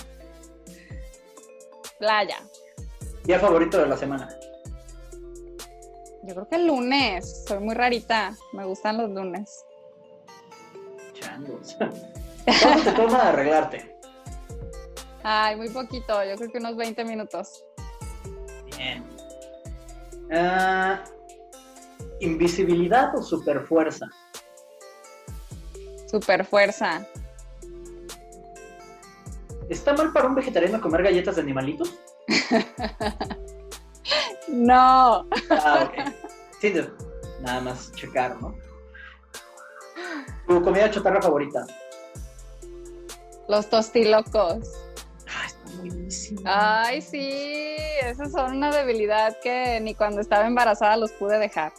Playa. 1.99 2.37
¿Día 3.23 3.39
favorito 3.39 3.77
de 3.77 3.87
la 3.87 3.97
semana? 3.97 4.29
Yo 6.23 6.33
creo 6.35 6.47
que 6.47 6.55
el 6.55 6.67
lunes. 6.67 7.45
Soy 7.47 7.59
muy 7.59 7.75
rarita. 7.75 8.35
Me 8.53 8.65
gustan 8.65 8.97
los 8.97 9.09
lunes. 9.09 9.65
Changos. 11.13 11.77
¿Cuánto 12.61 12.83
te 12.83 12.91
toma 12.91 13.29
arreglarte? 13.29 13.97
Ay, 15.23 15.55
muy 15.55 15.69
poquito. 15.69 16.23
Yo 16.23 16.35
creo 16.35 16.51
que 16.51 16.57
unos 16.57 16.75
20 16.75 17.05
minutos. 17.05 17.63
Bien. 18.77 19.05
Ah, 20.31 21.03
¿Invisibilidad 22.19 23.15
o 23.15 23.21
superfuerza? 23.21 24.07
Superfuerza. 26.09 27.05
¿Está 29.69 29.93
mal 29.93 30.11
para 30.11 30.27
un 30.27 30.35
vegetariano 30.35 30.81
comer 30.81 31.03
galletas 31.03 31.35
de 31.35 31.41
animalitos? 31.41 31.97
no. 34.47 35.27
Ah, 35.49 35.89
ok. 35.89 36.13
Sí, 36.59 36.73
nada 37.41 37.61
más 37.61 37.91
checar, 37.93 38.39
¿no? 38.41 38.55
¿Tu 40.47 40.61
comida 40.61 40.91
chatarra 40.91 41.21
favorita? 41.21 41.65
Los 43.47 43.69
tostilocos. 43.69 44.69
Ay, 45.27 45.47
está 45.47 45.77
buenísimo. 45.77 46.41
Ay, 46.45 47.01
sí. 47.01 47.75
Esas 48.01 48.31
son 48.31 48.57
una 48.57 48.71
debilidad 48.71 49.37
que 49.41 49.79
ni 49.81 49.95
cuando 49.95 50.21
estaba 50.21 50.47
embarazada 50.47 50.97
los 50.97 51.11
pude 51.13 51.37
dejar. 51.39 51.73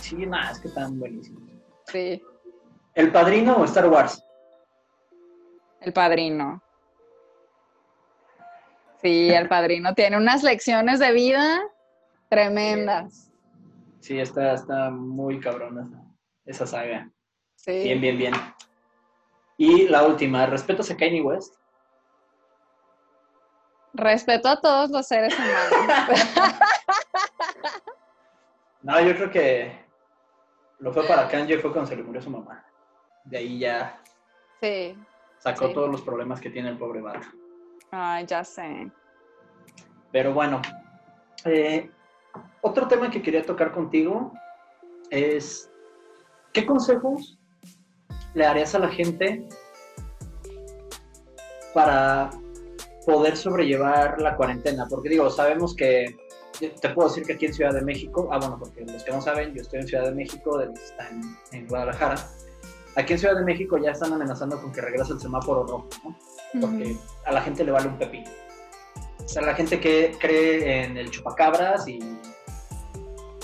Sí, 0.00 0.26
nada, 0.26 0.52
es 0.52 0.60
que 0.60 0.68
están 0.68 0.98
buenísimos. 0.98 1.42
Sí. 1.86 2.22
¿El 2.94 3.10
Padrino 3.10 3.56
o 3.56 3.64
Star 3.64 3.88
Wars? 3.88 4.22
El 5.80 5.92
Padrino. 5.92 6.62
Sí, 9.02 9.30
el 9.30 9.48
Padrino 9.48 9.94
tiene 9.94 10.16
unas 10.16 10.42
lecciones 10.42 11.00
de 11.00 11.12
vida 11.12 11.60
tremendas. 12.28 13.32
Sí, 14.00 14.18
está, 14.18 14.54
está 14.54 14.90
muy 14.90 15.40
cabrona 15.40 15.88
esa, 16.44 16.66
saga. 16.66 17.10
Sí. 17.56 17.82
Bien, 17.82 18.00
bien, 18.00 18.16
bien. 18.16 18.34
Y 19.56 19.88
la 19.88 20.04
última, 20.04 20.46
¿respeto 20.46 20.82
a 20.82 20.96
Kanye 20.96 21.20
West? 21.20 21.54
Respeto 23.92 24.48
a 24.48 24.60
todos 24.60 24.90
los 24.90 25.06
seres 25.06 25.34
humanos. 25.38 26.20
no, 28.82 29.00
yo 29.00 29.14
creo 29.14 29.30
que 29.30 29.84
lo 30.78 30.92
fue 30.92 31.06
para 31.06 31.28
Kanye 31.28 31.58
fue 31.58 31.72
cuando 31.72 31.90
se 31.90 31.96
le 31.96 32.02
murió 32.02 32.22
su 32.22 32.30
mamá. 32.30 32.64
De 33.24 33.38
ahí 33.38 33.58
ya 33.58 34.00
sí, 34.60 34.96
sacó 35.38 35.70
todos 35.70 35.90
los 35.90 36.02
problemas 36.02 36.40
que 36.40 36.50
tiene 36.50 36.70
el 36.70 36.78
pobre 36.78 37.00
vato. 37.00 37.28
Ay, 37.94 38.24
ya 38.26 38.42
sé. 38.42 38.90
Pero 40.12 40.32
bueno, 40.32 40.62
eh, 41.44 41.90
otro 42.62 42.88
tema 42.88 43.10
que 43.10 43.20
quería 43.20 43.44
tocar 43.44 43.70
contigo 43.70 44.32
es, 45.10 45.70
¿qué 46.54 46.64
consejos 46.64 47.38
le 48.32 48.44
darías 48.44 48.74
a 48.74 48.78
la 48.78 48.88
gente 48.88 49.46
para 51.74 52.30
poder 53.04 53.36
sobrellevar 53.36 54.18
la 54.22 54.36
cuarentena? 54.36 54.86
Porque 54.88 55.10
digo, 55.10 55.28
sabemos 55.28 55.76
que, 55.76 56.16
te 56.58 56.88
puedo 56.90 57.08
decir 57.08 57.24
que 57.24 57.34
aquí 57.34 57.46
en 57.46 57.52
Ciudad 57.52 57.74
de 57.74 57.82
México, 57.82 58.30
ah 58.32 58.38
bueno, 58.38 58.56
porque 58.58 58.86
los 58.86 59.04
que 59.04 59.12
no 59.12 59.20
saben, 59.20 59.54
yo 59.54 59.60
estoy 59.60 59.80
en 59.80 59.88
Ciudad 59.88 60.04
de 60.04 60.12
México, 60.12 60.56
Denise 60.56 60.84
está 60.84 61.10
en, 61.52 61.66
Guadalajara. 61.66 62.14
Aquí 62.96 63.12
en 63.12 63.18
Ciudad 63.18 63.36
de 63.36 63.44
México 63.44 63.76
ya 63.76 63.90
están 63.90 64.14
amenazando 64.14 64.58
con 64.62 64.72
que 64.72 64.80
regrese 64.80 65.12
el 65.12 65.20
semáforo 65.20 65.66
rojo, 65.66 65.88
¿no? 66.04 66.31
Porque 66.60 66.96
a 67.24 67.32
la 67.32 67.40
gente 67.42 67.64
le 67.64 67.72
vale 67.72 67.88
un 67.88 67.98
pepino. 67.98 68.30
O 69.24 69.28
sea, 69.28 69.42
la 69.42 69.54
gente 69.54 69.80
que 69.80 70.16
cree 70.18 70.84
en 70.84 70.96
el 70.96 71.10
chupacabras 71.10 71.86
y 71.88 72.00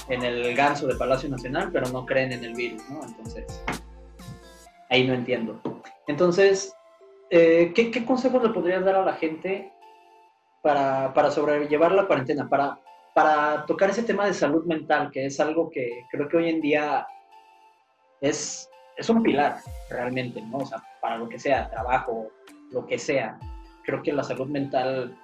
en 0.09 0.23
el 0.23 0.55
ganso 0.55 0.87
de 0.87 0.97
Palacio 0.97 1.29
Nacional, 1.29 1.71
pero 1.73 1.89
no 1.89 2.05
creen 2.05 2.33
en 2.33 2.45
el 2.45 2.55
virus, 2.55 2.83
¿no? 2.91 3.05
Entonces, 3.05 3.63
ahí 4.91 5.07
no 5.07 5.15
entiendo. 5.15 5.61
Entonces, 6.07 6.75
eh, 7.31 7.73
¿qué, 7.75 8.05
consejos 8.05 8.43
le 8.43 8.51
podrías 8.51 8.85
dar 8.85 8.97
a 8.97 9.05
la 9.05 9.15
gente 9.15 9.73
para, 10.63 11.13
para 11.15 11.31
sobrellevar 11.31 11.93
la 11.93 12.07
cuarentena, 12.07 12.49
para, 12.49 12.79
para 13.15 13.67
tocar 13.67 13.91
ese 13.91 14.03
tema 14.03 14.27
de 14.27 14.35
salud 14.35 14.65
mental, 14.65 15.11
que 15.11 15.27
es 15.27 15.39
algo 15.41 15.71
que 15.71 16.07
creo 16.11 16.29
que 16.29 16.39
hoy 16.39 16.49
en 16.49 16.61
día 16.61 17.07
es, 18.21 18.69
es 18.97 19.09
un 19.09 19.23
pilar 19.23 19.59
realmente, 19.91 20.41
¿no? 20.41 20.59
O 20.59 20.67
sea, 20.67 20.83
para 21.01 21.19
lo 21.19 21.29
que 21.29 21.39
sea, 21.39 21.71
trabajo, 21.71 22.29
lo 22.71 22.87
que 22.87 22.99
sea. 22.99 23.39
Creo 23.85 24.03
que 24.03 24.13
la 24.13 24.23
salud 24.23 24.49
mental 24.49 25.17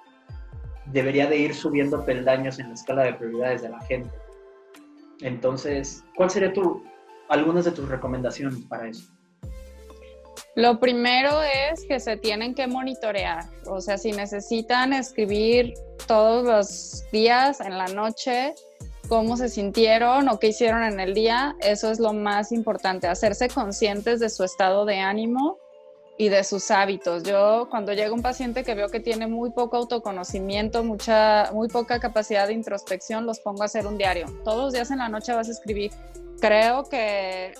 debería 0.87 1.27
de 1.27 1.37
ir 1.37 1.53
subiendo 1.53 2.05
peldaños 2.05 2.59
en 2.59 2.69
la 2.69 2.75
escala 2.75 3.03
de 3.03 3.13
prioridades 3.13 3.61
de 3.61 3.69
la 3.69 3.79
gente. 3.81 4.09
Entonces, 5.21 6.03
¿cuál 6.15 6.29
sería 6.29 6.53
tu, 6.53 6.83
algunas 7.29 7.65
de 7.65 7.71
tus 7.71 7.87
recomendaciones 7.87 8.59
para 8.65 8.89
eso? 8.89 9.09
Lo 10.55 10.79
primero 10.79 11.41
es 11.43 11.85
que 11.85 11.99
se 11.99 12.15
tienen 12.15 12.55
que 12.55 12.65
monitorear, 12.65 13.43
o 13.67 13.81
sea, 13.81 13.97
si 13.97 14.13
necesitan 14.13 14.93
escribir 14.93 15.73
todos 16.07 16.45
los 16.45 17.03
días 17.11 17.59
en 17.59 17.77
la 17.77 17.87
noche 17.87 18.53
cómo 19.09 19.35
se 19.35 19.49
sintieron 19.49 20.29
o 20.29 20.39
qué 20.39 20.47
hicieron 20.47 20.83
en 20.83 20.99
el 21.01 21.13
día, 21.13 21.55
eso 21.59 21.91
es 21.91 21.99
lo 21.99 22.13
más 22.13 22.53
importante, 22.53 23.07
hacerse 23.07 23.49
conscientes 23.49 24.21
de 24.21 24.29
su 24.29 24.45
estado 24.45 24.85
de 24.85 24.99
ánimo 24.99 25.57
y 26.17 26.29
de 26.29 26.43
sus 26.43 26.71
hábitos. 26.71 27.23
Yo 27.23 27.67
cuando 27.69 27.93
llega 27.93 28.13
un 28.13 28.21
paciente 28.21 28.63
que 28.63 28.75
veo 28.75 28.89
que 28.89 28.99
tiene 28.99 29.27
muy 29.27 29.51
poco 29.51 29.77
autoconocimiento, 29.77 30.83
mucha, 30.83 31.51
muy 31.53 31.67
poca 31.67 31.99
capacidad 31.99 32.47
de 32.47 32.53
introspección, 32.53 33.25
los 33.25 33.39
pongo 33.39 33.63
a 33.63 33.65
hacer 33.65 33.85
un 33.85 33.97
diario. 33.97 34.27
Todos 34.43 34.65
los 34.65 34.73
días 34.73 34.91
en 34.91 34.99
la 34.99 35.09
noche 35.09 35.33
vas 35.33 35.49
a 35.49 35.51
escribir. 35.51 35.91
Creo 36.39 36.83
que 36.83 37.53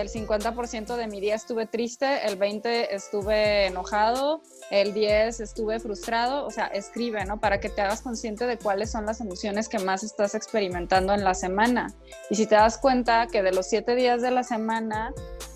el 0.00 0.08
50% 0.08 0.96
de 0.96 1.06
mi 1.06 1.20
día 1.20 1.34
estuve 1.34 1.66
triste, 1.66 2.26
el 2.26 2.38
20% 2.38 2.88
estuve 2.90 3.66
enojado, 3.66 4.42
el 4.70 4.94
10% 4.94 5.40
estuve 5.40 5.80
frustrado, 5.80 6.46
o 6.46 6.50
sea, 6.50 6.66
escribe, 6.66 7.24
¿no? 7.24 7.40
Para 7.40 7.60
que 7.60 7.68
te 7.68 7.80
hagas 7.80 8.02
consciente 8.02 8.46
de 8.46 8.58
cuáles 8.58 8.90
son 8.90 9.06
las 9.06 9.20
emociones 9.20 9.68
que 9.68 9.78
más 9.78 10.02
estás 10.02 10.34
experimentando 10.34 11.12
en 11.14 11.24
la 11.24 11.34
semana. 11.34 11.92
Y 12.30 12.36
si 12.36 12.46
te 12.46 12.54
das 12.54 12.78
cuenta 12.78 13.26
que 13.26 13.42
de 13.42 13.52
los 13.52 13.66
7 13.66 13.94
días 13.94 14.22
de 14.22 14.30
la 14.30 14.42
semana, 14.42 15.12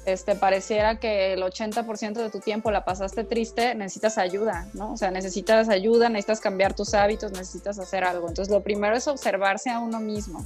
este, 0.07 0.35
pareciera 0.35 0.99
que 0.99 1.35
el 1.35 1.43
80% 1.43 2.15
de 2.15 2.31
tu 2.31 2.41
tiempo 2.41 2.71
la 2.71 2.85
pasaste 2.85 3.25
triste, 3.25 3.75
necesitas 3.75 4.19
ayuda, 4.19 4.69
¿no? 4.75 4.93
O 4.93 4.97
sea, 4.97 5.11
necesitas 5.11 5.69
ayuda, 5.69 6.09
necesitas 6.09 6.41
cambiar 6.41 6.75
tus 6.75 6.95
hábitos, 6.95 7.33
necesitas 7.33 7.79
hacer 7.79 8.05
algo. 8.05 8.29
Entonces, 8.29 8.53
lo 8.53 8.63
primero 8.63 8.97
es 8.97 9.07
observarse 9.07 9.71
a 9.71 9.81
uno 9.81 10.01
mismo. 10.01 10.45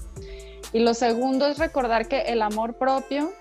Y 0.72 0.80
lo 0.80 0.94
segundo 0.94 1.46
es 1.46 1.58
recordar 1.58 2.08
que 2.08 2.22
el 2.22 2.42
amor 2.42 2.74
propio 2.74 3.32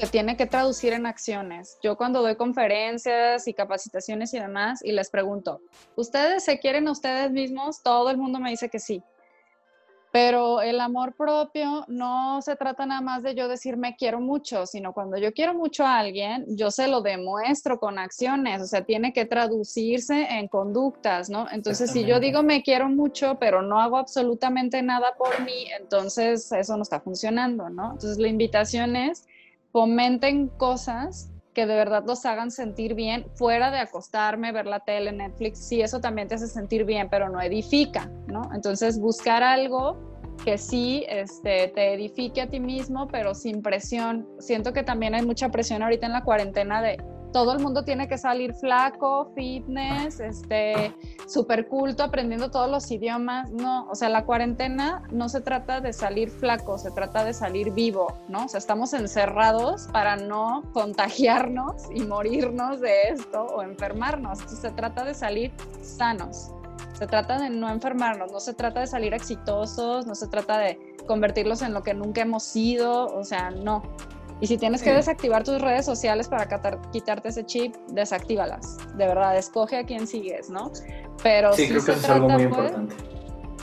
se 0.00 0.06
tiene 0.06 0.34
que 0.34 0.46
traducir 0.46 0.94
en 0.94 1.04
acciones. 1.04 1.78
Yo 1.82 1.96
cuando 1.96 2.22
doy 2.22 2.34
conferencias 2.36 3.46
y 3.46 3.52
capacitaciones 3.52 4.32
y 4.32 4.38
demás 4.38 4.82
y 4.82 4.92
les 4.92 5.10
pregunto, 5.10 5.60
¿ustedes 5.94 6.42
se 6.44 6.58
quieren 6.58 6.88
a 6.88 6.92
ustedes 6.92 7.30
mismos? 7.30 7.82
Todo 7.82 8.08
el 8.08 8.16
mundo 8.16 8.40
me 8.40 8.48
dice 8.48 8.70
que 8.70 8.78
sí. 8.78 9.02
Pero 10.10 10.62
el 10.62 10.80
amor 10.80 11.14
propio 11.14 11.84
no 11.86 12.40
se 12.40 12.56
trata 12.56 12.86
nada 12.86 13.02
más 13.02 13.22
de 13.22 13.34
yo 13.34 13.46
decir 13.46 13.76
me 13.76 13.94
quiero 13.94 14.20
mucho, 14.20 14.66
sino 14.66 14.94
cuando 14.94 15.18
yo 15.18 15.32
quiero 15.32 15.54
mucho 15.54 15.84
a 15.84 15.98
alguien, 15.98 16.46
yo 16.56 16.70
se 16.70 16.88
lo 16.88 17.02
demuestro 17.02 17.78
con 17.78 17.98
acciones, 17.98 18.62
o 18.62 18.66
sea, 18.66 18.82
tiene 18.84 19.12
que 19.12 19.26
traducirse 19.26 20.26
en 20.30 20.48
conductas, 20.48 21.28
¿no? 21.28 21.46
Entonces, 21.52 21.92
si 21.92 22.06
yo 22.06 22.18
digo 22.18 22.42
me 22.42 22.62
quiero 22.62 22.88
mucho, 22.88 23.36
pero 23.38 23.62
no 23.62 23.78
hago 23.80 23.98
absolutamente 23.98 24.82
nada 24.82 25.14
por 25.16 25.42
mí, 25.42 25.66
entonces 25.78 26.50
eso 26.50 26.76
no 26.76 26.82
está 26.82 27.00
funcionando, 27.00 27.68
¿no? 27.68 27.92
Entonces, 27.92 28.18
la 28.18 28.28
invitación 28.28 28.96
es 28.96 29.28
fomenten 29.72 30.48
cosas 30.48 31.30
que 31.54 31.66
de 31.66 31.74
verdad 31.74 32.04
los 32.06 32.24
hagan 32.26 32.50
sentir 32.50 32.94
bien, 32.94 33.26
fuera 33.34 33.70
de 33.70 33.78
acostarme, 33.78 34.52
ver 34.52 34.66
la 34.66 34.80
tele, 34.80 35.12
Netflix, 35.12 35.58
sí, 35.58 35.80
eso 35.80 36.00
también 36.00 36.28
te 36.28 36.36
hace 36.36 36.46
sentir 36.46 36.84
bien, 36.84 37.08
pero 37.10 37.28
no 37.28 37.40
edifica, 37.40 38.10
¿no? 38.28 38.50
Entonces, 38.54 39.00
buscar 39.00 39.42
algo 39.42 39.98
que 40.44 40.58
sí 40.58 41.04
este, 41.08 41.68
te 41.68 41.94
edifique 41.94 42.40
a 42.40 42.48
ti 42.48 42.60
mismo, 42.60 43.08
pero 43.08 43.34
sin 43.34 43.62
presión. 43.62 44.28
Siento 44.38 44.72
que 44.72 44.82
también 44.82 45.14
hay 45.14 45.24
mucha 45.24 45.50
presión 45.50 45.82
ahorita 45.82 46.06
en 46.06 46.12
la 46.12 46.24
cuarentena 46.24 46.80
de 46.80 46.98
todo 47.32 47.52
el 47.52 47.60
mundo 47.60 47.84
tiene 47.84 48.08
que 48.08 48.18
salir 48.18 48.54
flaco, 48.54 49.32
fitness, 49.34 50.20
este, 50.20 50.94
súper 51.26 51.68
culto, 51.68 52.02
aprendiendo 52.02 52.50
todos 52.50 52.70
los 52.70 52.90
idiomas. 52.90 53.50
No, 53.50 53.88
o 53.90 53.94
sea, 53.94 54.08
la 54.08 54.24
cuarentena 54.24 55.02
no 55.10 55.28
se 55.28 55.40
trata 55.40 55.80
de 55.80 55.92
salir 55.92 56.30
flaco, 56.30 56.78
se 56.78 56.90
trata 56.90 57.24
de 57.24 57.32
salir 57.32 57.72
vivo, 57.72 58.14
¿no? 58.28 58.46
O 58.46 58.48
sea, 58.48 58.58
estamos 58.58 58.92
encerrados 58.92 59.88
para 59.92 60.16
no 60.16 60.62
contagiarnos 60.72 61.88
y 61.94 62.02
morirnos 62.02 62.80
de 62.80 63.08
esto 63.10 63.42
o 63.42 63.62
enfermarnos. 63.62 64.38
Se 64.40 64.70
trata 64.70 65.04
de 65.04 65.14
salir 65.14 65.52
sanos. 65.82 66.50
Se 66.92 67.06
trata 67.06 67.38
de 67.38 67.48
no 67.48 67.70
enfermarnos, 67.70 68.30
no 68.30 68.40
se 68.40 68.52
trata 68.52 68.80
de 68.80 68.86
salir 68.86 69.14
exitosos, 69.14 70.06
no 70.06 70.14
se 70.14 70.28
trata 70.28 70.58
de 70.58 70.78
convertirlos 71.06 71.62
en 71.62 71.72
lo 71.72 71.82
que 71.82 71.94
nunca 71.94 72.20
hemos 72.20 72.42
sido, 72.42 73.06
o 73.06 73.24
sea, 73.24 73.50
no. 73.50 73.82
Y 74.40 74.46
si 74.46 74.56
tienes 74.56 74.82
que 74.82 74.92
desactivar 74.92 75.44
tus 75.44 75.60
redes 75.60 75.84
sociales 75.84 76.28
para 76.28 76.48
quitarte 76.92 77.28
ese 77.28 77.44
chip, 77.44 77.74
desactívalas. 77.88 78.78
De 78.96 79.06
verdad, 79.06 79.36
escoge 79.36 79.76
a 79.76 79.84
quién 79.84 80.06
sigues, 80.06 80.48
¿no? 80.48 80.72
Pero 81.22 81.52
sí, 81.52 81.68
creo 81.68 81.84
que 81.84 81.92
eso 81.92 82.00
es 82.00 82.08
algo 82.08 82.28
muy 82.28 82.46
pues, 82.46 82.70
importante. 82.70 82.94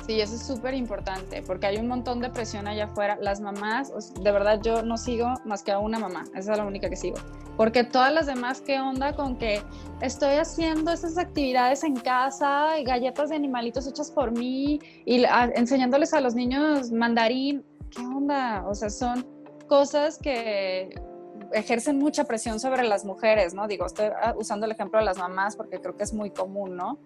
Sí, 0.08 0.22
eso 0.22 0.36
es 0.36 0.42
súper 0.42 0.74
importante 0.74 1.42
porque 1.42 1.68
hay 1.68 1.78
un 1.78 1.88
montón 1.88 2.22
de 2.22 2.30
presión 2.30 2.66
allá 2.66 2.86
afuera. 2.86 3.18
Las 3.20 3.42
mamás, 3.42 3.92
de 4.14 4.32
verdad 4.32 4.62
yo 4.62 4.82
no 4.82 4.98
sigo 4.98 5.34
más 5.44 5.64
que 5.64 5.74
a 5.74 5.80
una 5.80 6.00
mamá, 6.00 6.24
esa 6.34 6.54
es 6.54 6.58
la 6.58 6.66
única 6.66 6.90
que 6.90 6.96
sigo. 6.96 7.18
Porque 7.58 7.84
todas 7.84 8.14
las 8.14 8.26
demás, 8.26 8.62
¿qué 8.62 8.80
onda 8.80 9.14
con 9.16 9.36
que 9.36 9.62
estoy 10.02 10.36
haciendo 10.36 10.94
esas 10.94 11.18
actividades 11.18 11.84
en 11.84 11.96
casa, 11.98 12.68
galletas 12.86 13.30
de 13.30 13.36
animalitos 13.36 13.86
hechas 13.86 14.10
por 14.10 14.32
mí 14.32 14.80
y 15.06 15.26
enseñándoles 15.56 16.14
a 16.14 16.22
los 16.22 16.36
niños 16.36 16.90
mandarín? 16.92 17.66
¿Qué 17.90 18.02
onda? 18.02 18.64
O 18.66 18.76
sea, 18.76 18.90
son 18.90 19.26
cosas 19.68 20.18
que 20.18 20.90
ejercen 21.54 21.98
mucha 21.98 22.26
presión 22.26 22.60
sobre 22.60 22.84
las 22.84 23.06
mujeres, 23.06 23.54
¿no? 23.54 23.68
Digo, 23.68 23.86
estoy 23.86 24.08
ah, 24.22 24.34
usando 24.38 24.66
el 24.66 24.72
ejemplo 24.72 25.00
de 25.00 25.06
las 25.06 25.18
mamás 25.18 25.56
porque 25.56 25.80
creo 25.80 25.96
que 25.96 26.04
es 26.04 26.14
muy 26.14 26.32
común, 26.32 26.76
¿no? 26.76 27.00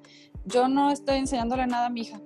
Yo 0.45 0.67
no 0.67 0.91
estoy 0.91 1.17
enseñándole 1.17 1.67
nada 1.67 1.87
a 1.87 1.89
mi 1.89 2.01
hija. 2.01 2.19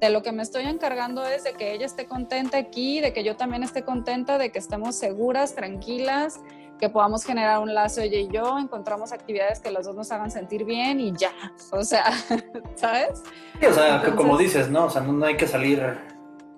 De 0.00 0.10
lo 0.10 0.22
que 0.22 0.30
me 0.30 0.42
estoy 0.42 0.64
encargando 0.64 1.24
es 1.26 1.44
de 1.44 1.54
que 1.54 1.72
ella 1.72 1.86
esté 1.86 2.06
contenta 2.06 2.58
aquí, 2.58 3.00
de 3.00 3.14
que 3.14 3.24
yo 3.24 3.36
también 3.36 3.62
esté 3.62 3.82
contenta, 3.82 4.36
de 4.36 4.52
que 4.52 4.58
estemos 4.58 4.94
seguras, 4.96 5.54
tranquilas, 5.54 6.40
que 6.78 6.90
podamos 6.90 7.24
generar 7.24 7.60
un 7.60 7.72
lazo 7.72 8.02
ella 8.02 8.18
y 8.18 8.28
yo, 8.28 8.58
encontramos 8.58 9.12
actividades 9.12 9.60
que 9.60 9.70
los 9.70 9.86
dos 9.86 9.96
nos 9.96 10.12
hagan 10.12 10.30
sentir 10.30 10.64
bien 10.66 11.00
y 11.00 11.12
ya. 11.16 11.32
O 11.72 11.82
sea, 11.82 12.04
¿sabes? 12.74 13.22
Sí, 13.58 13.66
o 13.66 13.72
sea, 13.72 14.02
como 14.14 14.36
dices, 14.36 14.68
¿no? 14.68 14.84
O 14.84 14.90
sea, 14.90 15.00
no 15.00 15.24
hay 15.24 15.38
que 15.38 15.46
salir 15.46 15.98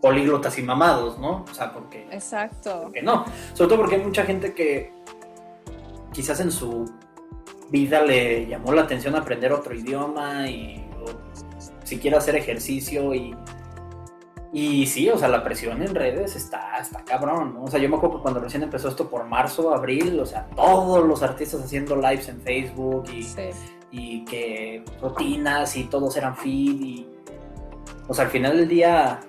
políglotas 0.00 0.58
y 0.58 0.62
mamados, 0.62 1.18
¿no? 1.18 1.44
O 1.50 1.54
sea, 1.54 1.72
porque... 1.72 2.06
Exacto. 2.10 2.82
Porque 2.84 3.02
no. 3.02 3.24
Sobre 3.54 3.68
todo 3.68 3.78
porque 3.78 3.96
hay 3.96 4.02
mucha 4.02 4.24
gente 4.24 4.54
que 4.54 4.92
quizás 6.12 6.40
en 6.40 6.50
su 6.50 6.90
vida 7.70 8.02
le 8.02 8.46
llamó 8.46 8.72
la 8.72 8.82
atención 8.82 9.14
aprender 9.14 9.52
otro 9.52 9.74
idioma 9.74 10.48
y 10.48 10.84
si 11.84 11.98
quiere 11.98 12.16
hacer 12.16 12.36
ejercicio 12.36 13.14
y... 13.14 13.34
Y 14.50 14.86
sí, 14.86 15.10
o 15.10 15.18
sea, 15.18 15.28
la 15.28 15.44
presión 15.44 15.82
en 15.82 15.94
redes 15.94 16.34
está, 16.34 16.78
está 16.78 17.04
cabrón, 17.04 17.52
¿no? 17.52 17.64
O 17.64 17.68
sea, 17.68 17.78
yo 17.78 17.88
me 17.90 17.96
acuerdo 17.96 18.16
que 18.16 18.22
cuando 18.22 18.40
recién 18.40 18.62
empezó 18.62 18.88
esto 18.88 19.10
por 19.10 19.26
marzo, 19.26 19.74
abril, 19.74 20.18
o 20.20 20.24
sea, 20.24 20.48
todos 20.56 21.06
los 21.06 21.22
artistas 21.22 21.62
haciendo 21.62 21.96
lives 21.96 22.30
en 22.30 22.40
Facebook 22.40 23.04
y, 23.12 23.26
y 23.90 24.24
que 24.24 24.82
rutinas 25.02 25.76
y 25.76 25.84
todos 25.84 26.16
eran 26.16 26.34
feed 26.34 26.80
y... 26.80 27.08
O 28.08 28.14
sea, 28.14 28.24
al 28.24 28.30
final 28.30 28.56
del 28.56 28.68
día 28.68 29.20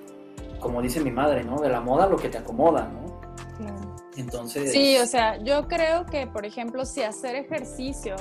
como 0.60 0.82
dice 0.82 0.99
mi 0.99 1.12
madre, 1.12 1.43
¿no? 1.43 1.60
De 1.60 1.70
la 1.70 1.82
moda 1.82 2.07
lo 2.07 2.18
que 2.18 2.30
te 2.30 2.38
acomoda, 2.38 2.88
¿no? 2.88 3.10
Entonces... 4.18 4.72
Sí, 4.72 4.97
o 4.97 5.05
sea, 5.05 5.38
yo 5.38 5.68
creo 5.68 6.05
que, 6.05 6.28
por 6.28 6.45
ejemplo, 6.45 6.86
si 6.86 7.01
hacer 7.01 7.36
ejercicio 7.36 8.16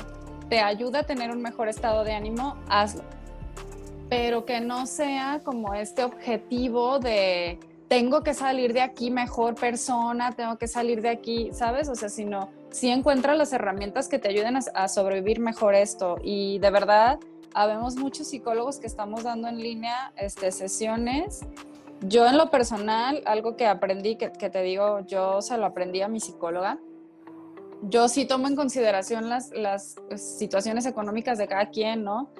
te 0.49 0.61
ayuda 0.61 1.01
a 1.01 1.03
tener 1.03 1.31
un 1.31 1.43
mejor 1.43 1.69
estado 1.69 2.05
de 2.05 2.13
ánimo, 2.13 2.57
hazlo. 2.69 3.03
Pero 4.09 4.45
que 4.45 4.61
no 4.61 4.87
sea 4.87 5.41
como 5.45 5.75
este 5.75 6.05
objetivo 6.05 6.99
de 6.99 7.59
tengo 7.89 8.23
que 8.23 8.35
salir 8.35 8.75
de 8.75 8.83
aquí 8.83 9.11
mejor 9.11 9.55
persona, 9.55 10.33
tengo 10.33 10.57
que 10.57 10.69
salir 10.69 11.01
de 11.03 11.09
aquí, 11.09 11.51
¿sabes? 11.53 11.89
O 11.89 11.95
sea, 11.95 12.09
sino 12.09 12.51
si 12.71 12.91
encuentra 12.91 13.35
las 13.35 13.53
herramientas 13.53 14.09
que 14.09 14.19
te 14.19 14.29
ayuden 14.29 14.57
a, 14.57 14.61
a 14.75 14.89
sobrevivir 14.89 15.41
mejor 15.41 15.75
esto. 15.75 16.17
Y 16.23 16.59
de 16.59 16.71
verdad, 16.71 17.19
habemos 17.55 17.97
muchos 17.97 18.29
psicólogos 18.29 18.79
que 18.79 18.87
estamos 18.87 19.25
dando 19.25 19.49
en 19.49 19.59
línea 19.59 20.13
este, 20.17 20.53
sesiones 20.53 21.41
yo 22.01 22.27
en 22.27 22.39
lo 22.39 22.51
personal, 22.51 23.23
algo 23.27 23.57
que 23.57 23.67
aprendí, 23.67 24.17
que, 24.17 24.29
te 24.29 24.63
digo, 24.63 25.01
yo 25.01 25.43
se 25.43 25.57
lo 25.59 25.67
aprendí 25.67 26.01
a 26.01 26.09
mi 26.09 26.21
psicóloga. 26.21 26.79
Yo 27.83 28.09
sí 28.09 28.25
tomo 28.25 28.49
en 28.49 28.57
consideración 28.57 29.29
las, 29.29 29.51
las 29.51 29.97
situaciones 30.17 30.87
económicas 30.87 31.39
de 31.39 31.49
cada 31.49 31.71
quien, 31.71 32.05
¿no? 32.05 32.31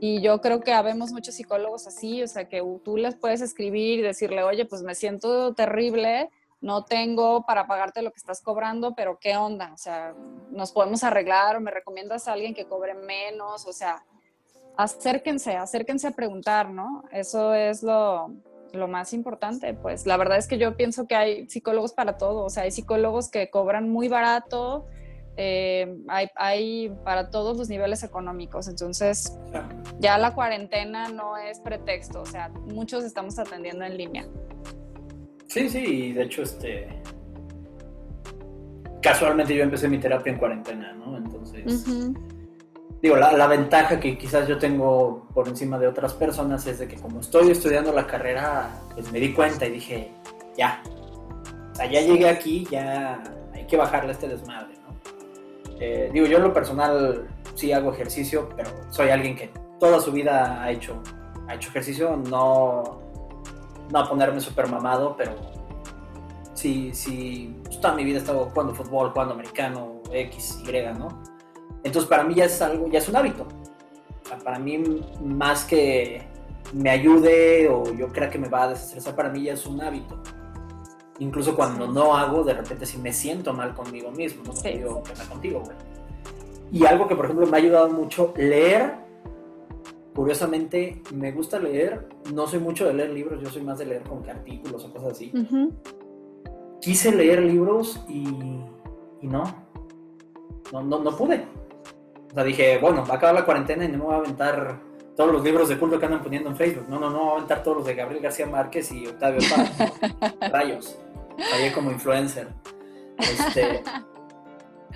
Y 0.00 0.20
yo 0.20 0.40
creo 0.40 0.60
que 0.60 0.72
habemos 0.72 1.10
muchos 1.10 1.34
psicólogos 1.34 1.86
así, 1.86 2.22
o 2.22 2.28
sea, 2.28 2.48
que 2.48 2.62
tú 2.84 2.96
les 2.96 3.16
puedes 3.16 3.40
escribir 3.40 3.98
y 3.98 4.02
decirle, 4.02 4.44
oye, 4.44 4.64
pues 4.64 4.82
me 4.82 4.94
siento 4.94 5.54
terrible, 5.54 6.30
no 6.60 6.84
tengo 6.84 7.44
para 7.44 7.66
pagarte 7.66 8.02
lo 8.02 8.12
que 8.12 8.18
estás 8.18 8.40
cobrando, 8.40 8.94
pero 8.94 9.18
¿qué 9.18 9.36
onda? 9.36 9.72
O 9.72 9.76
sea, 9.76 10.14
nos 10.50 10.70
podemos 10.70 11.02
arreglar 11.02 11.56
o 11.56 11.60
me 11.60 11.72
recomiendas 11.72 12.28
a 12.28 12.32
alguien 12.32 12.54
que 12.54 12.66
cobre 12.66 12.94
menos, 12.94 13.66
o 13.66 13.72
sea, 13.72 14.04
acérquense, 14.76 15.56
acérquense 15.56 16.06
a 16.06 16.12
preguntar, 16.12 16.70
¿no? 16.70 17.04
Eso 17.10 17.54
es 17.54 17.82
lo, 17.82 18.32
lo 18.72 18.88
más 18.88 19.12
importante, 19.12 19.74
pues 19.74 20.06
la 20.06 20.16
verdad 20.16 20.38
es 20.38 20.46
que 20.46 20.58
yo 20.58 20.76
pienso 20.76 21.06
que 21.06 21.14
hay 21.14 21.48
psicólogos 21.48 21.92
para 21.92 22.18
todo, 22.18 22.44
o 22.44 22.50
sea, 22.50 22.64
hay 22.64 22.70
psicólogos 22.70 23.30
que 23.30 23.50
cobran 23.50 23.88
muy 23.88 24.08
barato, 24.08 24.86
eh, 25.36 25.96
hay, 26.34 26.92
para 27.04 27.30
todos 27.30 27.56
los 27.56 27.68
niveles 27.68 28.02
económicos, 28.02 28.66
entonces 28.66 29.38
ya 30.00 30.18
la 30.18 30.34
cuarentena 30.34 31.08
no 31.08 31.36
es 31.36 31.60
pretexto, 31.60 32.22
o 32.22 32.26
sea, 32.26 32.48
muchos 32.48 33.04
estamos 33.04 33.38
atendiendo 33.38 33.84
en 33.84 33.96
línea. 33.96 34.26
Sí, 35.46 35.68
sí, 35.68 36.12
de 36.12 36.22
hecho, 36.24 36.42
este, 36.42 36.88
casualmente 39.00 39.54
yo 39.54 39.62
empecé 39.62 39.88
mi 39.88 39.98
terapia 39.98 40.32
en 40.32 40.38
cuarentena, 40.38 40.92
¿no? 40.92 41.16
Entonces 41.16 41.94
digo, 43.00 43.16
la, 43.16 43.46
ventaja 43.46 44.00
que 44.00 44.18
quizás 44.18 44.48
yo 44.48 44.58
tengo 44.58 45.26
por 45.32 45.48
encima 45.48 45.78
de 45.78 45.86
otras 45.86 46.14
personas 46.14 46.66
es 46.66 46.78
de 46.78 46.88
que 46.88 46.96
como 46.96 47.20
estoy 47.20 47.50
estudiando 47.50 47.92
la 47.92 48.06
carrera, 48.06 48.70
pues 48.94 49.10
me 49.12 49.20
di 49.20 49.32
cuenta 49.32 49.66
y 49.66 49.72
dije, 49.72 50.12
ya, 50.56 50.82
o 51.72 51.74
sea, 51.74 51.86
ya 51.86 52.00
llegué 52.00 52.28
aquí, 52.28 52.66
ya 52.70 53.22
hay 53.54 53.66
que 53.66 53.76
bajarle 53.76 54.12
este 54.12 54.28
desmadre, 54.28 54.74
¿no? 54.82 54.96
Eh, 55.80 56.10
digo, 56.12 56.26
yo 56.26 56.38
en 56.38 56.42
lo 56.42 56.52
personal 56.52 57.28
sí 57.54 57.72
hago 57.72 57.92
ejercicio, 57.92 58.48
pero 58.56 58.70
soy 58.90 59.10
alguien 59.10 59.36
que 59.36 59.50
toda 59.78 60.00
su 60.00 60.10
vida 60.10 60.60
ha 60.62 60.70
hecho, 60.70 61.00
ha 61.46 61.54
hecho 61.54 61.68
ejercicio, 61.68 62.16
no, 62.16 63.00
no 63.92 63.98
a 63.98 64.08
ponerme 64.08 64.40
súper 64.40 64.66
mamado, 64.66 65.14
pero 65.16 65.36
sí, 66.54 66.90
sí, 66.92 67.56
pues, 67.62 67.80
toda 67.80 67.94
mi 67.94 68.02
vida 68.02 68.16
he 68.16 68.20
estado 68.20 68.46
jugando 68.46 68.74
fútbol, 68.74 69.10
jugando 69.10 69.34
americano, 69.34 70.02
X, 70.10 70.60
Y, 70.66 70.98
¿no? 70.98 71.37
Entonces 71.84 72.08
para 72.08 72.24
mí 72.24 72.34
ya 72.34 72.44
es 72.44 72.60
algo, 72.60 72.88
ya 72.88 72.98
es 72.98 73.08
un 73.08 73.16
hábito. 73.16 73.46
para 74.44 74.58
mí 74.58 74.82
más 75.22 75.64
que 75.64 76.22
me 76.72 76.90
ayude 76.90 77.68
o 77.68 77.92
yo 77.94 78.08
crea 78.08 78.28
que 78.28 78.38
me 78.38 78.48
va 78.48 78.64
a 78.64 78.68
desestresar, 78.70 79.16
para 79.16 79.30
mí 79.30 79.44
ya 79.44 79.54
es 79.54 79.66
un 79.66 79.80
hábito. 79.80 80.20
Incluso 81.18 81.56
cuando 81.56 81.88
no 81.88 82.16
hago, 82.16 82.44
de 82.44 82.54
repente 82.54 82.86
si 82.86 82.98
me 82.98 83.12
siento 83.12 83.52
mal 83.52 83.74
conmigo 83.74 84.10
mismo, 84.10 84.42
no 84.44 84.52
sí. 84.54 84.68
digo 84.70 85.02
que 85.02 85.12
contigo, 85.28 85.60
güey. 85.64 85.76
Y 86.70 86.84
algo 86.84 87.08
que 87.08 87.16
por 87.16 87.24
ejemplo 87.24 87.46
me 87.46 87.56
ha 87.56 87.60
ayudado 87.60 87.88
mucho, 87.90 88.34
leer. 88.36 89.08
Curiosamente, 90.14 91.02
me 91.14 91.32
gusta 91.32 91.58
leer. 91.58 92.08
No 92.34 92.46
soy 92.46 92.58
mucho 92.58 92.86
de 92.86 92.94
leer 92.94 93.10
libros, 93.10 93.40
yo 93.42 93.48
soy 93.48 93.62
más 93.62 93.78
de 93.78 93.86
leer 93.86 94.02
como 94.02 94.22
que 94.22 94.30
artículos 94.30 94.84
o 94.84 94.92
cosas 94.92 95.12
así. 95.12 95.32
Quise 96.80 97.14
leer 97.14 97.42
libros 97.42 98.04
y, 98.08 98.24
y 99.20 99.26
no. 99.26 99.42
No, 100.72 100.82
no, 100.82 100.98
no 101.00 101.16
pude. 101.16 101.44
O 102.30 102.34
sea, 102.34 102.44
dije, 102.44 102.78
bueno, 102.78 103.04
va 103.06 103.14
a 103.14 103.16
acabar 103.16 103.34
la 103.34 103.44
cuarentena 103.44 103.84
y 103.84 103.88
no 103.88 103.98
me 103.98 104.04
voy 104.04 104.14
a 104.14 104.18
aventar 104.18 104.80
todos 105.16 105.32
los 105.32 105.42
libros 105.42 105.68
de 105.68 105.78
culto 105.78 105.98
que 105.98 106.06
andan 106.06 106.22
poniendo 106.22 106.48
en 106.48 106.56
Facebook. 106.56 106.86
No, 106.88 106.98
no, 106.98 107.10
no, 107.10 107.18
voy 107.18 107.28
a 107.30 107.32
aventar 107.32 107.62
todos 107.62 107.78
los 107.78 107.86
de 107.86 107.94
Gabriel 107.94 108.22
García 108.22 108.46
Márquez 108.46 108.92
y 108.92 109.06
Octavio 109.06 109.40
Paz. 109.50 109.92
Rayos. 110.52 110.98
Ahí 111.52 111.70
como 111.72 111.90
influencer. 111.90 112.48
Este, 113.18 113.82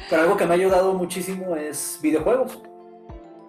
pero 0.08 0.22
algo 0.22 0.36
que 0.36 0.44
me 0.46 0.52
ha 0.52 0.54
ayudado 0.54 0.94
muchísimo 0.94 1.56
es 1.56 1.98
videojuegos. 2.02 2.58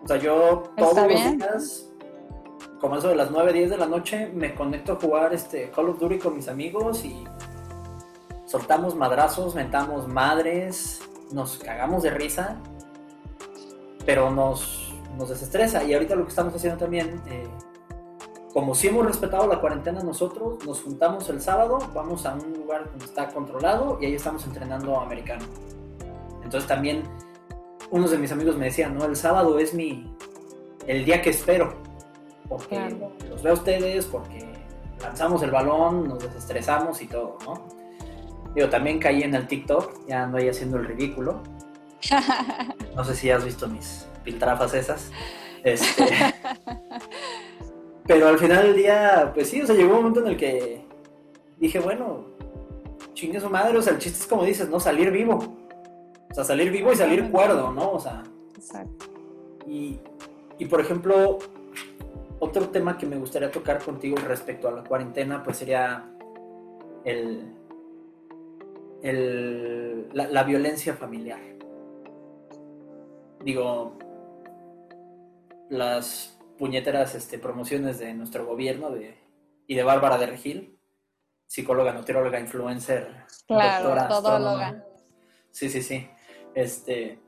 O 0.03 0.07
sea, 0.07 0.17
yo 0.17 0.63
todos 0.75 0.97
los 0.97 1.37
días, 1.37 1.89
como 2.79 2.97
eso 2.97 3.09
de 3.09 3.15
las 3.15 3.31
9, 3.31 3.53
10 3.53 3.69
de 3.69 3.77
la 3.77 3.85
noche, 3.85 4.29
me 4.33 4.53
conecto 4.53 4.93
a 4.93 4.95
jugar 4.95 5.33
este 5.33 5.71
Call 5.71 5.89
of 5.89 5.99
Duty 5.99 6.17
con 6.17 6.35
mis 6.35 6.47
amigos 6.47 7.05
y 7.05 7.23
soltamos 8.45 8.95
madrazos, 8.95 9.55
mentamos 9.55 10.07
madres, 10.07 11.01
nos 11.31 11.57
cagamos 11.57 12.03
de 12.03 12.11
risa, 12.11 12.59
pero 14.05 14.29
nos, 14.31 14.93
nos 15.17 15.29
desestresa. 15.29 15.83
Y 15.83 15.93
ahorita 15.93 16.15
lo 16.15 16.23
que 16.23 16.29
estamos 16.29 16.53
haciendo 16.53 16.79
también, 16.79 17.21
eh, 17.27 17.47
como 18.53 18.75
si 18.75 18.87
hemos 18.87 19.05
respetado 19.05 19.47
la 19.47 19.59
cuarentena 19.59 20.01
nosotros, 20.01 20.63
nos 20.65 20.81
juntamos 20.81 21.29
el 21.29 21.41
sábado, 21.41 21.79
vamos 21.93 22.25
a 22.25 22.35
un 22.35 22.53
lugar 22.53 22.85
donde 22.89 23.05
está 23.05 23.29
controlado 23.29 23.97
y 24.01 24.05
ahí 24.05 24.15
estamos 24.15 24.45
entrenando 24.45 24.99
americano. 24.99 25.45
Entonces 26.43 26.67
también 26.67 27.03
unos 27.89 28.11
de 28.11 28.17
mis 28.17 28.31
amigos 28.31 28.57
me 28.57 28.65
decían, 28.65 28.95
no, 28.95 29.05
el 29.05 29.15
sábado 29.15 29.57
es 29.59 29.73
mi, 29.73 30.15
el 30.87 31.05
día 31.05 31.21
que 31.21 31.29
espero, 31.29 31.73
porque 32.47 32.95
los 33.29 33.41
veo 33.41 33.53
a 33.53 33.55
ustedes, 33.55 34.05
porque 34.05 34.51
lanzamos 35.01 35.41
el 35.43 35.51
balón, 35.51 36.07
nos 36.07 36.19
desestresamos 36.19 37.01
y 37.01 37.07
todo, 37.07 37.37
¿no? 37.45 37.83
Digo, 38.55 38.69
también 38.69 38.99
caí 38.99 39.23
en 39.23 39.33
el 39.33 39.47
TikTok, 39.47 40.07
ya 40.07 40.23
ando 40.23 40.37
ahí 40.37 40.47
haciendo 40.47 40.77
el 40.77 40.85
ridículo. 40.85 41.41
No 42.95 43.03
sé 43.03 43.15
si 43.15 43.31
has 43.31 43.43
visto 43.43 43.67
mis 43.67 44.07
piltrafas 44.23 44.73
esas. 44.73 45.11
Este, 45.63 46.05
pero 48.05 48.27
al 48.27 48.37
final 48.37 48.63
del 48.63 48.75
día, 48.75 49.31
pues 49.33 49.49
sí, 49.49 49.61
o 49.61 49.65
sea, 49.65 49.75
llegó 49.75 49.91
un 49.91 49.97
momento 49.97 50.19
en 50.19 50.27
el 50.27 50.37
que 50.37 50.85
dije, 51.57 51.79
bueno, 51.79 52.25
chingue 53.13 53.39
su 53.39 53.49
madre, 53.49 53.77
o 53.77 53.81
sea, 53.81 53.93
el 53.93 53.99
chiste 53.99 54.19
es 54.19 54.27
como 54.27 54.43
dices, 54.43 54.69
¿no? 54.69 54.79
Salir 54.79 55.11
vivo. 55.11 55.37
O 56.29 56.33
sea, 56.33 56.43
salir 56.43 56.71
vivo 56.71 56.91
y 56.91 56.95
salir 56.95 57.29
cuerdo, 57.31 57.71
¿no? 57.71 57.91
O 57.91 57.99
sea. 57.99 58.23
Exacto. 58.55 59.05
Y, 59.67 59.99
y 60.57 60.65
por 60.65 60.81
ejemplo, 60.81 61.39
otro 62.39 62.69
tema 62.69 62.97
que 62.97 63.05
me 63.05 63.15
gustaría 63.15 63.51
tocar 63.51 63.83
contigo 63.83 64.17
respecto 64.27 64.67
a 64.67 64.71
la 64.71 64.83
cuarentena, 64.83 65.43
pues 65.43 65.57
sería 65.57 66.11
el, 67.05 67.53
el, 69.01 70.09
la, 70.13 70.43
violencia 70.43 70.93
familiar. 70.93 71.39
Digo, 73.43 73.97
las 75.69 76.39
puñeteras 76.57 77.15
este, 77.15 77.39
promociones 77.39 77.99
de 77.99 78.13
nuestro 78.13 78.45
gobierno 78.45 78.89
de, 78.91 79.17
y 79.67 79.75
de 79.75 79.83
Bárbara 79.83 80.17
de 80.17 80.27
Regil, 80.27 80.79
psicóloga, 81.47 81.93
nutrióloga, 81.93 82.39
influencer, 82.39 83.25
claro, 83.47 83.89
doctora, 83.89 84.07
todóloga. 84.07 84.85
Sí, 85.51 85.69
sí, 85.69 85.81
sí. 85.81 86.07
Este, 86.55 87.19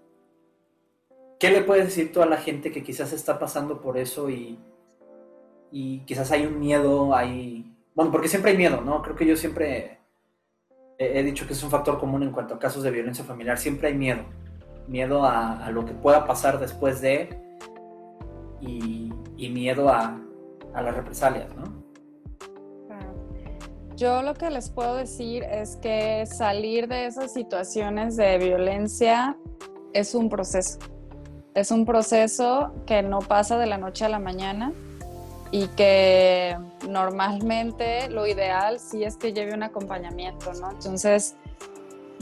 ¿Qué 1.39 1.49
le 1.49 1.61
puedes 1.61 1.86
decir 1.86 2.11
tú 2.11 2.22
a 2.22 2.26
la 2.26 2.38
gente 2.38 2.72
que 2.72 2.84
quizás 2.84 3.11
está 3.11 3.38
pasando 3.38 3.82
por 3.82 3.97
eso 3.97 4.30
y, 4.30 4.57
y 5.72 5.99
quizás 6.05 6.32
hay 6.32 6.45
un 6.45 6.59
miedo, 6.59 7.13
hay... 7.16 7.76
Bueno, 7.93 8.11
porque 8.11 8.28
siempre 8.28 8.51
hay 8.51 8.57
miedo, 8.57 8.82
¿no? 8.82 9.01
Creo 9.01 9.16
que 9.16 9.26
yo 9.26 9.36
siempre 9.36 9.99
he 10.97 11.24
dicho 11.24 11.45
que 11.45 11.53
es 11.53 11.63
un 11.63 11.70
factor 11.70 11.99
común 11.99 12.24
en 12.24 12.32
cuanto 12.32 12.55
a 12.55 12.59
casos 12.59 12.84
de 12.84 12.91
violencia 12.91 13.24
familiar. 13.26 13.57
Siempre 13.57 13.89
hay 13.89 13.95
miedo. 13.95 14.24
Miedo 14.88 15.25
a, 15.25 15.69
lo 15.71 15.86
que 15.86 15.93
pueda 15.93 16.27
pasar 16.27 16.59
después 16.59 17.01
de 17.01 17.41
y, 18.61 19.11
y 19.38 19.49
miedo 19.49 19.89
a, 19.89 20.19
a 20.73 20.81
las 20.81 20.95
represalias, 20.95 21.55
¿no? 21.55 21.86
Yo 23.95 24.21
lo 24.21 24.33
que 24.33 24.49
les 24.49 24.69
puedo 24.69 24.95
decir 24.95 25.43
es 25.43 25.77
que 25.77 26.25
salir 26.25 26.89
de 26.89 27.05
esas 27.05 27.31
situaciones 27.31 28.17
de 28.17 28.38
violencia 28.38 29.38
es 29.93 30.13
un 30.15 30.29
proceso. 30.29 30.79
Es 31.53 31.71
un 31.71 31.86
proceso 31.86 32.73
que 32.86 33.01
no 33.01 33.19
pasa 33.19 33.57
de 33.57 33.67
la 33.67 33.77
noche 33.77 34.03
a 34.03 34.09
la 34.09 34.19
mañana 34.19 34.73
y 35.51 35.67
que 35.69 36.57
normalmente 36.89 38.09
lo 38.09 38.27
ideal 38.27 38.81
sí 38.81 39.05
es 39.05 39.15
que 39.15 39.31
lleve 39.31 39.53
un 39.53 39.63
acompañamiento, 39.63 40.51
¿no? 40.55 40.71
Entonces, 40.71 41.38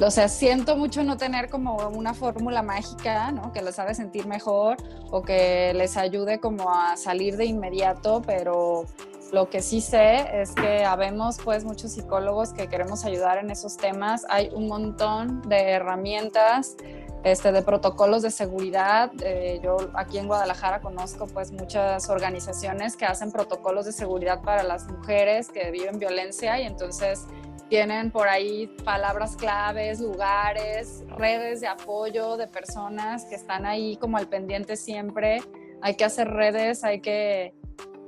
o 0.01 0.11
sea, 0.11 0.27
siento 0.27 0.75
mucho 0.75 1.03
no 1.03 1.17
tener 1.17 1.49
como 1.49 1.77
una 1.89 2.13
fórmula 2.13 2.61
mágica, 2.63 3.31
¿no? 3.31 3.51
Que 3.53 3.61
les 3.61 3.77
haga 3.79 3.93
sentir 3.93 4.25
mejor 4.27 4.77
o 5.11 5.21
que 5.21 5.73
les 5.75 5.97
ayude 5.97 6.39
como 6.39 6.69
a 6.73 6.97
salir 6.97 7.37
de 7.37 7.45
inmediato, 7.45 8.21
pero 8.25 8.85
lo 9.31 9.49
que 9.49 9.61
sí 9.61 9.81
sé 9.81 10.41
es 10.41 10.51
que 10.51 10.85
habemos 10.85 11.37
pues 11.43 11.63
muchos 11.63 11.91
psicólogos 11.91 12.53
que 12.53 12.67
queremos 12.67 13.03
ayudar 13.05 13.37
en 13.39 13.49
esos 13.49 13.77
temas. 13.77 14.25
Hay 14.29 14.49
un 14.53 14.67
montón 14.67 15.41
de 15.43 15.71
herramientas, 15.71 16.75
este, 17.23 17.51
de 17.51 17.61
protocolos 17.61 18.21
de 18.21 18.31
seguridad. 18.31 19.11
Eh, 19.23 19.59
yo 19.63 19.77
aquí 19.93 20.17
en 20.17 20.27
Guadalajara 20.27 20.81
conozco 20.81 21.25
pues 21.25 21.51
muchas 21.51 22.09
organizaciones 22.09 22.95
que 22.95 23.05
hacen 23.05 23.31
protocolos 23.31 23.85
de 23.85 23.91
seguridad 23.91 24.41
para 24.41 24.61
las 24.61 24.87
mujeres 24.87 25.49
que 25.49 25.71
viven 25.71 25.99
violencia 25.99 26.59
y 26.59 26.65
entonces 26.65 27.25
tienen 27.69 28.11
por 28.11 28.27
ahí 28.27 28.67
palabras 28.83 29.35
claves, 29.35 29.99
lugares, 29.99 31.03
redes 31.17 31.61
de 31.61 31.67
apoyo 31.67 32.37
de 32.37 32.47
personas 32.47 33.25
que 33.25 33.35
están 33.35 33.65
ahí 33.65 33.97
como 33.97 34.17
al 34.17 34.27
pendiente 34.27 34.75
siempre. 34.75 35.41
Hay 35.81 35.95
que 35.95 36.05
hacer 36.05 36.29
redes, 36.29 36.83
hay 36.83 37.01
que 37.01 37.53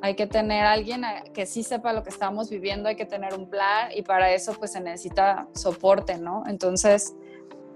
hay 0.02 0.14
que 0.16 0.28
tener 0.28 0.66
alguien 0.66 1.04
que 1.34 1.48
sí 1.48 1.64
sepa 1.64 1.92
lo 1.92 2.04
que 2.04 2.10
estamos 2.10 2.50
viviendo, 2.50 2.90
hay 2.90 2.96
que 2.96 3.06
tener 3.08 3.34
un 3.34 3.50
plan 3.50 3.90
y 3.96 4.04
para 4.04 4.32
eso 4.32 4.54
pues 4.54 4.74
se 4.74 4.80
necesita 4.80 5.48
soporte, 5.54 6.20
¿no? 6.20 6.44
Entonces, 6.48 7.16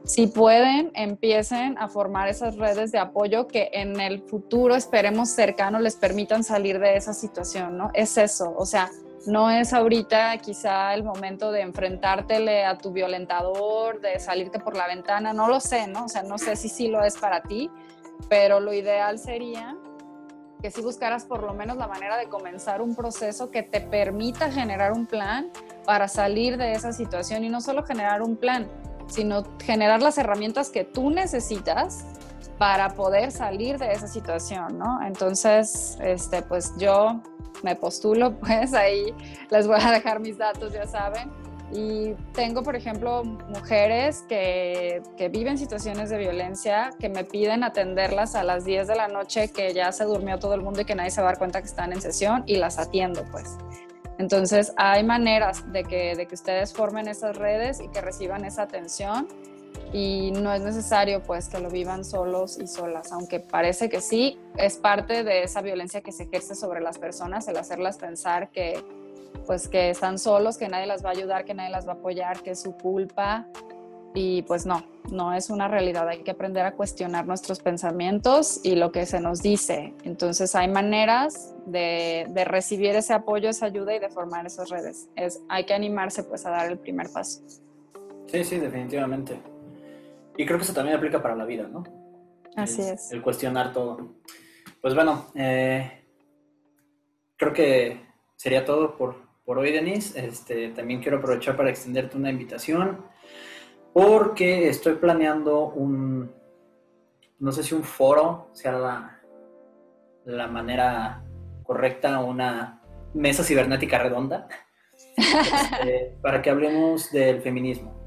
si 0.03 0.27
pueden, 0.27 0.91
empiecen 0.93 1.77
a 1.77 1.87
formar 1.87 2.27
esas 2.27 2.55
redes 2.55 2.91
de 2.91 2.99
apoyo 2.99 3.47
que 3.47 3.69
en 3.73 3.99
el 3.99 4.21
futuro 4.21 4.75
esperemos 4.75 5.29
cercano 5.29 5.79
les 5.79 5.95
permitan 5.95 6.43
salir 6.43 6.79
de 6.79 6.97
esa 6.97 7.13
situación, 7.13 7.77
¿no? 7.77 7.89
Es 7.93 8.17
eso, 8.17 8.53
o 8.55 8.65
sea, 8.65 8.89
no 9.27 9.49
es 9.49 9.73
ahorita 9.73 10.37
quizá 10.37 10.93
el 10.93 11.03
momento 11.03 11.51
de 11.51 11.61
enfrentártele 11.61 12.65
a 12.65 12.77
tu 12.77 12.91
violentador, 12.91 13.99
de 14.01 14.19
salirte 14.19 14.59
por 14.59 14.75
la 14.75 14.87
ventana, 14.87 15.33
no 15.33 15.47
lo 15.47 15.59
sé, 15.59 15.87
¿no? 15.87 16.05
O 16.05 16.09
sea, 16.09 16.23
no 16.23 16.37
sé 16.37 16.55
si 16.55 16.69
sí 16.69 16.87
lo 16.87 17.03
es 17.03 17.17
para 17.17 17.41
ti, 17.41 17.69
pero 18.29 18.59
lo 18.59 18.73
ideal 18.73 19.19
sería 19.19 19.75
que 20.61 20.71
si 20.71 20.81
buscaras 20.81 21.25
por 21.25 21.43
lo 21.43 21.53
menos 21.53 21.77
la 21.77 21.87
manera 21.87 22.17
de 22.17 22.27
comenzar 22.27 22.81
un 22.81 22.95
proceso 22.95 23.49
que 23.49 23.63
te 23.63 23.79
permita 23.79 24.51
generar 24.51 24.91
un 24.91 25.05
plan 25.05 25.49
para 25.85 26.07
salir 26.07 26.57
de 26.57 26.73
esa 26.73 26.91
situación 26.91 27.43
y 27.43 27.49
no 27.49 27.61
solo 27.61 27.83
generar 27.83 28.21
un 28.21 28.35
plan, 28.35 28.67
sino 29.07 29.43
generar 29.63 30.01
las 30.01 30.17
herramientas 30.17 30.69
que 30.69 30.83
tú 30.83 31.09
necesitas 31.11 32.05
para 32.57 32.89
poder 32.89 33.31
salir 33.31 33.77
de 33.77 33.93
esa 33.93 34.07
situación, 34.07 34.77
¿no? 34.77 35.01
Entonces, 35.01 35.97
este, 36.01 36.41
pues 36.41 36.73
yo 36.77 37.21
me 37.63 37.75
postulo, 37.75 38.35
pues 38.39 38.73
ahí 38.73 39.13
les 39.49 39.67
voy 39.67 39.77
a 39.81 39.91
dejar 39.91 40.19
mis 40.19 40.37
datos, 40.37 40.73
ya 40.73 40.85
saben, 40.87 41.31
y 41.71 42.15
tengo, 42.33 42.63
por 42.63 42.75
ejemplo, 42.75 43.23
mujeres 43.23 44.23
que, 44.27 45.03
que, 45.17 45.29
viven 45.29 45.57
situaciones 45.57 46.09
de 46.09 46.17
violencia, 46.17 46.89
que 46.99 47.09
me 47.09 47.23
piden 47.23 47.63
atenderlas 47.63 48.33
a 48.33 48.43
las 48.43 48.65
10 48.65 48.87
de 48.87 48.95
la 48.95 49.07
noche, 49.07 49.49
que 49.49 49.71
ya 49.73 49.91
se 49.91 50.05
durmió 50.05 50.39
todo 50.39 50.55
el 50.55 50.61
mundo 50.61 50.81
y 50.81 50.85
que 50.85 50.95
nadie 50.95 51.11
se 51.11 51.21
va 51.21 51.27
a 51.27 51.31
dar 51.31 51.37
cuenta 51.37 51.61
que 51.61 51.67
están 51.67 51.93
en 51.93 52.01
sesión 52.01 52.43
y 52.47 52.55
las 52.55 52.79
atiendo, 52.79 53.23
pues. 53.31 53.55
Entonces, 54.17 54.73
hay 54.77 55.03
maneras 55.03 55.71
de 55.71 55.83
que, 55.83 56.15
de 56.15 56.25
que 56.25 56.35
ustedes 56.35 56.73
formen 56.73 57.07
esas 57.07 57.37
redes 57.37 57.79
y 57.79 57.87
que 57.87 58.01
reciban 58.01 58.45
esa 58.45 58.63
atención 58.63 59.27
y 59.91 60.31
no 60.31 60.53
es 60.53 60.61
necesario 60.61 61.23
pues 61.23 61.47
que 61.47 61.59
lo 61.59 61.69
vivan 61.69 62.05
solos 62.05 62.59
y 62.59 62.67
solas, 62.67 63.11
aunque 63.11 63.39
parece 63.39 63.89
que 63.89 64.01
sí, 64.01 64.37
es 64.57 64.77
parte 64.77 65.23
de 65.23 65.43
esa 65.43 65.61
violencia 65.61 66.01
que 66.01 66.11
se 66.11 66.23
ejerce 66.23 66.55
sobre 66.55 66.81
las 66.81 66.97
personas, 66.99 67.47
el 67.47 67.57
hacerlas 67.57 67.97
pensar 67.97 68.49
que, 68.49 68.83
pues 69.47 69.67
que 69.67 69.89
están 69.89 70.19
solos, 70.19 70.57
que 70.57 70.67
nadie 70.67 70.85
las 70.85 71.03
va 71.03 71.09
a 71.09 71.13
ayudar, 71.13 71.45
que 71.45 71.53
nadie 71.53 71.71
las 71.71 71.87
va 71.87 71.93
a 71.93 71.95
apoyar, 71.95 72.41
que 72.41 72.51
es 72.51 72.61
su 72.61 72.73
culpa. 72.73 73.47
Y 74.15 74.41
pues 74.43 74.65
no, 74.65 74.83
no 75.11 75.33
es 75.33 75.51
una 75.51 75.67
realidad. 75.67 76.07
Hay 76.07 76.23
que 76.23 76.31
aprender 76.31 76.65
a 76.65 76.71
cuestionar 76.71 77.27
nuestros 77.27 77.59
pensamientos 77.59 78.59
y 78.63 78.75
lo 78.75 78.91
que 78.91 79.05
se 79.05 79.19
nos 79.19 79.43
dice. 79.43 79.93
Entonces 80.03 80.55
hay 80.55 80.67
maneras 80.67 81.53
de, 81.67 82.25
de 82.29 82.43
recibir 82.43 82.95
ese 82.95 83.13
apoyo, 83.13 83.49
esa 83.49 83.67
ayuda 83.67 83.95
y 83.95 83.99
de 83.99 84.09
formar 84.09 84.47
esas 84.47 84.69
redes. 84.69 85.09
Es, 85.15 85.41
hay 85.47 85.65
que 85.65 85.75
animarse 85.75 86.23
pues 86.23 86.43
a 86.47 86.49
dar 86.49 86.71
el 86.71 86.79
primer 86.79 87.11
paso. 87.11 87.41
Sí, 88.31 88.43
sí, 88.43 88.57
definitivamente. 88.57 89.39
Y 90.39 90.45
creo 90.45 90.57
que 90.57 90.63
eso 90.63 90.73
también 90.73 90.95
aplica 90.95 91.21
para 91.21 91.35
la 91.35 91.43
vida, 91.43 91.67
¿no? 91.67 91.83
Así 92.55 92.81
es. 92.81 93.11
El 93.11 93.21
cuestionar 93.21 93.73
todo. 93.73 94.21
Pues 94.81 94.95
bueno, 94.95 95.25
eh, 95.35 96.05
creo 97.35 97.51
que 97.51 98.05
sería 98.37 98.63
todo 98.63 98.95
por, 98.95 99.17
por 99.43 99.57
hoy, 99.57 99.73
Denise. 99.73 100.17
Este, 100.17 100.69
también 100.69 101.01
quiero 101.01 101.17
aprovechar 101.17 101.57
para 101.57 101.69
extenderte 101.69 102.15
una 102.15 102.29
invitación 102.29 103.03
porque 103.91 104.69
estoy 104.69 104.93
planeando 104.93 105.65
un, 105.65 106.33
no 107.39 107.51
sé 107.51 107.61
si 107.61 107.75
un 107.75 107.83
foro 107.83 108.47
sea 108.53 108.71
la, 108.71 109.19
la 110.23 110.47
manera 110.47 111.21
correcta 111.63 112.17
una 112.21 112.81
mesa 113.13 113.43
cibernética 113.43 113.99
redonda 113.99 114.47
este, 115.17 116.17
para 116.21 116.41
que 116.41 116.49
hablemos 116.49 117.11
del 117.11 117.41
feminismo, 117.41 117.98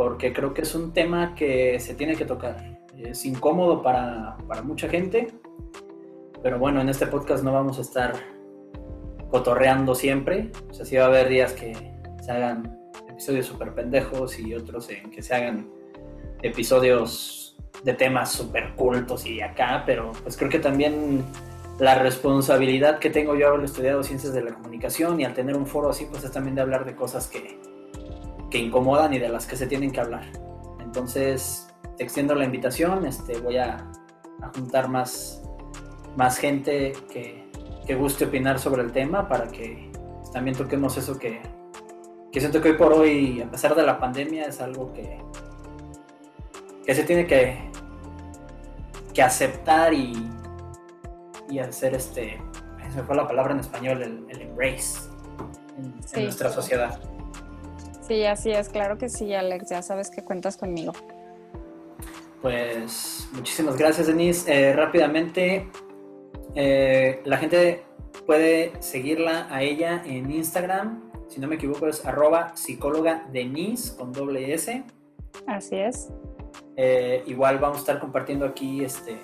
porque 0.00 0.32
creo 0.32 0.54
que 0.54 0.62
es 0.62 0.74
un 0.74 0.94
tema 0.94 1.34
que 1.34 1.78
se 1.78 1.94
tiene 1.94 2.16
que 2.16 2.24
tocar. 2.24 2.80
Es 2.96 3.26
incómodo 3.26 3.82
para, 3.82 4.38
para 4.48 4.62
mucha 4.62 4.88
gente, 4.88 5.26
pero 6.42 6.58
bueno, 6.58 6.80
en 6.80 6.88
este 6.88 7.06
podcast 7.06 7.44
no 7.44 7.52
vamos 7.52 7.76
a 7.76 7.82
estar 7.82 8.14
cotorreando 9.30 9.94
siempre. 9.94 10.52
O 10.70 10.72
sea, 10.72 10.86
sí 10.86 10.96
va 10.96 11.02
a 11.02 11.08
haber 11.08 11.28
días 11.28 11.52
que 11.52 11.74
se 12.22 12.32
hagan 12.32 12.80
episodios 13.10 13.44
súper 13.44 13.74
pendejos 13.74 14.38
y 14.38 14.54
otros 14.54 14.88
en 14.88 15.10
que 15.10 15.20
se 15.20 15.34
hagan 15.34 15.68
episodios 16.40 17.58
de 17.84 17.92
temas 17.92 18.32
súper 18.32 18.74
cultos 18.76 19.26
y 19.26 19.42
acá, 19.42 19.82
pero 19.84 20.12
pues 20.22 20.34
creo 20.34 20.48
que 20.48 20.60
también 20.60 21.22
la 21.78 21.96
responsabilidad 21.96 23.00
que 23.00 23.10
tengo 23.10 23.34
yo 23.34 23.48
haber 23.48 23.66
estudiado 23.66 24.02
ciencias 24.02 24.32
de 24.32 24.44
la 24.44 24.54
comunicación 24.54 25.20
y 25.20 25.26
al 25.26 25.34
tener 25.34 25.58
un 25.58 25.66
foro 25.66 25.90
así, 25.90 26.06
pues 26.10 26.24
es 26.24 26.32
también 26.32 26.54
de 26.54 26.62
hablar 26.62 26.86
de 26.86 26.96
cosas 26.96 27.26
que, 27.26 27.60
que 28.50 28.58
incomodan 28.58 29.14
y 29.14 29.18
de 29.18 29.28
las 29.28 29.46
que 29.46 29.56
se 29.56 29.66
tienen 29.66 29.90
que 29.90 30.00
hablar. 30.00 30.24
Entonces, 30.80 31.68
extiendo 31.98 32.34
la 32.34 32.44
invitación, 32.44 33.06
este, 33.06 33.38
voy 33.40 33.58
a, 33.58 33.86
juntar 34.54 34.88
más, 34.88 35.42
más 36.16 36.38
gente 36.38 36.92
que, 37.12 37.48
que, 37.86 37.94
guste 37.94 38.24
opinar 38.24 38.58
sobre 38.58 38.82
el 38.82 38.90
tema 38.90 39.28
para 39.28 39.46
que 39.48 39.92
también 40.32 40.56
toquemos 40.56 40.96
eso 40.96 41.18
que, 41.18 41.40
que 42.32 42.40
siento 42.40 42.60
que 42.60 42.70
hoy 42.70 42.76
por 42.76 42.92
hoy, 42.92 43.42
a 43.42 43.50
pesar 43.50 43.74
de 43.74 43.82
la 43.82 43.98
pandemia, 43.98 44.44
es 44.44 44.60
algo 44.60 44.92
que, 44.92 45.18
que 46.84 46.94
se 46.94 47.04
tiene 47.04 47.26
que, 47.26 47.70
que 49.12 49.22
aceptar 49.22 49.92
y, 49.92 50.30
y 51.50 51.58
hacer 51.58 51.94
este, 51.94 52.40
se 52.90 52.96
me 52.96 53.02
fue 53.04 53.16
la 53.16 53.26
palabra 53.26 53.52
en 53.52 53.60
español, 53.60 54.02
el, 54.02 54.40
embrace 54.40 55.08
en, 55.78 56.24
nuestra 56.24 56.50
sociedad. 56.50 57.00
Sí, 58.10 58.26
así 58.26 58.50
es, 58.50 58.68
claro 58.68 58.98
que 58.98 59.08
sí, 59.08 59.32
Alex, 59.34 59.70
ya 59.70 59.82
sabes 59.82 60.10
que 60.10 60.24
cuentas 60.24 60.56
conmigo. 60.56 60.92
Pues 62.42 63.28
muchísimas 63.30 63.76
gracias, 63.76 64.08
Denise. 64.08 64.52
Eh, 64.52 64.72
rápidamente, 64.72 65.68
eh, 66.56 67.20
la 67.24 67.36
gente 67.36 67.84
puede 68.26 68.72
seguirla 68.82 69.46
a 69.48 69.62
ella 69.62 70.02
en 70.04 70.28
Instagram. 70.28 71.08
Si 71.28 71.40
no 71.40 71.46
me 71.46 71.54
equivoco, 71.54 71.86
es 71.86 72.04
arroba 72.04 72.56
psicóloga 72.56 73.28
Denise 73.32 73.96
con 73.96 74.12
doble 74.12 74.54
S. 74.54 74.82
Así 75.46 75.76
es. 75.76 76.08
Eh, 76.76 77.22
igual 77.28 77.60
vamos 77.60 77.76
a 77.76 77.80
estar 77.82 78.00
compartiendo 78.00 78.44
aquí 78.44 78.84
este, 78.84 79.18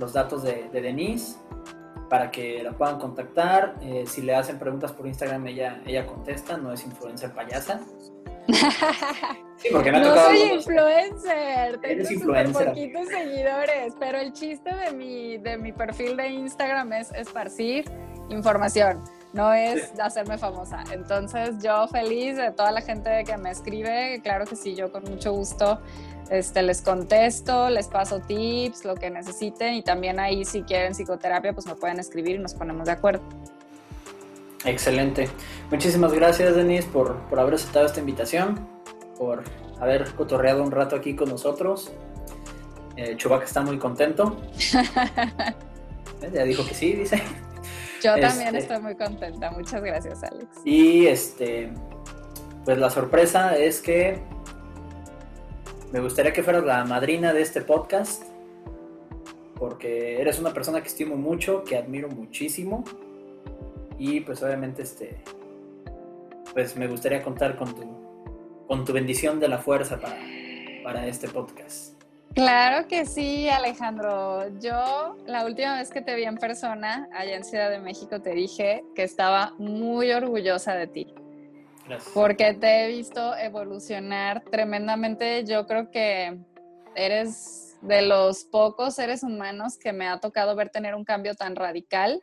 los 0.00 0.14
datos 0.14 0.42
de, 0.42 0.68
de 0.72 0.80
Denise 0.80 1.36
para 2.12 2.32
que 2.32 2.62
la 2.64 2.72
puedan 2.72 2.98
contactar. 2.98 3.76
Eh, 3.82 4.02
si 4.08 4.20
le 4.20 4.34
hacen 4.34 4.58
preguntas 4.58 4.90
por 4.90 5.06
Instagram, 5.06 5.46
ella, 5.46 5.80
ella 5.86 6.06
contesta, 6.06 6.56
no 6.56 6.72
es 6.72 6.84
influencer 6.84 7.30
payasa. 7.30 7.80
Sí, 9.62 9.68
porque 9.70 9.92
me 9.92 10.00
no 10.00 10.16
soy 10.16 10.40
influencer, 10.54 11.78
tengo 11.80 12.10
influencer. 12.10 12.66
poquitos 12.66 13.06
seguidores, 13.06 13.94
pero 14.00 14.18
el 14.18 14.32
chiste 14.32 14.74
de 14.74 14.90
mi, 14.90 15.38
de 15.38 15.56
mi 15.56 15.70
perfil 15.70 16.16
de 16.16 16.30
Instagram 16.30 16.92
es 16.94 17.12
esparcir 17.12 17.84
información, 18.28 19.00
no 19.32 19.52
es 19.52 19.92
hacerme 20.00 20.36
famosa. 20.36 20.82
Entonces 20.92 21.62
yo 21.62 21.86
feliz 21.86 22.36
de 22.36 22.50
toda 22.50 22.72
la 22.72 22.80
gente 22.80 23.22
que 23.24 23.36
me 23.36 23.52
escribe, 23.52 24.20
claro 24.24 24.46
que 24.46 24.56
sí, 24.56 24.74
yo 24.74 24.90
con 24.90 25.04
mucho 25.04 25.32
gusto 25.32 25.78
este, 26.28 26.62
les 26.62 26.82
contesto, 26.82 27.70
les 27.70 27.86
paso 27.86 28.20
tips, 28.20 28.84
lo 28.84 28.96
que 28.96 29.10
necesiten 29.10 29.74
y 29.74 29.82
también 29.82 30.18
ahí 30.18 30.44
si 30.44 30.62
quieren 30.62 30.92
psicoterapia 30.92 31.52
pues 31.52 31.66
me 31.66 31.76
pueden 31.76 32.00
escribir 32.00 32.36
y 32.36 32.38
nos 32.38 32.54
ponemos 32.54 32.86
de 32.86 32.92
acuerdo. 32.92 33.22
Excelente. 34.64 35.28
Muchísimas 35.70 36.12
gracias 36.12 36.54
Denise 36.54 36.88
por, 36.88 37.16
por 37.28 37.40
haber 37.40 37.54
aceptado 37.54 37.86
esta 37.86 38.00
invitación, 38.00 38.68
por 39.18 39.42
haber 39.80 40.12
cotorreado 40.14 40.62
un 40.62 40.70
rato 40.70 40.96
aquí 40.96 41.16
con 41.16 41.28
nosotros. 41.28 41.92
Eh, 42.96 43.16
está 43.44 43.62
muy 43.62 43.78
contento. 43.78 44.36
Eh, 46.20 46.30
ya 46.32 46.44
dijo 46.44 46.64
que 46.64 46.72
sí, 46.72 46.92
dice. 46.92 47.20
Yo 48.00 48.12
también 48.12 48.54
este, 48.54 48.58
estoy 48.58 48.80
muy 48.80 48.94
contenta. 48.94 49.50
Muchas 49.50 49.82
gracias, 49.82 50.22
Alex. 50.22 50.46
Y 50.64 51.08
este, 51.08 51.72
pues 52.64 52.78
la 52.78 52.90
sorpresa 52.90 53.56
es 53.56 53.80
que 53.80 54.20
me 55.92 55.98
gustaría 55.98 56.32
que 56.32 56.44
fueras 56.44 56.64
la 56.64 56.84
madrina 56.84 57.32
de 57.32 57.42
este 57.42 57.60
podcast, 57.60 58.22
porque 59.56 60.20
eres 60.20 60.38
una 60.38 60.54
persona 60.54 60.80
que 60.80 60.86
estimo 60.86 61.16
mucho, 61.16 61.64
que 61.64 61.76
admiro 61.76 62.08
muchísimo, 62.08 62.84
y 64.02 64.20
pues 64.20 64.42
obviamente 64.42 64.82
este, 64.82 65.22
pues 66.52 66.76
me 66.76 66.88
gustaría 66.88 67.22
contar 67.22 67.56
con 67.56 67.72
tu, 67.72 68.66
con 68.66 68.84
tu 68.84 68.92
bendición 68.92 69.38
de 69.38 69.46
la 69.46 69.58
fuerza 69.58 70.00
para, 70.00 70.18
para 70.82 71.06
este 71.06 71.28
podcast. 71.28 72.02
Claro 72.34 72.88
que 72.88 73.04
sí, 73.06 73.48
Alejandro. 73.48 74.58
Yo 74.58 75.16
la 75.26 75.44
última 75.44 75.76
vez 75.76 75.90
que 75.90 76.00
te 76.00 76.16
vi 76.16 76.24
en 76.24 76.36
persona 76.36 77.08
allá 77.12 77.36
en 77.36 77.44
Ciudad 77.44 77.70
de 77.70 77.78
México 77.78 78.20
te 78.20 78.30
dije 78.30 78.82
que 78.96 79.04
estaba 79.04 79.54
muy 79.58 80.10
orgullosa 80.10 80.74
de 80.74 80.88
ti. 80.88 81.14
Porque 82.14 82.54
te 82.54 82.84
he 82.84 82.88
visto 82.88 83.36
evolucionar 83.36 84.42
tremendamente. 84.50 85.44
Yo 85.44 85.66
creo 85.66 85.90
que 85.90 86.38
eres 86.96 87.76
de 87.82 88.02
los 88.02 88.44
pocos 88.44 88.94
seres 88.94 89.22
humanos 89.22 89.76
que 89.76 89.92
me 89.92 90.08
ha 90.08 90.18
tocado 90.18 90.56
ver 90.56 90.70
tener 90.70 90.94
un 90.94 91.04
cambio 91.04 91.34
tan 91.34 91.54
radical 91.54 92.22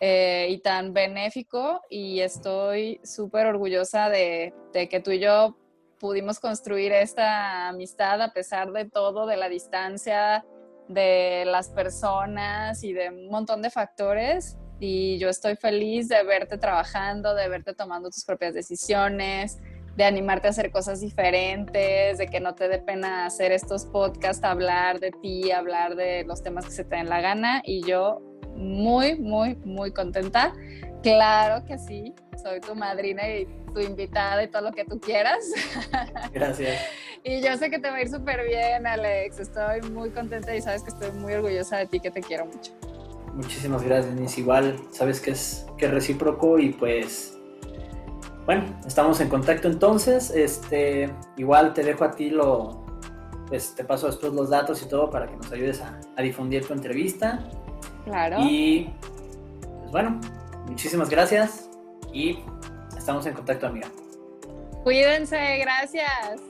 eh, 0.00 0.46
y 0.48 0.58
tan 0.58 0.94
benéfico 0.94 1.82
y 1.90 2.20
estoy 2.20 3.00
súper 3.04 3.46
orgullosa 3.46 4.08
de, 4.08 4.54
de, 4.72 4.88
que 4.88 5.00
tú 5.00 5.10
y 5.10 5.18
yo 5.18 5.58
pudimos 5.98 6.40
construir 6.40 6.92
esta 6.92 7.68
amistad 7.68 8.22
a 8.22 8.32
pesar 8.32 8.72
de 8.72 8.86
todo, 8.86 9.26
de 9.26 9.36
la 9.36 9.50
distancia, 9.50 10.44
de 10.88 11.44
las 11.46 11.68
personas 11.68 12.82
y 12.82 12.94
de 12.94 13.10
un 13.10 13.28
montón 13.28 13.60
de 13.60 13.68
factores. 13.68 14.56
Y 14.80 15.18
yo 15.18 15.28
estoy 15.28 15.56
feliz 15.56 16.08
de 16.08 16.22
verte 16.24 16.56
trabajando, 16.56 17.34
de 17.34 17.48
verte 17.48 17.74
tomando 17.74 18.08
tus 18.08 18.24
propias 18.24 18.54
decisiones, 18.54 19.58
de 19.96 20.04
animarte 20.04 20.46
a 20.46 20.50
hacer 20.50 20.70
cosas 20.70 21.02
diferentes, 21.02 22.16
de 22.16 22.26
que 22.26 22.40
no 22.40 22.54
te 22.54 22.68
dé 22.68 22.78
pena 22.78 23.26
hacer 23.26 23.52
estos 23.52 23.84
podcasts, 23.84 24.42
hablar 24.42 24.98
de 24.98 25.10
ti, 25.10 25.50
hablar 25.50 25.94
de 25.96 26.24
los 26.24 26.42
temas 26.42 26.64
que 26.64 26.72
se 26.72 26.84
te 26.84 26.96
den 26.96 27.10
la 27.10 27.20
gana. 27.20 27.60
Y 27.66 27.82
yo 27.86 28.22
muy, 28.60 29.16
muy, 29.16 29.56
muy 29.64 29.90
contenta. 29.90 30.52
Claro 31.02 31.64
que 31.66 31.78
sí, 31.78 32.14
soy 32.42 32.60
tu 32.60 32.74
madrina 32.74 33.26
y 33.28 33.46
tu 33.72 33.80
invitada 33.80 34.42
y 34.42 34.48
todo 34.48 34.62
lo 34.62 34.72
que 34.72 34.84
tú 34.84 35.00
quieras. 35.00 35.38
Gracias. 36.32 36.78
y 37.24 37.40
yo 37.40 37.56
sé 37.56 37.70
que 37.70 37.78
te 37.78 37.90
va 37.90 37.96
a 37.96 38.02
ir 38.02 38.10
súper 38.10 38.46
bien, 38.46 38.86
Alex. 38.86 39.40
Estoy 39.40 39.80
muy 39.90 40.10
contenta 40.10 40.54
y 40.54 40.60
sabes 40.60 40.82
que 40.82 40.90
estoy 40.90 41.10
muy 41.12 41.32
orgullosa 41.34 41.78
de 41.78 41.86
ti, 41.86 42.00
que 42.00 42.10
te 42.10 42.20
quiero 42.20 42.46
mucho. 42.46 42.72
Muchísimas 43.34 43.82
gracias, 43.82 44.14
Denise. 44.14 44.40
Igual, 44.40 44.78
sabes 44.90 45.20
que 45.20 45.30
es, 45.30 45.66
que 45.78 45.88
recíproco 45.88 46.58
y 46.58 46.70
pues, 46.70 47.38
bueno, 48.44 48.78
estamos 48.86 49.20
en 49.20 49.28
contacto 49.28 49.68
entonces. 49.68 50.30
Este, 50.30 51.10
igual 51.36 51.72
te 51.72 51.82
dejo 51.82 52.04
a 52.04 52.10
ti 52.10 52.28
lo, 52.28 52.84
pues 53.46 53.74
te 53.74 53.84
paso 53.84 54.06
después 54.06 54.32
los 54.32 54.50
datos 54.50 54.82
y 54.82 54.88
todo 54.88 55.08
para 55.08 55.26
que 55.26 55.36
nos 55.36 55.50
ayudes 55.50 55.80
a, 55.80 55.98
a 56.16 56.22
difundir 56.22 56.66
tu 56.66 56.74
entrevista. 56.74 57.48
Claro. 58.04 58.38
Y, 58.40 58.90
pues 59.80 59.90
bueno, 59.90 60.20
muchísimas 60.66 61.08
gracias 61.08 61.68
y 62.12 62.38
estamos 62.96 63.26
en 63.26 63.34
contacto, 63.34 63.66
amiga. 63.66 63.88
Cuídense, 64.82 65.58
gracias. 65.58 66.40